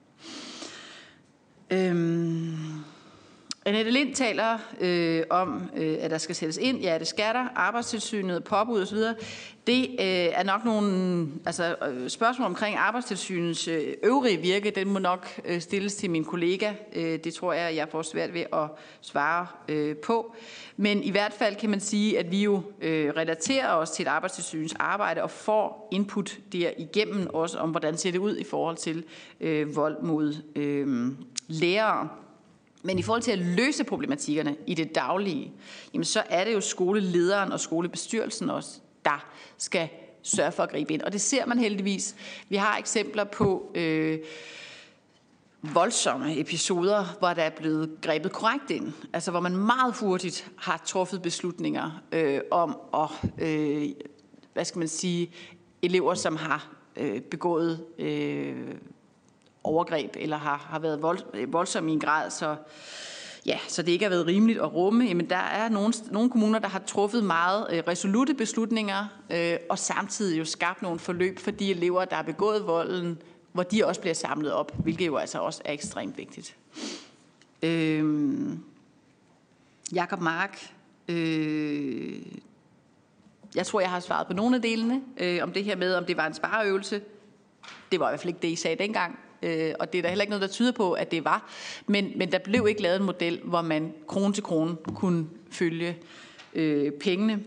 øhm, 1.71 2.83
Annette 3.67 3.91
Lind 3.91 4.15
taler 4.15 4.57
øh, 4.79 5.23
om, 5.29 5.69
øh, 5.75 5.97
at 5.99 6.11
der 6.11 6.17
skal 6.17 6.35
sættes 6.35 6.57
ind. 6.57 6.81
Ja, 6.81 6.97
det 6.99 7.07
skal 7.07 7.33
der. 7.33 7.47
Arbejdstilsynet, 7.55 8.43
påbud 8.43 8.81
osv. 8.81 8.97
Det 9.67 9.89
øh, 9.89 9.95
er 9.99 10.43
nok 10.43 10.65
nogle 10.65 11.27
altså, 11.45 11.75
øh, 11.89 12.09
spørgsmål 12.09 12.45
omkring 12.45 12.77
arbejdstilsynets 12.77 13.67
øh, 13.67 13.93
øvrige 14.03 14.37
virke. 14.37 14.71
Den 14.71 14.87
må 14.89 14.99
nok 14.99 15.27
øh, 15.45 15.61
stilles 15.61 15.95
til 15.95 16.09
min 16.09 16.25
kollega. 16.25 16.73
Øh, 16.93 17.19
det 17.23 17.33
tror 17.33 17.53
jeg, 17.53 17.75
jeg 17.75 17.87
får 17.91 18.01
svært 18.01 18.33
ved 18.33 18.43
at 18.53 18.69
svare 19.01 19.47
øh, 19.67 19.95
på. 19.95 20.35
Men 20.77 21.03
i 21.03 21.11
hvert 21.11 21.33
fald 21.33 21.55
kan 21.55 21.69
man 21.69 21.79
sige, 21.79 22.19
at 22.19 22.31
vi 22.31 22.43
jo 22.43 22.61
øh, 22.81 23.13
relaterer 23.17 23.73
os 23.73 23.91
til 23.91 24.07
arbejdstilsynets 24.07 24.75
arbejde 24.79 25.23
og 25.23 25.31
får 25.31 25.87
input 25.91 26.37
der 26.51 26.71
igennem 26.77 27.27
også 27.33 27.57
om, 27.57 27.69
hvordan 27.69 27.97
ser 27.97 28.11
det 28.11 28.19
ud 28.19 28.37
i 28.37 28.43
forhold 28.43 28.77
til 28.77 29.03
øh, 29.41 29.75
vold 29.75 30.01
mod 30.01 30.35
øh, 30.55 31.11
lærere. 31.47 32.09
Men 32.83 32.99
i 32.99 33.01
forhold 33.01 33.21
til 33.21 33.31
at 33.31 33.39
løse 33.39 33.83
problematikkerne 33.83 34.55
i 34.67 34.73
det 34.73 34.95
daglige, 34.95 35.51
jamen 35.93 36.05
så 36.05 36.23
er 36.29 36.43
det 36.43 36.53
jo 36.53 36.61
skolelederen 36.61 37.51
og 37.51 37.59
skolebestyrelsen 37.59 38.49
også, 38.49 38.79
der 39.05 39.25
skal 39.57 39.89
sørge 40.23 40.51
for 40.51 40.63
at 40.63 40.69
gribe 40.69 40.93
ind. 40.93 41.01
Og 41.01 41.11
det 41.11 41.21
ser 41.21 41.45
man 41.45 41.59
heldigvis. 41.59 42.15
Vi 42.49 42.55
har 42.55 42.77
eksempler 42.77 43.23
på 43.23 43.71
øh, 43.75 44.19
voldsomme 45.61 46.39
episoder, 46.39 47.05
hvor 47.19 47.33
der 47.33 47.43
er 47.43 47.49
blevet 47.49 47.97
grebet 48.01 48.31
korrekt 48.31 48.71
ind. 48.71 48.93
Altså 49.13 49.31
hvor 49.31 49.39
man 49.39 49.57
meget 49.57 49.95
hurtigt 49.99 50.51
har 50.57 50.81
truffet 50.85 51.21
beslutninger 51.21 52.01
øh, 52.11 52.41
om 52.51 52.77
at, 52.93 53.09
øh, 53.37 53.89
hvad 54.53 54.65
skal 54.65 54.79
man 54.79 54.87
sige, 54.87 55.31
elever, 55.81 56.13
som 56.13 56.35
har 56.35 56.69
øh, 56.95 57.21
begået 57.21 57.85
øh, 57.99 58.75
overgreb, 59.67 60.15
eller 60.15 60.37
har, 60.37 60.67
har 60.69 60.79
været 60.79 61.01
vold, 61.01 61.19
øh, 61.33 61.53
voldsomme 61.53 61.89
i 61.89 61.93
en 61.93 61.99
grad, 61.99 62.29
så, 62.29 62.55
ja, 63.45 63.59
så 63.67 63.81
det 63.81 63.91
ikke 63.91 64.05
har 64.05 64.09
været 64.09 64.27
rimeligt 64.27 64.59
at 64.59 64.73
rumme. 64.73 65.05
Jamen, 65.05 65.29
der 65.29 65.35
er 65.35 65.69
nogle, 65.69 65.93
nogle 66.11 66.29
kommuner, 66.29 66.59
der 66.59 66.67
har 66.67 66.79
truffet 66.79 67.23
meget 67.23 67.67
øh, 67.71 67.83
resolute 67.87 68.33
beslutninger, 68.33 69.05
øh, 69.29 69.57
og 69.69 69.79
samtidig 69.79 70.39
jo 70.39 70.45
skabt 70.45 70.81
nogle 70.81 70.99
forløb 70.99 71.39
for 71.39 71.51
de 71.51 71.71
elever, 71.71 72.05
der 72.05 72.15
har 72.15 72.23
begået 72.23 72.67
volden, 72.67 73.21
hvor 73.51 73.63
de 73.63 73.85
også 73.85 74.01
bliver 74.01 74.13
samlet 74.13 74.51
op, 74.51 74.71
hvilket 74.77 75.07
jo 75.07 75.17
altså 75.17 75.39
også 75.39 75.61
er 75.65 75.73
ekstremt 75.73 76.17
vigtigt. 76.17 76.55
Øh, 77.63 78.49
Jakob 79.93 80.21
Mark, 80.21 80.73
øh, 81.07 82.21
jeg 83.55 83.65
tror, 83.65 83.79
jeg 83.79 83.89
har 83.89 83.99
svaret 83.99 84.27
på 84.27 84.33
nogle 84.33 84.55
af 84.55 84.61
delene, 84.61 85.01
øh, 85.17 85.43
om 85.43 85.51
det 85.51 85.63
her 85.63 85.75
med, 85.75 85.95
om 85.95 86.05
det 86.05 86.17
var 86.17 86.27
en 86.27 86.33
spareøvelse. 86.33 87.01
Det 87.91 87.99
var 87.99 88.09
i 88.09 88.11
hvert 88.11 88.19
fald 88.19 88.29
ikke 88.29 88.41
det, 88.41 88.47
I 88.47 88.55
sagde 88.55 88.83
dengang 88.83 89.19
øh, 89.47 89.73
og 89.79 89.93
det 89.93 89.97
er 89.97 90.01
der 90.01 90.09
heller 90.09 90.23
ikke 90.23 90.29
noget, 90.29 90.41
der 90.41 90.47
tyder 90.47 90.71
på, 90.71 90.93
at 90.93 91.11
det 91.11 91.25
var. 91.25 91.49
Men, 91.87 92.11
men 92.15 92.31
der 92.31 92.39
blev 92.39 92.67
ikke 92.67 92.81
lavet 92.81 92.99
en 92.99 93.05
model, 93.05 93.39
hvor 93.43 93.61
man 93.61 93.93
krone 94.07 94.33
til 94.33 94.43
krone 94.43 94.75
kunne 94.95 95.25
følge 95.51 95.97
øh, 96.53 96.91
pengene. 96.91 97.43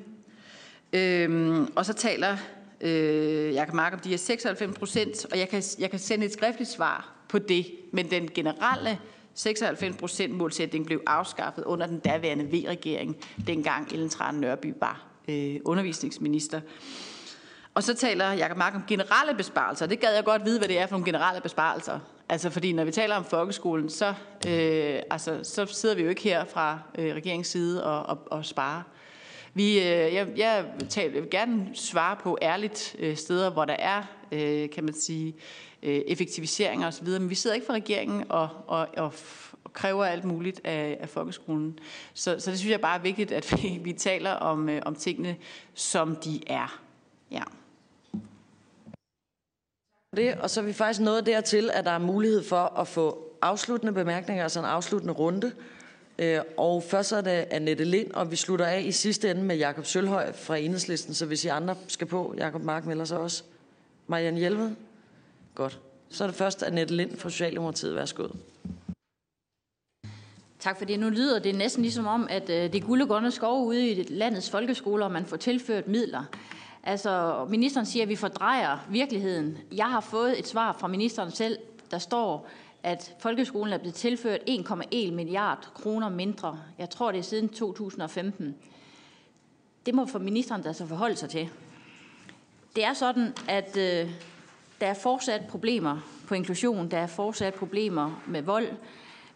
Øh, 0.92 1.60
og 1.76 1.86
så 1.86 1.92
taler 1.92 2.36
øh, 2.80 3.54
Jakob 3.54 3.74
Mark 3.74 3.92
om 3.92 3.98
de 3.98 4.08
her 4.08 4.16
96 4.16 4.78
procent, 4.78 5.26
og 5.32 5.38
jeg 5.38 5.48
kan, 5.48 5.62
jeg 5.78 5.90
kan 5.90 5.98
sende 5.98 6.26
et 6.26 6.32
skriftligt 6.32 6.70
svar 6.70 7.12
på 7.28 7.38
det, 7.38 7.66
men 7.92 8.10
den 8.10 8.28
generelle 8.34 8.98
96 9.34 9.96
procent 9.96 10.34
målsætning 10.34 10.86
blev 10.86 11.02
afskaffet 11.06 11.64
under 11.64 11.86
den 11.86 11.98
daværende 11.98 12.44
V-regering, 12.44 13.16
dengang 13.46 13.92
Ellen 13.92 14.08
Trane 14.08 14.40
Nørby 14.40 14.74
var 14.80 15.06
øh, 15.28 15.56
undervisningsminister. 15.64 16.60
Og 17.74 17.82
så 17.82 17.94
taler 17.94 18.32
Jacob 18.32 18.56
Mark 18.56 18.74
om 18.74 18.84
generelle 18.88 19.34
besparelser. 19.34 19.86
Det 19.86 20.00
gad 20.00 20.14
jeg 20.14 20.24
godt 20.24 20.44
vide, 20.44 20.58
hvad 20.58 20.68
det 20.68 20.78
er 20.78 20.86
for 20.86 20.92
nogle 20.92 21.06
generelle 21.06 21.40
besparelser. 21.40 21.98
Altså 22.28 22.50
fordi 22.50 22.72
når 22.72 22.84
vi 22.84 22.90
taler 22.90 23.16
om 23.16 23.24
folkeskolen, 23.24 23.90
så, 23.90 24.14
øh, 24.48 25.00
altså, 25.10 25.40
så 25.42 25.66
sidder 25.66 25.94
vi 25.94 26.02
jo 26.02 26.08
ikke 26.08 26.22
her 26.22 26.44
fra 26.44 26.78
øh, 26.98 27.14
regeringens 27.14 27.48
side 27.48 27.84
og, 27.84 28.02
og, 28.02 28.18
og 28.30 28.44
sparer. 28.44 28.82
Vi, 29.54 29.78
øh, 29.78 29.84
jeg, 29.84 30.28
jeg, 30.36 30.66
taler, 30.88 31.14
jeg 31.14 31.22
vil 31.22 31.30
gerne 31.30 31.68
svare 31.74 32.16
på 32.16 32.38
ærligt 32.42 32.96
øh, 32.98 33.16
steder, 33.16 33.50
hvor 33.50 33.64
der 33.64 33.76
er, 33.78 34.02
øh, 34.32 34.70
kan 34.70 34.84
man 34.84 34.94
sige, 34.94 35.34
øh, 35.82 36.00
effektiviseringer 36.06 36.86
osv., 36.86 37.08
men 37.08 37.30
vi 37.30 37.34
sidder 37.34 37.54
ikke 37.54 37.66
fra 37.66 37.74
regeringen 37.74 38.24
og, 38.28 38.48
og, 38.66 38.88
og, 38.96 39.14
og 39.64 39.72
kræver 39.72 40.04
alt 40.04 40.24
muligt 40.24 40.60
af, 40.64 40.98
af 41.00 41.08
folkeskolen. 41.08 41.78
Så, 42.14 42.36
så 42.38 42.50
det 42.50 42.58
synes 42.58 42.72
jeg 42.72 42.80
bare 42.80 42.98
er 42.98 43.02
vigtigt, 43.02 43.32
at 43.32 43.62
vi, 43.62 43.80
vi 43.82 43.92
taler 43.92 44.32
om, 44.32 44.68
øh, 44.68 44.82
om 44.86 44.94
tingene, 44.94 45.36
som 45.74 46.16
de 46.16 46.40
er. 46.46 46.80
Ja 47.30 47.42
det, 50.16 50.34
og 50.34 50.50
så 50.50 50.60
er 50.60 50.64
vi 50.64 50.72
faktisk 50.72 51.00
nået 51.00 51.26
dertil, 51.26 51.70
at 51.72 51.84
der 51.84 51.90
er 51.90 51.98
mulighed 51.98 52.42
for 52.42 52.56
at 52.56 52.88
få 52.88 53.24
afsluttende 53.42 53.92
bemærkninger, 53.92 54.42
altså 54.42 54.58
en 54.58 54.66
afsluttende 54.66 55.14
runde. 55.14 55.52
Øh, 56.18 56.40
og 56.56 56.82
først 56.82 57.12
er 57.12 57.20
det 57.20 57.30
Annette 57.30 57.84
Lind, 57.84 58.10
og 58.10 58.30
vi 58.30 58.36
slutter 58.36 58.66
af 58.66 58.82
i 58.86 58.92
sidste 58.92 59.30
ende 59.30 59.42
med 59.42 59.56
Jakob 59.56 59.86
Sølhøj 59.86 60.32
fra 60.32 60.56
Enhedslisten, 60.56 61.14
så 61.14 61.26
hvis 61.26 61.44
I 61.44 61.48
andre 61.48 61.76
skal 61.88 62.06
på, 62.06 62.34
Jakob 62.38 62.62
Mark 62.62 62.86
melder 62.86 63.04
sig 63.04 63.18
også. 63.18 63.42
Marianne 64.06 64.38
Hjelved? 64.38 64.70
Godt. 65.54 65.78
Så 66.08 66.24
er 66.24 66.28
det 66.28 66.36
først 66.36 66.62
Annette 66.62 66.94
Lind 66.94 67.16
fra 67.16 67.30
Socialdemokratiet. 67.30 67.96
Værsgo. 67.96 68.28
Tak 70.58 70.78
for 70.78 70.84
det. 70.84 71.00
Nu 71.00 71.08
lyder 71.08 71.38
det 71.38 71.54
næsten 71.54 71.82
ligesom 71.82 72.06
om, 72.06 72.26
at 72.30 72.50
øh, 72.50 72.72
det 72.72 72.74
er 72.74 72.86
guld 72.86 73.02
og 73.02 73.08
grønne 73.08 73.32
ude 73.66 73.88
i 73.88 74.02
landets 74.08 74.50
folkeskoler, 74.50 75.04
og 75.06 75.12
man 75.12 75.26
får 75.26 75.36
tilført 75.36 75.88
midler. 75.88 76.24
Altså, 76.84 77.46
ministeren 77.48 77.86
siger, 77.86 78.02
at 78.02 78.08
vi 78.08 78.16
fordrejer 78.16 78.78
virkeligheden. 78.90 79.58
Jeg 79.72 79.90
har 79.90 80.00
fået 80.00 80.38
et 80.38 80.46
svar 80.46 80.72
fra 80.72 80.88
ministeren 80.88 81.30
selv, 81.30 81.58
der 81.90 81.98
står, 81.98 82.48
at 82.82 83.14
folkeskolen 83.18 83.72
er 83.72 83.78
blevet 83.78 83.94
tilført 83.94 84.40
1,1 84.48 85.12
milliard 85.12 85.70
kroner 85.74 86.08
mindre. 86.08 86.58
Jeg 86.78 86.90
tror, 86.90 87.12
det 87.12 87.18
er 87.18 87.22
siden 87.22 87.48
2015. 87.48 88.56
Det 89.86 89.94
må 89.94 90.06
for 90.06 90.18
ministeren 90.18 90.62
der 90.62 90.72
så 90.72 90.86
forholde 90.86 91.16
sig 91.16 91.30
til. 91.30 91.48
Det 92.76 92.84
er 92.84 92.92
sådan, 92.92 93.34
at 93.48 93.76
øh, 93.76 94.10
der 94.80 94.86
er 94.86 94.94
fortsat 94.94 95.42
problemer 95.48 95.98
på 96.28 96.34
inklusion, 96.34 96.90
der 96.90 96.98
er 96.98 97.06
fortsat 97.06 97.54
problemer 97.54 98.22
med 98.26 98.42
vold. 98.42 98.68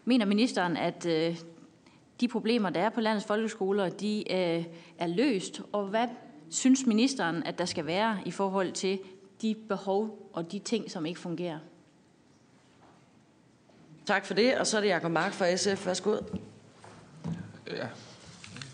Mener 0.05 0.25
ministeren, 0.25 0.77
at 0.77 1.05
øh, 1.05 1.37
de 2.21 2.27
problemer, 2.27 2.69
der 2.69 2.81
er 2.81 2.89
på 2.89 3.01
landets 3.01 3.25
folkeskoler, 3.25 3.89
de 3.89 4.31
øh, 4.31 4.65
er 4.97 5.07
løst, 5.07 5.61
og 5.71 5.85
hvad 5.85 6.07
synes 6.49 6.85
ministeren, 6.85 7.43
at 7.43 7.57
der 7.57 7.65
skal 7.65 7.85
være 7.85 8.17
i 8.25 8.31
forhold 8.31 8.71
til 8.71 8.99
de 9.41 9.55
behov 9.67 10.29
og 10.33 10.51
de 10.51 10.59
ting, 10.59 10.91
som 10.91 11.05
ikke 11.05 11.19
fungerer? 11.19 11.59
Tak 14.05 14.25
for 14.25 14.33
det, 14.33 14.57
og 14.57 14.67
så 14.67 14.77
er 14.77 14.81
det 14.81 14.87
Jacob 14.87 15.11
Mark 15.11 15.33
fra 15.33 15.55
SF. 15.55 15.85
Værsgo. 15.85 16.15
Ja, 17.67 17.87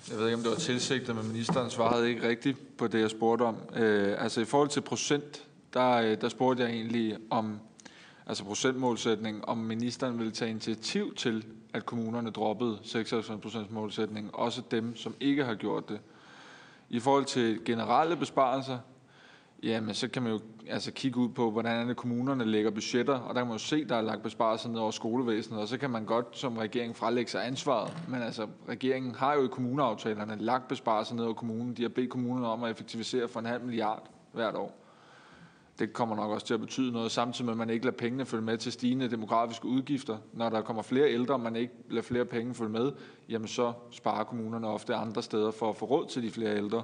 jeg 0.09 0.17
ved 0.17 0.25
ikke, 0.25 0.35
om 0.35 0.41
det 0.41 0.51
var 0.51 0.57
tilsigtet, 0.57 1.15
men 1.15 1.27
ministeren 1.27 1.69
svarede 1.69 2.09
ikke 2.09 2.27
rigtigt 2.27 2.77
på 2.77 2.87
det, 2.87 3.01
jeg 3.01 3.09
spurgte 3.09 3.43
om. 3.43 3.57
Øh, 3.75 4.23
altså 4.23 4.41
i 4.41 4.45
forhold 4.45 4.69
til 4.69 4.81
procent, 4.81 5.47
der, 5.73 5.91
øh, 5.91 6.21
der 6.21 6.29
spurgte 6.29 6.63
jeg 6.63 6.71
egentlig 6.71 7.17
om 7.29 7.59
altså 8.27 8.43
procentmålsætning, 8.43 9.45
om 9.45 9.57
ministeren 9.57 10.17
ville 10.17 10.31
tage 10.31 10.51
initiativ 10.51 11.15
til, 11.15 11.45
at 11.73 11.85
kommunerne 11.85 12.29
droppede 12.29 12.79
96 12.83 13.69
målsætning, 13.69 14.35
også 14.35 14.61
dem, 14.71 14.95
som 14.95 15.15
ikke 15.19 15.45
har 15.45 15.55
gjort 15.55 15.89
det. 15.89 15.99
I 16.93 16.99
forhold 16.99 17.25
til 17.25 17.65
generelle 17.65 18.15
besparelser, 18.15 18.77
jamen 19.63 19.93
så 19.93 20.07
kan 20.07 20.23
man 20.23 20.31
jo 20.31 20.39
altså 20.69 20.91
kigge 20.91 21.19
ud 21.19 21.29
på, 21.29 21.51
hvordan 21.51 21.95
kommunerne 21.95 22.45
lægger 22.45 22.71
budgetter, 22.71 23.13
og 23.13 23.35
der 23.35 23.41
kan 23.41 23.47
man 23.47 23.55
jo 23.55 23.63
se, 23.63 23.85
der 23.85 23.95
er 23.95 24.01
lagt 24.01 24.23
besparelser 24.23 24.69
ned 24.69 24.79
over 24.79 24.91
skolevæsenet, 24.91 25.59
og 25.59 25.67
så 25.67 25.77
kan 25.77 25.89
man 25.89 26.05
godt 26.05 26.25
som 26.31 26.57
regering 26.57 26.95
frelægge 26.95 27.31
sig 27.31 27.47
ansvaret. 27.47 27.97
Men 28.07 28.21
altså, 28.21 28.47
regeringen 28.69 29.15
har 29.15 29.33
jo 29.33 29.43
i 29.43 29.47
kommuneaftalerne 29.47 30.35
lagt 30.39 30.67
besparelser 30.67 31.15
ned 31.15 31.23
over 31.23 31.33
kommunen. 31.33 31.73
De 31.73 31.81
har 31.81 31.89
bedt 31.89 32.09
kommunerne 32.09 32.47
om 32.47 32.63
at 32.63 32.71
effektivisere 32.71 33.27
for 33.27 33.39
en 33.39 33.45
halv 33.45 33.63
milliard 33.63 34.03
hvert 34.33 34.55
år. 34.55 34.80
Det 35.81 35.93
kommer 35.93 36.15
nok 36.15 36.31
også 36.31 36.45
til 36.47 36.53
at 36.53 36.59
betyde 36.59 36.91
noget, 36.91 37.11
samtidig 37.11 37.45
med, 37.45 37.53
at 37.53 37.57
man 37.57 37.69
ikke 37.69 37.85
lader 37.85 37.97
pengene 37.97 38.25
følge 38.25 38.43
med 38.43 38.57
til 38.57 38.71
stigende 38.71 39.11
demografiske 39.11 39.65
udgifter. 39.65 40.17
Når 40.33 40.49
der 40.49 40.61
kommer 40.61 40.81
flere 40.81 41.11
ældre, 41.11 41.33
og 41.33 41.39
man 41.39 41.55
ikke 41.55 41.73
lader 41.89 42.01
flere 42.01 42.25
penge 42.25 42.53
følge 42.53 42.71
med, 42.71 42.91
jamen 43.29 43.47
så 43.47 43.73
sparer 43.91 44.23
kommunerne 44.23 44.67
ofte 44.67 44.95
andre 44.95 45.23
steder 45.23 45.51
for 45.51 45.69
at 45.69 45.75
få 45.75 45.85
råd 45.85 46.07
til 46.07 46.23
de 46.23 46.31
flere 46.31 46.57
ældre. 46.57 46.83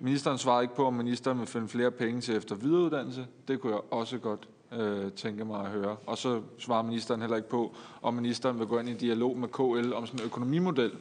Ministeren 0.00 0.38
svarede 0.38 0.64
ikke 0.64 0.74
på, 0.74 0.86
om 0.86 0.94
ministeren 0.94 1.38
vil 1.38 1.46
finde 1.46 1.68
flere 1.68 1.90
penge 1.90 2.20
til 2.20 2.36
efter 2.36 2.54
videreuddannelse. 2.54 3.26
Det 3.48 3.60
kunne 3.60 3.72
jeg 3.72 3.80
også 3.90 4.18
godt 4.18 4.48
øh, 4.72 5.12
tænke 5.12 5.44
mig 5.44 5.60
at 5.60 5.70
høre. 5.70 5.96
Og 6.06 6.18
så 6.18 6.42
svarer 6.58 6.82
ministeren 6.82 7.20
heller 7.20 7.36
ikke 7.36 7.48
på, 7.48 7.74
om 8.02 8.14
ministeren 8.14 8.58
vil 8.58 8.66
gå 8.66 8.78
ind 8.78 8.88
i 8.88 8.94
dialog 8.94 9.38
med 9.38 9.48
KL 9.48 9.92
om 9.92 10.06
sådan 10.06 10.20
en 10.20 10.26
økonomimodel, 10.26 10.92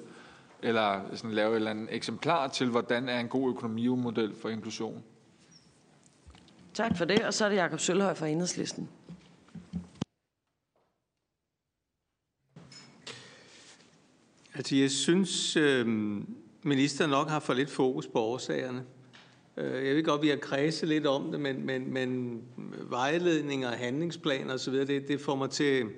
eller 0.62 1.02
sådan 1.14 1.32
lave 1.32 1.52
et 1.52 1.56
eller 1.56 1.72
andet 1.72 1.88
eksemplar 1.92 2.48
til, 2.48 2.70
hvordan 2.70 3.10
er 3.10 3.20
en 3.20 3.28
god 3.28 3.50
økonomimodel 3.50 4.36
for 4.36 4.50
inklusion. 4.50 5.04
Tak 6.76 6.98
for 6.98 7.06
det, 7.06 7.26
og 7.26 7.34
så 7.34 7.46
er 7.46 7.50
det 7.50 7.56
Jakob 7.56 7.80
Sølhøj 7.80 8.14
fra 8.14 8.28
Enhedslisten. 8.28 8.90
Altså, 14.56 14.76
jeg 14.76 14.92
synes, 14.92 15.56
øh, 15.56 15.88
ministeren 16.64 17.12
nok 17.12 17.30
har 17.30 17.40
for 17.40 17.54
lidt 17.54 17.70
fokus 17.70 18.08
på 18.08 18.20
årsagerne. 18.20 18.84
Øh, 19.58 19.88
jeg 19.88 19.96
ved 19.96 20.04
godt, 20.04 20.22
vi 20.22 20.28
har 20.28 20.36
kredset 20.36 20.90
lidt 20.90 21.08
om 21.08 21.32
det, 21.32 21.40
men, 21.40 21.66
men, 21.66 21.94
men 21.94 22.42
vejledninger, 22.90 23.72
handlingsplaner 23.72 24.54
osv., 24.54 24.74
det, 24.74 25.08
det 25.08 25.22
får 25.22 25.36
mig 25.36 25.50
til... 25.50 25.90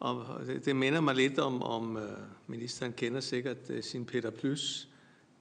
Og 0.00 0.40
det, 0.46 0.64
det 0.64 0.76
minder 0.76 1.00
mig 1.00 1.14
lidt 1.14 1.38
om, 1.38 1.62
om 1.62 1.96
øh, 1.96 2.18
ministeren 2.46 2.92
kender 2.92 3.20
sikkert 3.20 3.70
øh, 3.70 3.82
sin 3.82 4.04
Peter 4.04 4.30
Plus, 4.30 4.88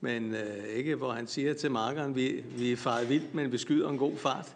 men 0.03 0.31
uh, 0.31 0.75
ikke 0.75 0.95
hvor 0.95 1.11
han 1.11 1.27
siger 1.27 1.53
til 1.53 1.71
markeren, 1.71 2.15
vi, 2.15 2.43
vi 2.57 2.71
er 2.71 2.75
faret 2.75 3.09
vildt, 3.09 3.35
men 3.35 3.51
vi 3.51 3.57
skyder 3.57 3.89
en 3.89 3.97
god 3.97 4.17
fart. 4.17 4.55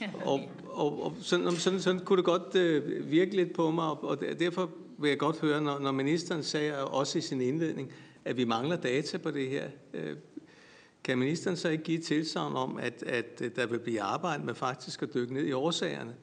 og, 0.24 0.40
og, 0.66 1.02
og 1.02 1.16
sådan, 1.20 1.52
sådan, 1.52 1.80
sådan 1.80 2.00
kunne 2.00 2.16
det 2.16 2.24
godt 2.24 2.54
uh, 2.54 3.10
virke 3.10 3.36
lidt 3.36 3.52
på 3.54 3.70
mig, 3.70 3.90
og, 3.90 4.20
derfor 4.38 4.70
vil 4.98 5.08
jeg 5.08 5.18
godt 5.18 5.40
høre, 5.40 5.60
når, 5.60 5.78
når 5.78 5.92
ministeren 5.92 6.42
sagde 6.42 6.84
også 6.84 7.18
i 7.18 7.20
sin 7.20 7.40
indledning, 7.40 7.92
at 8.24 8.36
vi 8.36 8.44
mangler 8.44 8.76
data 8.76 9.18
på 9.18 9.30
det 9.30 9.48
her. 9.48 9.64
Uh, 9.94 10.00
kan 11.04 11.18
ministeren 11.18 11.56
så 11.56 11.68
ikke 11.68 11.84
give 11.84 11.98
tilsavn 11.98 12.56
om, 12.56 12.78
at, 12.78 13.02
at 13.02 13.56
der 13.56 13.66
vil 13.66 13.78
blive 13.78 14.02
arbejdet 14.02 14.46
med 14.46 14.54
faktisk 14.54 15.02
at 15.02 15.14
dykke 15.14 15.34
ned 15.34 15.46
i 15.46 15.52
årsagerne? 15.52 16.14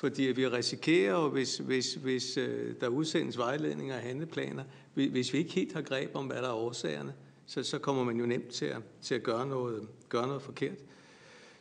Fordi 0.00 0.22
vi 0.22 0.48
risikerer 0.48 1.28
hvis, 1.28 1.58
hvis, 1.58 1.94
hvis 1.94 2.36
øh, 2.36 2.74
der 2.80 2.88
udsendes 2.88 3.38
vejledninger 3.38 3.94
og 3.94 4.00
handleplaner, 4.00 4.64
hvis 4.94 5.32
vi 5.32 5.38
ikke 5.38 5.52
helt 5.52 5.72
har 5.72 5.82
greb 5.82 6.10
om, 6.14 6.26
hvad 6.26 6.36
der 6.36 6.48
er 6.48 6.54
årsagerne, 6.54 7.12
så, 7.50 7.62
så 7.62 7.78
kommer 7.78 8.04
man 8.04 8.16
jo 8.16 8.26
nemt 8.26 8.48
til 8.48 8.66
at, 8.66 8.82
til 9.02 9.14
at 9.14 9.22
gøre, 9.22 9.46
noget, 9.46 9.88
gøre 10.08 10.26
noget 10.26 10.42
forkert. 10.42 10.78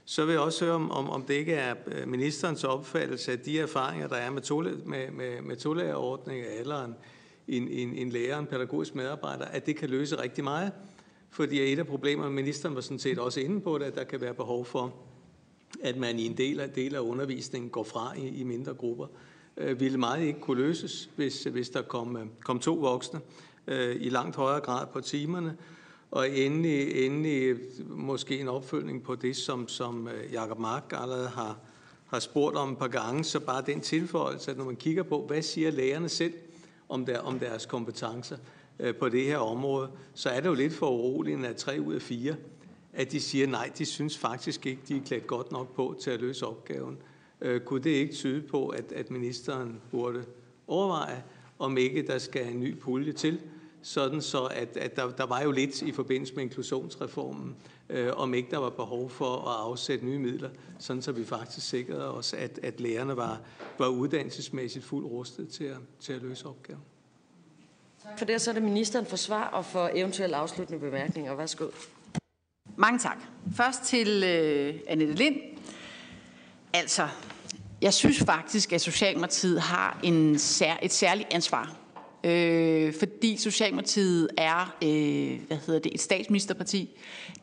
Så 0.05 0.25
vil 0.25 0.31
jeg 0.31 0.41
også 0.41 0.65
høre, 0.65 0.75
om, 0.75 0.91
om, 0.91 1.09
om 1.09 1.23
det 1.23 1.33
ikke 1.33 1.53
er 1.53 1.75
øh, 1.87 2.07
ministerens 2.07 2.63
opfattelse, 2.63 3.31
at 3.31 3.45
de 3.45 3.59
erfaringer, 3.59 4.07
der 4.07 4.15
er 4.15 4.29
med, 4.31 4.41
tole, 4.41 4.77
med, 4.85 5.11
med, 5.11 5.41
med 5.41 5.55
tolærerordninger 5.55 6.47
eller 6.59 6.85
en, 6.85 6.95
en, 7.47 7.67
en, 7.67 7.93
en 7.93 8.09
lærer, 8.09 8.39
en 8.39 8.45
pædagogisk 8.45 8.95
medarbejder, 8.95 9.45
at 9.45 9.65
det 9.65 9.75
kan 9.75 9.89
løse 9.89 10.21
rigtig 10.21 10.43
meget. 10.43 10.71
Fordi 11.29 11.73
et 11.73 11.79
af 11.79 11.87
problemerne, 11.87 12.31
ministeren 12.31 12.75
var 12.75 12.81
sådan 12.81 12.99
set 12.99 13.19
også 13.19 13.39
inde 13.39 13.61
på 13.61 13.77
det, 13.77 13.85
at 13.85 13.95
der 13.95 14.03
kan 14.03 14.21
være 14.21 14.33
behov 14.33 14.65
for, 14.65 14.95
at 15.83 15.97
man 15.97 16.19
i 16.19 16.25
en 16.25 16.37
del 16.37 16.59
af, 16.59 16.69
del 16.69 16.95
af 16.95 16.99
undervisningen 16.99 17.69
går 17.69 17.83
fra 17.83 18.13
i, 18.17 18.27
i 18.27 18.43
mindre 18.43 18.73
grupper, 18.73 19.07
øh, 19.57 19.79
ville 19.79 19.97
meget 19.97 20.23
ikke 20.23 20.39
kunne 20.39 20.61
løses, 20.61 21.09
hvis, 21.15 21.43
hvis 21.43 21.69
der 21.69 21.81
kom, 21.81 22.17
øh, 22.17 22.25
kom 22.43 22.59
to 22.59 22.73
voksne 22.73 23.19
øh, 23.69 23.95
i 23.99 24.09
langt 24.09 24.35
højere 24.35 24.61
grad 24.61 24.87
på 24.93 25.01
timerne. 25.01 25.57
Og 26.11 26.29
endelig, 26.29 27.05
endelig 27.05 27.55
måske 27.87 28.39
en 28.39 28.47
opfølgning 28.47 29.03
på 29.03 29.15
det, 29.15 29.35
som, 29.35 29.67
som 29.67 30.07
øh, 30.07 30.33
Jacob 30.33 30.59
Mark 30.59 30.93
allerede 30.95 31.27
har, 31.27 31.57
har 32.07 32.19
spurgt 32.19 32.55
om 32.55 32.71
et 32.71 32.77
par 32.77 32.87
gange, 32.87 33.23
så 33.23 33.39
bare 33.39 33.63
den 33.65 33.81
tilføjelse, 33.81 34.51
at 34.51 34.57
når 34.57 34.65
man 34.65 34.75
kigger 34.75 35.03
på, 35.03 35.25
hvad 35.27 35.41
siger 35.41 35.71
lærerne 35.71 36.09
selv 36.09 36.33
om, 36.89 37.05
der, 37.05 37.19
om 37.19 37.39
deres 37.39 37.65
kompetencer, 37.65 38.37
Øh, 38.79 38.95
på 38.95 39.09
det 39.09 39.25
her 39.25 39.37
område, 39.37 39.89
så 40.13 40.29
er 40.29 40.39
det 40.39 40.49
jo 40.49 40.53
lidt 40.53 40.73
for 40.73 40.89
uroligende, 40.89 41.47
at 41.47 41.55
tre 41.55 41.79
ud 41.85 41.93
af 41.93 42.01
fire, 42.01 42.35
at 42.93 43.11
de 43.11 43.19
siger 43.19 43.47
nej, 43.47 43.71
de 43.77 43.85
synes 43.85 44.17
faktisk 44.17 44.65
ikke, 44.65 44.81
de 44.87 44.97
er 44.97 45.01
klædt 45.01 45.27
godt 45.27 45.51
nok 45.51 45.75
på 45.75 45.95
til 46.01 46.11
at 46.11 46.21
løse 46.21 46.47
opgaven. 46.47 46.97
Øh, 47.41 47.61
kunne 47.61 47.83
det 47.83 47.89
ikke 47.89 48.13
tyde 48.13 48.41
på, 48.41 48.67
at, 48.67 48.91
at 48.91 49.11
ministeren 49.11 49.81
burde 49.91 50.25
overveje, 50.67 51.23
om 51.59 51.77
ikke 51.77 52.07
der 52.07 52.17
skal 52.17 52.47
en 52.47 52.59
ny 52.59 52.79
pulje 52.79 53.11
til, 53.11 53.41
sådan 53.81 54.21
så 54.21 54.43
at, 54.43 54.77
at 54.77 54.95
der, 54.95 55.11
der 55.11 55.25
var 55.25 55.41
jo 55.41 55.51
lidt 55.51 55.81
i 55.81 55.91
forbindelse 55.91 56.33
med 56.33 56.43
inklusionsreformen, 56.43 57.55
øh, 57.89 58.11
om 58.15 58.33
ikke 58.33 58.51
der 58.51 58.57
var 58.57 58.69
behov 58.69 59.09
for 59.09 59.35
at 59.35 59.55
afsætte 59.55 60.05
nye 60.05 60.19
midler, 60.19 60.49
sådan 60.79 61.01
så 61.01 61.11
vi 61.11 61.25
faktisk 61.25 61.69
sikrede 61.69 62.13
os, 62.13 62.33
at, 62.33 62.59
at 62.63 62.79
lærerne 62.79 63.17
var, 63.17 63.41
var 63.77 63.87
uddannelsesmæssigt 63.87 64.85
fuldt 64.85 65.07
rustet 65.07 65.49
til 65.49 65.63
at, 65.63 65.77
til 65.99 66.13
at 66.13 66.21
løse 66.21 66.45
opgaven. 66.47 66.81
Tak 68.03 68.17
for 68.17 68.25
det, 68.25 68.41
så 68.41 68.51
er 68.51 68.53
det 68.53 68.63
ministeren 68.63 69.05
for 69.05 69.17
svar 69.17 69.47
og 69.47 69.65
for 69.65 69.89
eventuelle 69.93 70.35
afsluttende 70.35 70.79
bemærkninger. 70.79 71.35
Værsgo. 71.35 71.67
Mange 72.75 72.99
tak. 72.99 73.17
Først 73.55 73.83
til 73.83 74.23
øh, 74.23 74.79
Annette 74.87 75.13
Lind. 75.13 75.35
Altså, 76.73 77.07
jeg 77.81 77.93
synes 77.93 78.23
faktisk, 78.23 78.73
at 78.73 78.81
Socialdemokratiet 78.81 79.61
har 79.61 79.99
en 80.03 80.39
sær, 80.39 80.77
et 80.81 80.93
særligt 80.93 81.33
ansvar. 81.33 81.75
Øh, 82.23 82.93
fordi 82.99 83.37
Socialdemokratiet 83.37 84.29
er 84.37 84.75
øh, 84.83 85.39
hvad 85.47 85.57
hedder 85.57 85.79
det, 85.79 85.93
et 85.93 86.01
statsministerparti. 86.01 86.89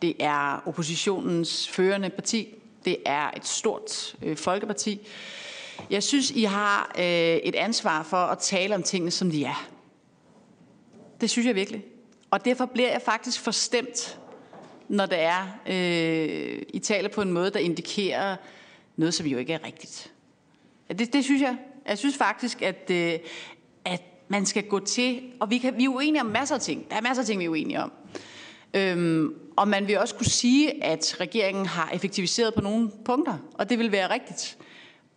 Det 0.02 0.14
er 0.18 0.62
oppositionens 0.66 1.68
førende 1.68 2.10
parti. 2.10 2.54
Det 2.84 2.96
er 3.06 3.30
et 3.36 3.46
stort 3.46 4.16
øh, 4.22 4.36
folkeparti. 4.36 5.06
Jeg 5.90 6.02
synes, 6.02 6.30
I 6.30 6.42
har 6.42 6.92
øh, 6.98 7.04
et 7.36 7.54
ansvar 7.54 8.02
for 8.02 8.16
at 8.16 8.38
tale 8.38 8.74
om 8.74 8.82
tingene, 8.82 9.10
som 9.10 9.30
de 9.30 9.44
er. 9.44 9.68
Det 11.20 11.30
synes 11.30 11.46
jeg 11.46 11.54
virkelig. 11.54 11.84
Og 12.30 12.44
derfor 12.44 12.66
bliver 12.66 12.90
jeg 12.90 13.02
faktisk 13.02 13.40
forstemt, 13.40 14.18
når 14.88 15.06
det 15.06 15.18
er, 15.20 15.58
øh, 15.66 16.62
I 16.68 16.78
taler 16.78 17.08
på 17.08 17.22
en 17.22 17.32
måde, 17.32 17.50
der 17.50 17.58
indikerer 17.58 18.36
noget, 18.96 19.14
som 19.14 19.26
jo 19.26 19.38
ikke 19.38 19.52
er 19.52 19.64
rigtigt. 19.64 20.12
Det, 20.98 21.12
det 21.12 21.24
synes 21.24 21.42
jeg. 21.42 21.56
Jeg 21.88 21.98
synes 21.98 22.16
faktisk, 22.16 22.62
at, 22.62 22.90
øh, 22.90 23.18
at 23.84 24.02
man 24.28 24.46
skal 24.46 24.62
gå 24.62 24.78
til, 24.78 25.22
og 25.40 25.50
vi, 25.50 25.58
kan, 25.58 25.78
vi 25.78 25.84
er 25.84 25.88
uenige 25.88 26.20
om 26.20 26.26
masser 26.26 26.54
af 26.54 26.60
ting. 26.60 26.90
Der 26.90 26.96
er 26.96 27.00
masser 27.00 27.22
af 27.22 27.26
ting, 27.26 27.40
vi 27.40 27.44
er 27.44 27.48
uenige 27.48 27.82
om. 27.82 27.92
Øhm, 28.74 29.34
og 29.56 29.68
man 29.68 29.88
vil 29.88 29.98
også 29.98 30.14
kunne 30.14 30.26
sige, 30.26 30.84
at 30.84 31.16
regeringen 31.20 31.66
har 31.66 31.90
effektiviseret 31.94 32.54
på 32.54 32.60
nogle 32.60 32.90
punkter, 33.04 33.38
og 33.54 33.70
det 33.70 33.78
vil 33.78 33.92
være 33.92 34.10
rigtigt. 34.10 34.58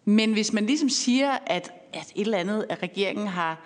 Men 0.05 0.34
hvis 0.34 0.53
man 0.53 0.66
ligesom 0.66 0.89
siger, 0.89 1.32
at, 1.32 1.72
at 1.93 2.12
et 2.16 2.22
eller 2.22 2.38
andet, 2.38 2.66
at 2.70 2.84
regeringen 2.84 3.28
har 3.28 3.66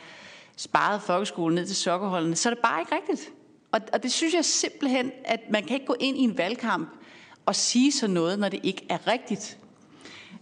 sparet 0.58 1.02
folkeskolen 1.02 1.56
ned 1.56 1.66
til 1.66 1.76
sokkerholdene, 1.76 2.36
så 2.36 2.50
er 2.50 2.54
det 2.54 2.64
bare 2.64 2.82
ikke 2.82 2.96
rigtigt. 2.96 3.32
Og, 3.72 3.82
og 3.94 4.04
det 4.04 4.12
synes 4.12 4.34
jeg 4.34 4.46
simpelthen, 4.46 5.12
at 5.26 5.40
man 5.50 5.64
kan 5.64 5.74
ikke 5.74 5.86
gå 5.86 5.96
ind 6.00 6.18
i 6.18 6.22
en 6.22 6.38
valgkamp 6.38 6.90
og 7.46 7.56
sige 7.56 7.92
sådan 7.92 8.14
noget, 8.14 8.40
når 8.40 8.50
det 8.50 8.60
ikke 8.64 8.86
er 8.90 9.08
rigtigt. 9.08 9.58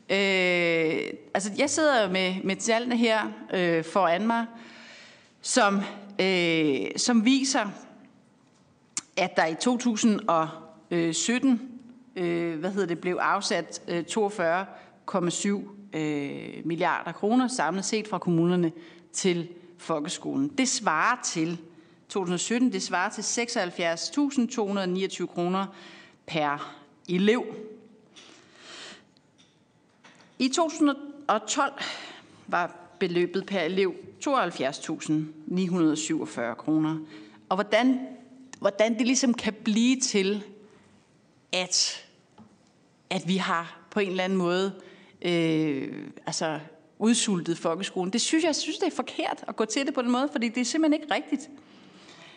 Øh, 0.09 1.13
altså, 1.33 1.51
jeg 1.57 1.69
sidder 1.69 2.09
med, 2.09 2.35
med 2.43 2.55
tallene 2.55 2.97
her 2.97 3.31
øh, 3.53 3.83
foran 3.83 4.27
mig, 4.27 4.45
som, 5.41 5.79
øh, 6.21 6.87
som 6.97 7.25
viser, 7.25 7.67
at 9.17 9.35
der 9.35 9.45
i 9.45 9.55
2017 9.55 11.71
øh, 12.15 12.59
hvad 12.59 12.71
hedder 12.71 12.87
det, 12.87 12.99
blev 12.99 13.17
afsat 13.21 13.81
øh, 13.87 14.03
42,7 14.09 15.97
øh, 15.97 16.65
milliarder 16.65 17.11
kroner 17.11 17.47
samlet 17.47 17.85
set 17.85 18.07
fra 18.07 18.17
kommunerne 18.17 18.71
til 19.13 19.47
folkeskolen. 19.77 20.47
Det 20.47 20.67
svarer 20.67 21.21
til 21.23 21.57
2017, 22.09 22.73
det 22.73 22.83
svarer 22.83 23.09
til 23.09 23.21
76.229 23.21 25.25
kroner 25.25 25.65
per 26.25 26.75
elev. 27.09 27.45
I 30.39 30.47
2012 30.47 31.73
var 32.47 32.80
beløbet 33.01 33.45
per 33.45 33.59
elev 33.59 33.95
72.947 34.25 36.53
kroner. 36.53 36.97
Og 37.49 37.57
hvordan, 37.57 37.99
hvordan 38.59 38.97
det 38.97 39.07
ligesom 39.07 39.33
kan 39.33 39.53
blive 39.53 39.99
til, 39.99 40.43
at, 41.51 42.05
at 43.09 43.27
vi 43.27 43.37
har 43.37 43.87
på 43.91 43.99
en 43.99 44.09
eller 44.09 44.23
anden 44.23 44.37
måde 44.37 44.73
øh, 45.21 46.07
altså 46.25 46.59
udsultet 46.99 47.57
folkeskolen. 47.57 48.13
Det 48.13 48.21
synes 48.21 48.43
jeg, 48.43 48.55
synes, 48.55 48.77
det 48.77 48.87
er 48.87 48.95
forkert 48.95 49.43
at 49.47 49.55
gå 49.55 49.65
til 49.65 49.85
det 49.85 49.93
på 49.93 50.01
den 50.01 50.11
måde, 50.11 50.29
fordi 50.31 50.49
det 50.49 50.61
er 50.61 50.65
simpelthen 50.65 51.01
ikke 51.01 51.13
rigtigt, 51.13 51.49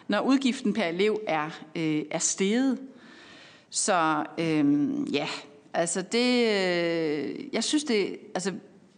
når 0.09 0.21
udgiften 0.21 0.73
per 0.73 0.85
elev 0.85 1.21
er, 1.27 1.51
øh, 1.77 2.03
er 2.11 2.19
steget. 2.19 2.79
Så 3.71 4.25
øh, 4.39 4.95
ja, 5.15 5.29
altså 5.75 6.03
det, 6.03 6.49
øh, 6.49 7.45
jeg 7.53 7.65
synes 7.65 7.85
det, 7.85 8.19
altså 8.35 8.53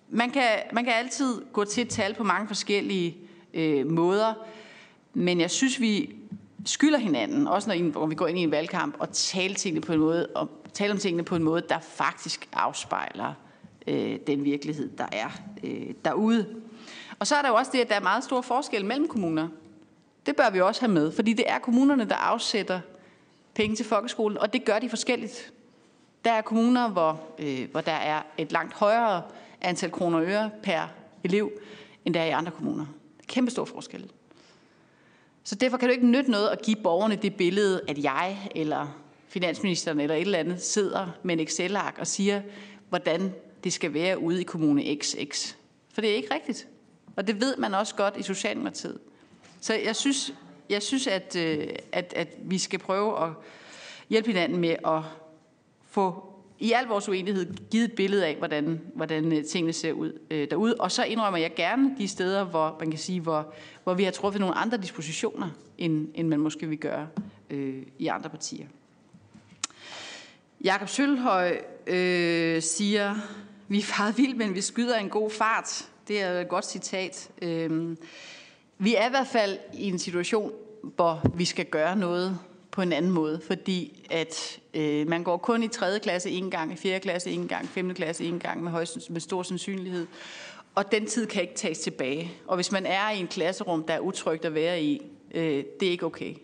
man 0.09 0.30
kan, 0.30 0.48
man 0.72 0.84
kan 0.84 0.92
altid 0.92 1.42
gå 1.52 1.64
til 1.64 1.82
et 1.82 1.88
tal 1.88 2.14
på 2.14 2.24
mange 2.24 2.48
forskellige 2.48 3.16
øh, 3.54 3.86
måder, 3.86 4.34
men 5.14 5.40
jeg 5.40 5.50
synes, 5.50 5.80
vi 5.80 6.14
skylder 6.64 6.98
hinanden, 6.98 7.46
også 7.46 7.68
når, 7.68 7.92
når 8.00 8.07
vi 8.07 8.14
går 8.14 8.26
ind 8.26 8.38
i 8.38 8.42
en 8.42 8.50
valgkamp, 8.50 8.96
og 8.98 9.12
tale, 9.12 9.54
tingene 9.54 9.80
på 9.80 9.92
en 9.92 9.98
måde, 9.98 10.26
og 10.26 10.50
tale 10.72 10.92
om 10.92 10.98
tingene 10.98 11.22
på 11.22 11.36
en 11.36 11.42
måde, 11.42 11.62
der 11.68 11.78
faktisk 11.80 12.48
afspejler 12.52 13.32
øh, 13.86 14.18
den 14.26 14.44
virkelighed, 14.44 14.90
der 14.98 15.07
er 15.12 15.28
øh, 15.64 15.94
derude. 16.04 16.46
Og 17.18 17.26
så 17.26 17.36
er 17.36 17.42
der 17.42 17.48
jo 17.48 17.54
også 17.54 17.70
det, 17.74 17.80
at 17.80 17.88
der 17.88 17.94
er 17.94 18.00
meget 18.00 18.24
stor 18.24 18.40
forskel 18.40 18.84
mellem 18.84 19.09
kommuner. 19.09 19.48
Det 20.26 20.36
bør 20.36 20.50
vi 20.50 20.61
også 20.61 20.80
have 20.80 20.92
med, 20.92 21.12
fordi 21.12 21.32
det 21.32 21.44
er 21.48 21.59
kommunerne, 21.59 22.04
der 22.04 22.14
afsætter 22.14 22.80
penge 23.54 23.76
til 23.76 23.86
folkeskolen, 23.86 24.38
og 24.38 24.52
det 24.52 24.64
gør 24.64 24.78
de 24.78 24.88
forskelligt. 24.88 25.52
Der 26.24 26.32
er 26.32 26.42
kommuner, 26.42 26.88
hvor, 26.88 27.20
øh, 27.38 27.70
hvor 27.70 27.80
der 27.80 27.92
er 27.92 28.22
et 28.38 28.52
langt 28.52 28.74
højere 28.74 29.22
antal 29.66 29.90
kroner 29.90 30.18
og 30.18 30.24
øre 30.24 30.50
per 30.62 30.88
elev, 31.24 31.50
end 32.04 32.14
der 32.14 32.20
er 32.20 32.26
i 32.26 32.30
andre 32.30 32.52
kommuner. 32.52 32.86
Kæmpe 33.26 33.50
stor 33.50 33.64
forskel. 33.64 34.10
Så 35.44 35.54
derfor 35.54 35.76
kan 35.76 35.88
det 35.88 35.94
ikke 35.94 36.06
nytte 36.06 36.30
noget 36.30 36.48
at 36.48 36.62
give 36.62 36.76
borgerne 36.76 37.16
det 37.16 37.36
billede, 37.36 37.80
at 37.88 37.98
jeg 37.98 38.48
eller 38.54 38.98
finansministeren 39.28 40.00
eller 40.00 40.14
et 40.14 40.20
eller 40.20 40.38
andet 40.38 40.62
sidder 40.62 41.08
med 41.22 41.34
en 41.34 41.40
Excel-ark 41.40 41.96
og 41.98 42.06
siger, 42.06 42.42
hvordan 42.88 43.34
det 43.64 43.72
skal 43.72 43.94
være 43.94 44.18
ude 44.18 44.40
i 44.40 44.44
kommune 44.44 44.96
XX. 44.96 45.54
For 45.92 46.00
det 46.00 46.10
er 46.10 46.14
ikke 46.14 46.34
rigtigt. 46.34 46.68
Og 47.16 47.26
det 47.26 47.40
ved 47.40 47.56
man 47.56 47.74
også 47.74 47.94
godt 47.94 48.16
i 48.16 48.22
Socialdemokratiet. 48.22 48.98
Så 49.60 49.74
jeg 49.74 49.96
synes, 49.96 50.34
jeg 50.70 50.82
synes 50.82 51.06
at, 51.06 51.36
øh, 51.36 51.68
at, 51.92 52.12
at 52.16 52.28
vi 52.38 52.58
skal 52.58 52.78
prøve 52.78 53.24
at 53.24 53.30
hjælpe 54.08 54.28
hinanden 54.28 54.58
med 54.58 54.76
at 54.86 55.02
få 55.88 56.36
i 56.59 56.72
al 56.72 56.86
vores 56.86 57.09
uenighed 57.09 57.54
givet 57.70 57.84
et 57.84 57.92
billede 57.92 58.26
af, 58.26 58.36
hvordan, 58.36 58.80
hvordan 58.94 59.32
øh, 59.32 59.44
tingene 59.44 59.72
ser 59.72 59.92
ud 59.92 60.12
øh, 60.30 60.50
derude. 60.50 60.74
Og 60.74 60.92
så 60.92 61.04
indrømmer 61.04 61.38
jeg 61.38 61.54
gerne 61.54 61.94
de 61.98 62.09
steder, 62.09 62.44
hvor 62.44 62.76
man 62.80 62.90
kan 62.90 62.98
sige, 62.98 63.20
hvor, 63.20 63.54
hvor 63.84 63.94
vi 63.94 64.04
har 64.04 64.11
truffet 64.11 64.40
nogle 64.40 64.54
andre 64.54 64.78
dispositioner, 64.78 65.50
end, 65.78 66.09
end 66.14 66.28
man 66.28 66.40
måske 66.40 66.66
vil 66.66 66.78
gøre 66.78 67.09
øh, 67.50 67.82
i 67.98 68.07
andre 68.07 68.30
partier. 68.30 68.66
Jakob 70.64 70.88
Sølhøj 70.88 71.59
øh, 71.86 72.62
siger, 72.62 73.14
vi 73.68 73.78
er 73.78 73.82
faret 73.82 74.18
vildt, 74.18 74.36
men 74.36 74.54
vi 74.54 74.61
skyder 74.61 74.96
en 74.98 75.09
god 75.09 75.30
fart. 75.30 75.88
Det 76.09 76.22
er 76.22 76.40
et 76.40 76.48
godt 76.48 76.66
citat. 76.66 77.30
Øh, 77.42 77.96
vi 78.78 78.94
er 78.94 79.07
i 79.07 79.11
hvert 79.11 79.26
fald 79.26 79.59
i 79.74 79.88
en 79.88 79.98
situation, 79.98 80.52
hvor 80.82 81.22
vi 81.34 81.44
skal 81.44 81.64
gøre 81.64 81.96
noget 81.96 82.38
på 82.77 82.83
en 82.83 82.93
anden 82.93 83.11
måde, 83.11 83.41
fordi 83.47 84.07
at 84.11 84.61
øh, 84.74 85.09
man 85.09 85.24
går 85.24 85.37
kun 85.37 85.62
i 85.62 85.68
3. 85.68 85.99
klasse 86.01 86.31
en 86.31 86.51
gang, 86.51 86.72
i 86.72 86.77
4. 86.77 87.01
klasse 87.01 87.31
en 87.31 87.49
gang, 87.49 87.68
5. 87.68 87.95
klasse 87.95 88.24
en 88.24 88.39
gang 88.39 88.62
med, 88.62 88.72
højst, 88.72 89.11
med 89.11 89.20
stor 89.20 89.43
sandsynlighed. 89.43 90.07
Og 90.74 90.93
den 90.93 91.07
tid 91.07 91.27
kan 91.27 91.43
ikke 91.43 91.55
tages 91.55 91.79
tilbage. 91.79 92.33
Og 92.47 92.55
hvis 92.55 92.72
man 92.72 92.87
er 92.87 93.11
i 93.11 93.20
en 93.20 93.27
klasserum, 93.27 93.85
der 93.85 93.95
er 93.95 94.01
utrygt 94.01 94.45
at 94.45 94.55
være 94.55 94.83
i, 94.83 95.03
øh, 95.35 95.64
det 95.81 95.87
er 95.87 95.91
ikke 95.91 96.07
okay. 96.07 96.35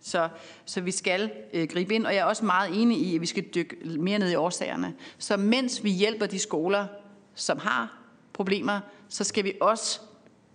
Så, 0.00 0.28
så 0.64 0.80
vi 0.80 0.90
skal 0.90 1.30
øh, 1.52 1.68
gribe 1.68 1.94
ind, 1.94 2.06
og 2.06 2.14
jeg 2.14 2.20
er 2.20 2.24
også 2.24 2.44
meget 2.44 2.82
enig 2.82 2.98
i, 2.98 3.14
at 3.14 3.20
vi 3.20 3.26
skal 3.26 3.44
dykke 3.54 3.76
mere 3.98 4.18
ned 4.18 4.30
i 4.30 4.34
årsagerne. 4.34 4.94
Så 5.18 5.36
mens 5.36 5.84
vi 5.84 5.90
hjælper 5.90 6.26
de 6.26 6.38
skoler, 6.38 6.86
som 7.34 7.58
har 7.58 7.98
problemer, 8.32 8.80
så 9.08 9.24
skal 9.24 9.44
vi 9.44 9.52
også 9.60 10.00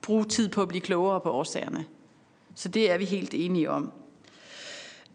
bruge 0.02 0.26
tid 0.26 0.50
på 0.50 0.62
at 0.62 0.68
blive 0.68 0.82
klogere 0.82 1.22
på 1.22 1.32
årsagerne. 1.32 1.86
Så 2.56 2.70
det 2.70 2.92
er 2.92 2.98
vi 2.98 3.06
helt 3.06 3.34
enige 3.34 3.70
om. 3.70 3.92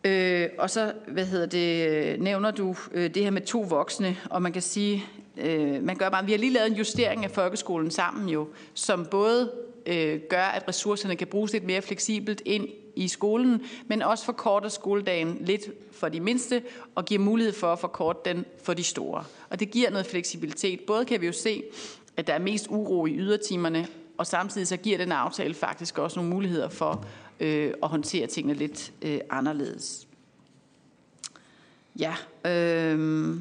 Øh, 0.04 0.48
og 0.58 0.70
så, 0.70 0.92
hvad 1.08 1.26
hedder 1.26 1.46
det, 1.46 2.20
nævner 2.20 2.50
du 2.50 2.76
øh, 2.92 3.14
det 3.14 3.22
her 3.22 3.30
med 3.30 3.42
to 3.42 3.60
voksne, 3.60 4.16
og 4.30 4.42
man 4.42 4.52
kan 4.52 4.62
sige, 4.62 5.04
øh, 5.36 5.82
man 5.82 5.96
gør 5.96 6.08
bare, 6.08 6.24
vi 6.24 6.32
har 6.32 6.38
lige 6.38 6.52
lavet 6.52 6.66
en 6.70 6.76
justering 6.76 7.24
af 7.24 7.30
folkeskolen 7.30 7.90
sammen 7.90 8.28
jo, 8.28 8.48
som 8.74 9.06
både 9.06 9.50
øh, 9.86 10.20
gør, 10.28 10.44
at 10.44 10.68
ressourcerne 10.68 11.16
kan 11.16 11.26
bruges 11.26 11.52
lidt 11.52 11.64
mere 11.64 11.82
fleksibelt 11.82 12.42
ind 12.44 12.68
i 12.96 13.08
skolen, 13.08 13.62
men 13.86 14.02
også 14.02 14.24
forkorter 14.24 14.68
skoledagen 14.68 15.38
lidt 15.40 15.62
for 15.92 16.08
de 16.08 16.20
mindste, 16.20 16.62
og 16.94 17.04
giver 17.04 17.20
mulighed 17.20 17.52
for 17.52 17.72
at 17.72 17.78
forkorte 17.78 18.20
den 18.24 18.44
for 18.62 18.74
de 18.74 18.84
store. 18.84 19.24
Og 19.50 19.60
det 19.60 19.70
giver 19.70 19.90
noget 19.90 20.06
fleksibilitet. 20.06 20.80
Både 20.86 21.04
kan 21.04 21.20
vi 21.20 21.26
jo 21.26 21.32
se, 21.32 21.62
at 22.16 22.26
der 22.26 22.32
er 22.32 22.38
mest 22.38 22.66
uro 22.70 23.06
i 23.06 23.16
ydertimerne, 23.16 23.86
og 24.18 24.26
samtidig 24.26 24.68
så 24.68 24.76
giver 24.76 24.98
den 24.98 25.12
aftale 25.12 25.54
faktisk 25.54 25.98
også 25.98 26.18
nogle 26.18 26.30
muligheder 26.30 26.68
for 26.68 27.04
øh, 27.44 27.74
og 27.82 27.88
håndtere 27.88 28.26
tingene 28.26 28.54
lidt 28.54 28.92
øh, 29.02 29.20
anderledes. 29.30 30.06
Ja, 31.98 32.14
øh, 32.46 33.36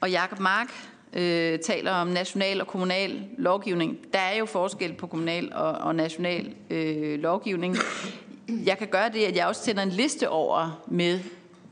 og 0.00 0.10
Jakob 0.10 0.38
Mark 0.38 0.68
øh, 1.12 1.58
taler 1.58 1.92
om 1.92 2.08
national 2.08 2.60
og 2.60 2.66
kommunal 2.66 3.24
lovgivning. 3.38 3.98
Der 4.12 4.18
er 4.18 4.36
jo 4.36 4.46
forskel 4.46 4.92
på 4.92 5.06
kommunal 5.06 5.52
og, 5.54 5.72
og 5.72 5.94
national 5.94 6.54
øh, 6.70 7.18
lovgivning. 7.18 7.76
Jeg 8.48 8.78
kan 8.78 8.88
gøre 8.88 9.08
det, 9.12 9.24
at 9.24 9.36
jeg 9.36 9.46
også 9.46 9.64
sender 9.64 9.82
en 9.82 9.88
liste 9.88 10.28
over 10.28 10.82
med 10.86 11.20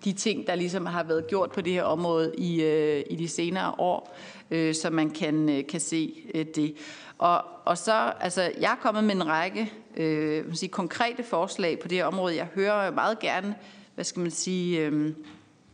de 0.04 0.12
ting, 0.12 0.46
der 0.46 0.54
ligesom 0.54 0.86
har 0.86 1.02
været 1.02 1.26
gjort 1.26 1.52
på 1.52 1.60
det 1.60 1.72
her 1.72 1.82
område 1.82 2.32
i, 2.38 2.62
øh, 2.62 3.02
i 3.10 3.16
de 3.16 3.28
senere 3.28 3.74
år, 3.78 4.16
øh, 4.50 4.74
så 4.74 4.90
man 4.90 5.10
kan, 5.10 5.48
øh, 5.48 5.66
kan 5.66 5.80
se 5.80 6.14
øh, 6.34 6.46
det. 6.54 6.76
Og, 7.18 7.44
og 7.64 7.78
så, 7.78 8.12
altså, 8.20 8.52
jeg 8.60 8.72
er 8.72 8.76
kommet 8.82 9.04
med 9.04 9.14
en 9.14 9.26
række 9.26 9.72
øh, 9.96 10.54
sige, 10.54 10.70
konkrete 10.70 11.22
forslag 11.22 11.78
på 11.78 11.88
det 11.88 11.98
her 11.98 12.04
område. 12.04 12.36
Jeg 12.36 12.48
hører 12.54 12.90
meget 12.90 13.18
gerne, 13.18 13.54
hvad 13.94 14.04
skal 14.04 14.20
man 14.20 14.30
sige, 14.30 14.80
øh, 14.80 15.12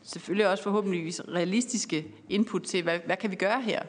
selvfølgelig 0.03 0.49
også 0.49 0.65
forhåbentligvis 0.65 1.21
realistiske 1.29 2.07
input 2.29 2.63
til, 2.63 2.83
hvad, 2.83 2.99
hvad 3.07 3.17
kan 3.17 3.31
vi 3.31 3.37
gøre 3.37 3.63
her? 3.63 3.83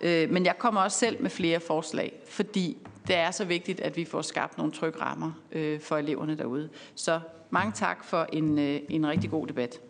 Øh, 0.00 0.30
men 0.30 0.44
jeg 0.44 0.58
kommer 0.58 0.80
også 0.80 0.98
selv 0.98 1.22
med 1.22 1.30
flere 1.30 1.60
forslag, 1.60 2.12
fordi 2.28 2.76
det 3.06 3.16
er 3.16 3.30
så 3.30 3.44
vigtigt, 3.44 3.80
at 3.80 3.96
vi 3.96 4.04
får 4.04 4.22
skabt 4.22 4.58
nogle 4.58 4.72
trygge 4.72 5.00
rammer 5.00 5.32
øh, 5.52 5.80
for 5.80 5.96
eleverne 5.96 6.38
derude. 6.38 6.68
Så 6.94 7.20
mange 7.50 7.72
tak 7.72 8.04
for 8.04 8.26
en, 8.32 8.58
øh, 8.58 8.80
en 8.88 9.06
rigtig 9.06 9.30
god 9.30 9.46
debat. 9.46 9.80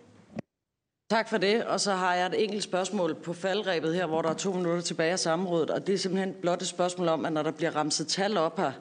Tak 1.11 1.29
for 1.29 1.39
det. 1.39 1.65
Og 1.65 1.81
så 1.81 1.93
har 1.93 2.15
jeg 2.15 2.27
et 2.27 2.43
enkelt 2.45 2.63
spørgsmål 2.63 3.15
på 3.15 3.33
faldrebet 3.33 3.95
her, 3.95 4.07
hvor 4.07 4.23
der 4.23 4.29
er 4.29 4.35
to 4.35 4.53
minutter 4.53 4.81
tilbage 4.81 5.13
af 5.13 5.19
samrådet. 5.19 5.71
Og 5.71 5.87
det 5.87 5.95
er 5.95 5.99
simpelthen 5.99 6.35
blot 6.41 6.63
et 6.63 6.69
spørgsmål 6.69 7.09
om, 7.09 7.27
at 7.27 7.33
når 7.33 7.43
der 7.43 7.51
bliver 7.51 7.77
ramset 7.77 8.07
tal 8.07 8.37
op 8.37 8.59
her, 8.59 8.73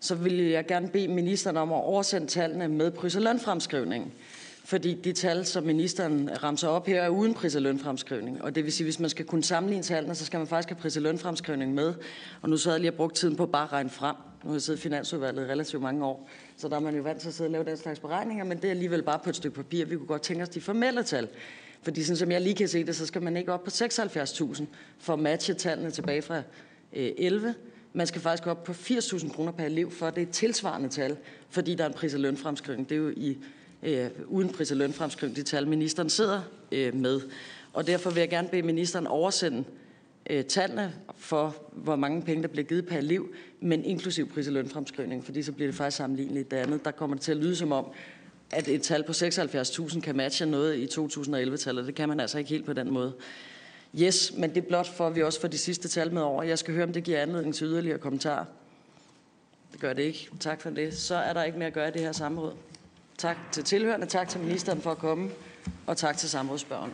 så 0.00 0.14
vil 0.14 0.38
jeg 0.38 0.66
gerne 0.66 0.88
bede 0.88 1.08
ministeren 1.08 1.56
om 1.56 1.72
at 1.72 1.76
oversende 1.76 2.28
tallene 2.28 2.68
med 2.68 2.90
pris- 2.90 3.16
og 3.16 3.22
lønfremskrivningen. 3.22 4.12
Fordi 4.64 4.94
de 4.94 5.12
tal, 5.12 5.46
som 5.46 5.64
ministeren 5.64 6.30
ramser 6.42 6.68
op 6.68 6.86
her, 6.86 7.02
er 7.02 7.08
uden 7.08 7.34
pris- 7.34 7.56
og 7.56 7.62
lønfremskrivning. 7.62 8.42
Og 8.42 8.54
det 8.54 8.64
vil 8.64 8.72
sige, 8.72 8.84
at 8.84 8.86
hvis 8.86 9.00
man 9.00 9.10
skal 9.10 9.24
kunne 9.24 9.44
sammenligne 9.44 9.82
tallene, 9.82 10.14
så 10.14 10.24
skal 10.24 10.38
man 10.38 10.46
faktisk 10.46 10.68
have 10.68 10.80
pris- 10.80 10.96
og 10.96 11.02
lønfremskrivning 11.02 11.74
med. 11.74 11.94
Og 12.42 12.48
nu 12.48 12.56
så 12.56 12.70
jeg 12.70 12.80
lige 12.80 12.92
brugt 12.92 13.16
tiden 13.16 13.36
på 13.36 13.46
bare 13.46 13.64
at 13.64 13.72
regne 13.72 13.90
frem. 13.90 14.16
Nu 14.44 14.50
har 14.50 14.54
jeg 14.54 14.62
siddet 14.62 14.78
i 14.78 14.82
Finansudvalget 14.82 15.46
i 15.46 15.50
relativt 15.50 15.82
mange 15.82 16.04
år, 16.04 16.28
så 16.56 16.68
der 16.68 16.76
er 16.76 16.80
man 16.80 16.96
jo 16.96 17.02
vant 17.02 17.20
til 17.20 17.28
at 17.28 17.34
sidde 17.34 17.48
og 17.48 17.52
lave 17.52 17.64
den 17.64 17.76
slags 17.76 18.00
beregninger, 18.00 18.44
men 18.44 18.56
det 18.56 18.64
er 18.64 18.70
alligevel 18.70 19.02
bare 19.02 19.18
på 19.18 19.30
et 19.30 19.36
stykke 19.36 19.56
papir. 19.56 19.84
Vi 19.84 19.96
kunne 19.96 20.06
godt 20.06 20.22
tænke 20.22 20.42
os 20.42 20.48
de 20.48 20.60
formelle 20.60 21.02
tal. 21.02 21.28
Fordi 21.82 22.02
sådan 22.02 22.16
som 22.16 22.30
jeg 22.30 22.40
lige 22.40 22.54
kan 22.54 22.68
se 22.68 22.84
det, 22.84 22.96
så 22.96 23.06
skal 23.06 23.22
man 23.22 23.36
ikke 23.36 23.52
op 23.52 23.64
på 23.64 23.70
76.000 23.70 24.64
for 24.98 25.12
at 25.12 25.18
matche 25.18 25.54
tallene 25.54 25.90
tilbage 25.90 26.22
fra 26.22 26.36
øh, 26.92 27.10
11. 27.18 27.54
Man 27.92 28.06
skal 28.06 28.20
faktisk 28.20 28.46
op 28.46 28.64
på 28.64 28.72
80.000 28.72 29.32
kroner 29.34 29.52
per 29.52 29.64
elev, 29.64 29.90
for 29.90 30.10
det 30.10 30.18
er 30.18 30.26
et 30.26 30.30
tilsvarende 30.32 30.88
tal, 30.88 31.16
fordi 31.50 31.74
der 31.74 31.84
er 31.84 31.88
en 31.88 31.94
pris- 31.94 32.14
og 32.14 32.20
lønfremskrivning. 32.20 32.88
Det 32.88 32.94
er 32.94 32.98
jo 32.98 33.10
i, 33.16 33.38
øh, 33.84 34.10
uden 34.26 34.48
pris- 34.48 34.70
og 34.70 34.76
lønfremskrivning, 34.76 35.36
de 35.36 35.42
tal, 35.42 35.68
ministeren 35.68 36.10
sidder 36.10 36.40
øh, 36.72 36.94
med. 36.94 37.20
Og 37.72 37.86
derfor 37.86 38.10
vil 38.10 38.20
jeg 38.20 38.28
gerne 38.28 38.48
bede 38.48 38.62
ministeren 38.62 39.06
oversende 39.06 39.64
øh, 40.30 40.44
tallene 40.44 40.94
for, 41.16 41.56
hvor 41.72 41.96
mange 41.96 42.22
penge, 42.22 42.42
der 42.42 42.48
bliver 42.48 42.64
givet 42.64 42.86
per 42.86 42.98
elev, 42.98 43.28
men 43.60 43.84
inklusiv 43.84 44.28
pris- 44.28 44.46
og 44.46 44.52
lønfremskrivning, 44.52 45.24
fordi 45.24 45.42
så 45.42 45.52
bliver 45.52 45.68
det 45.68 45.74
faktisk 45.76 45.96
sammenligneligt. 45.96 46.50
Det 46.50 46.56
andet, 46.56 46.84
der 46.84 46.90
kommer 46.90 47.16
det 47.16 47.22
til 47.22 47.32
at 47.32 47.38
lyde 47.38 47.56
som 47.56 47.72
om, 47.72 47.86
at 48.50 48.68
et 48.68 48.82
tal 48.82 49.04
på 49.04 49.12
76.000 49.12 50.00
kan 50.00 50.16
matche 50.16 50.46
noget 50.46 50.76
i 50.76 50.84
2011-tallet. 51.00 51.86
Det 51.86 51.94
kan 51.94 52.08
man 52.08 52.20
altså 52.20 52.38
ikke 52.38 52.50
helt 52.50 52.66
på 52.66 52.72
den 52.72 52.92
måde. 52.92 53.12
Yes, 54.00 54.32
men 54.36 54.50
det 54.50 54.56
er 54.56 54.68
blot 54.68 54.86
for, 54.86 55.06
at 55.06 55.16
vi 55.16 55.22
også 55.22 55.40
får 55.40 55.48
de 55.48 55.58
sidste 55.58 55.88
tal 55.88 56.12
med 56.12 56.22
over. 56.22 56.42
Jeg 56.42 56.58
skal 56.58 56.74
høre, 56.74 56.84
om 56.84 56.92
det 56.92 57.04
giver 57.04 57.22
anledning 57.22 57.54
til 57.54 57.66
yderligere 57.66 57.98
kommentarer. 57.98 58.44
Det 59.72 59.80
gør 59.80 59.92
det 59.92 60.02
ikke. 60.02 60.30
Tak 60.40 60.60
for 60.60 60.70
det. 60.70 60.94
Så 60.94 61.14
er 61.14 61.32
der 61.32 61.42
ikke 61.42 61.58
mere 61.58 61.66
at 61.66 61.72
gøre 61.72 61.88
i 61.88 61.92
det 61.92 62.00
her 62.00 62.12
samråd. 62.12 62.52
Tak 63.18 63.36
til 63.52 63.64
tilhørende, 63.64 64.06
tak 64.06 64.28
til 64.28 64.40
ministeren 64.40 64.82
for 64.82 64.90
at 64.90 64.98
komme, 64.98 65.30
og 65.86 65.96
tak 65.96 66.16
til 66.16 66.30
samrådsspørgen. 66.30 66.92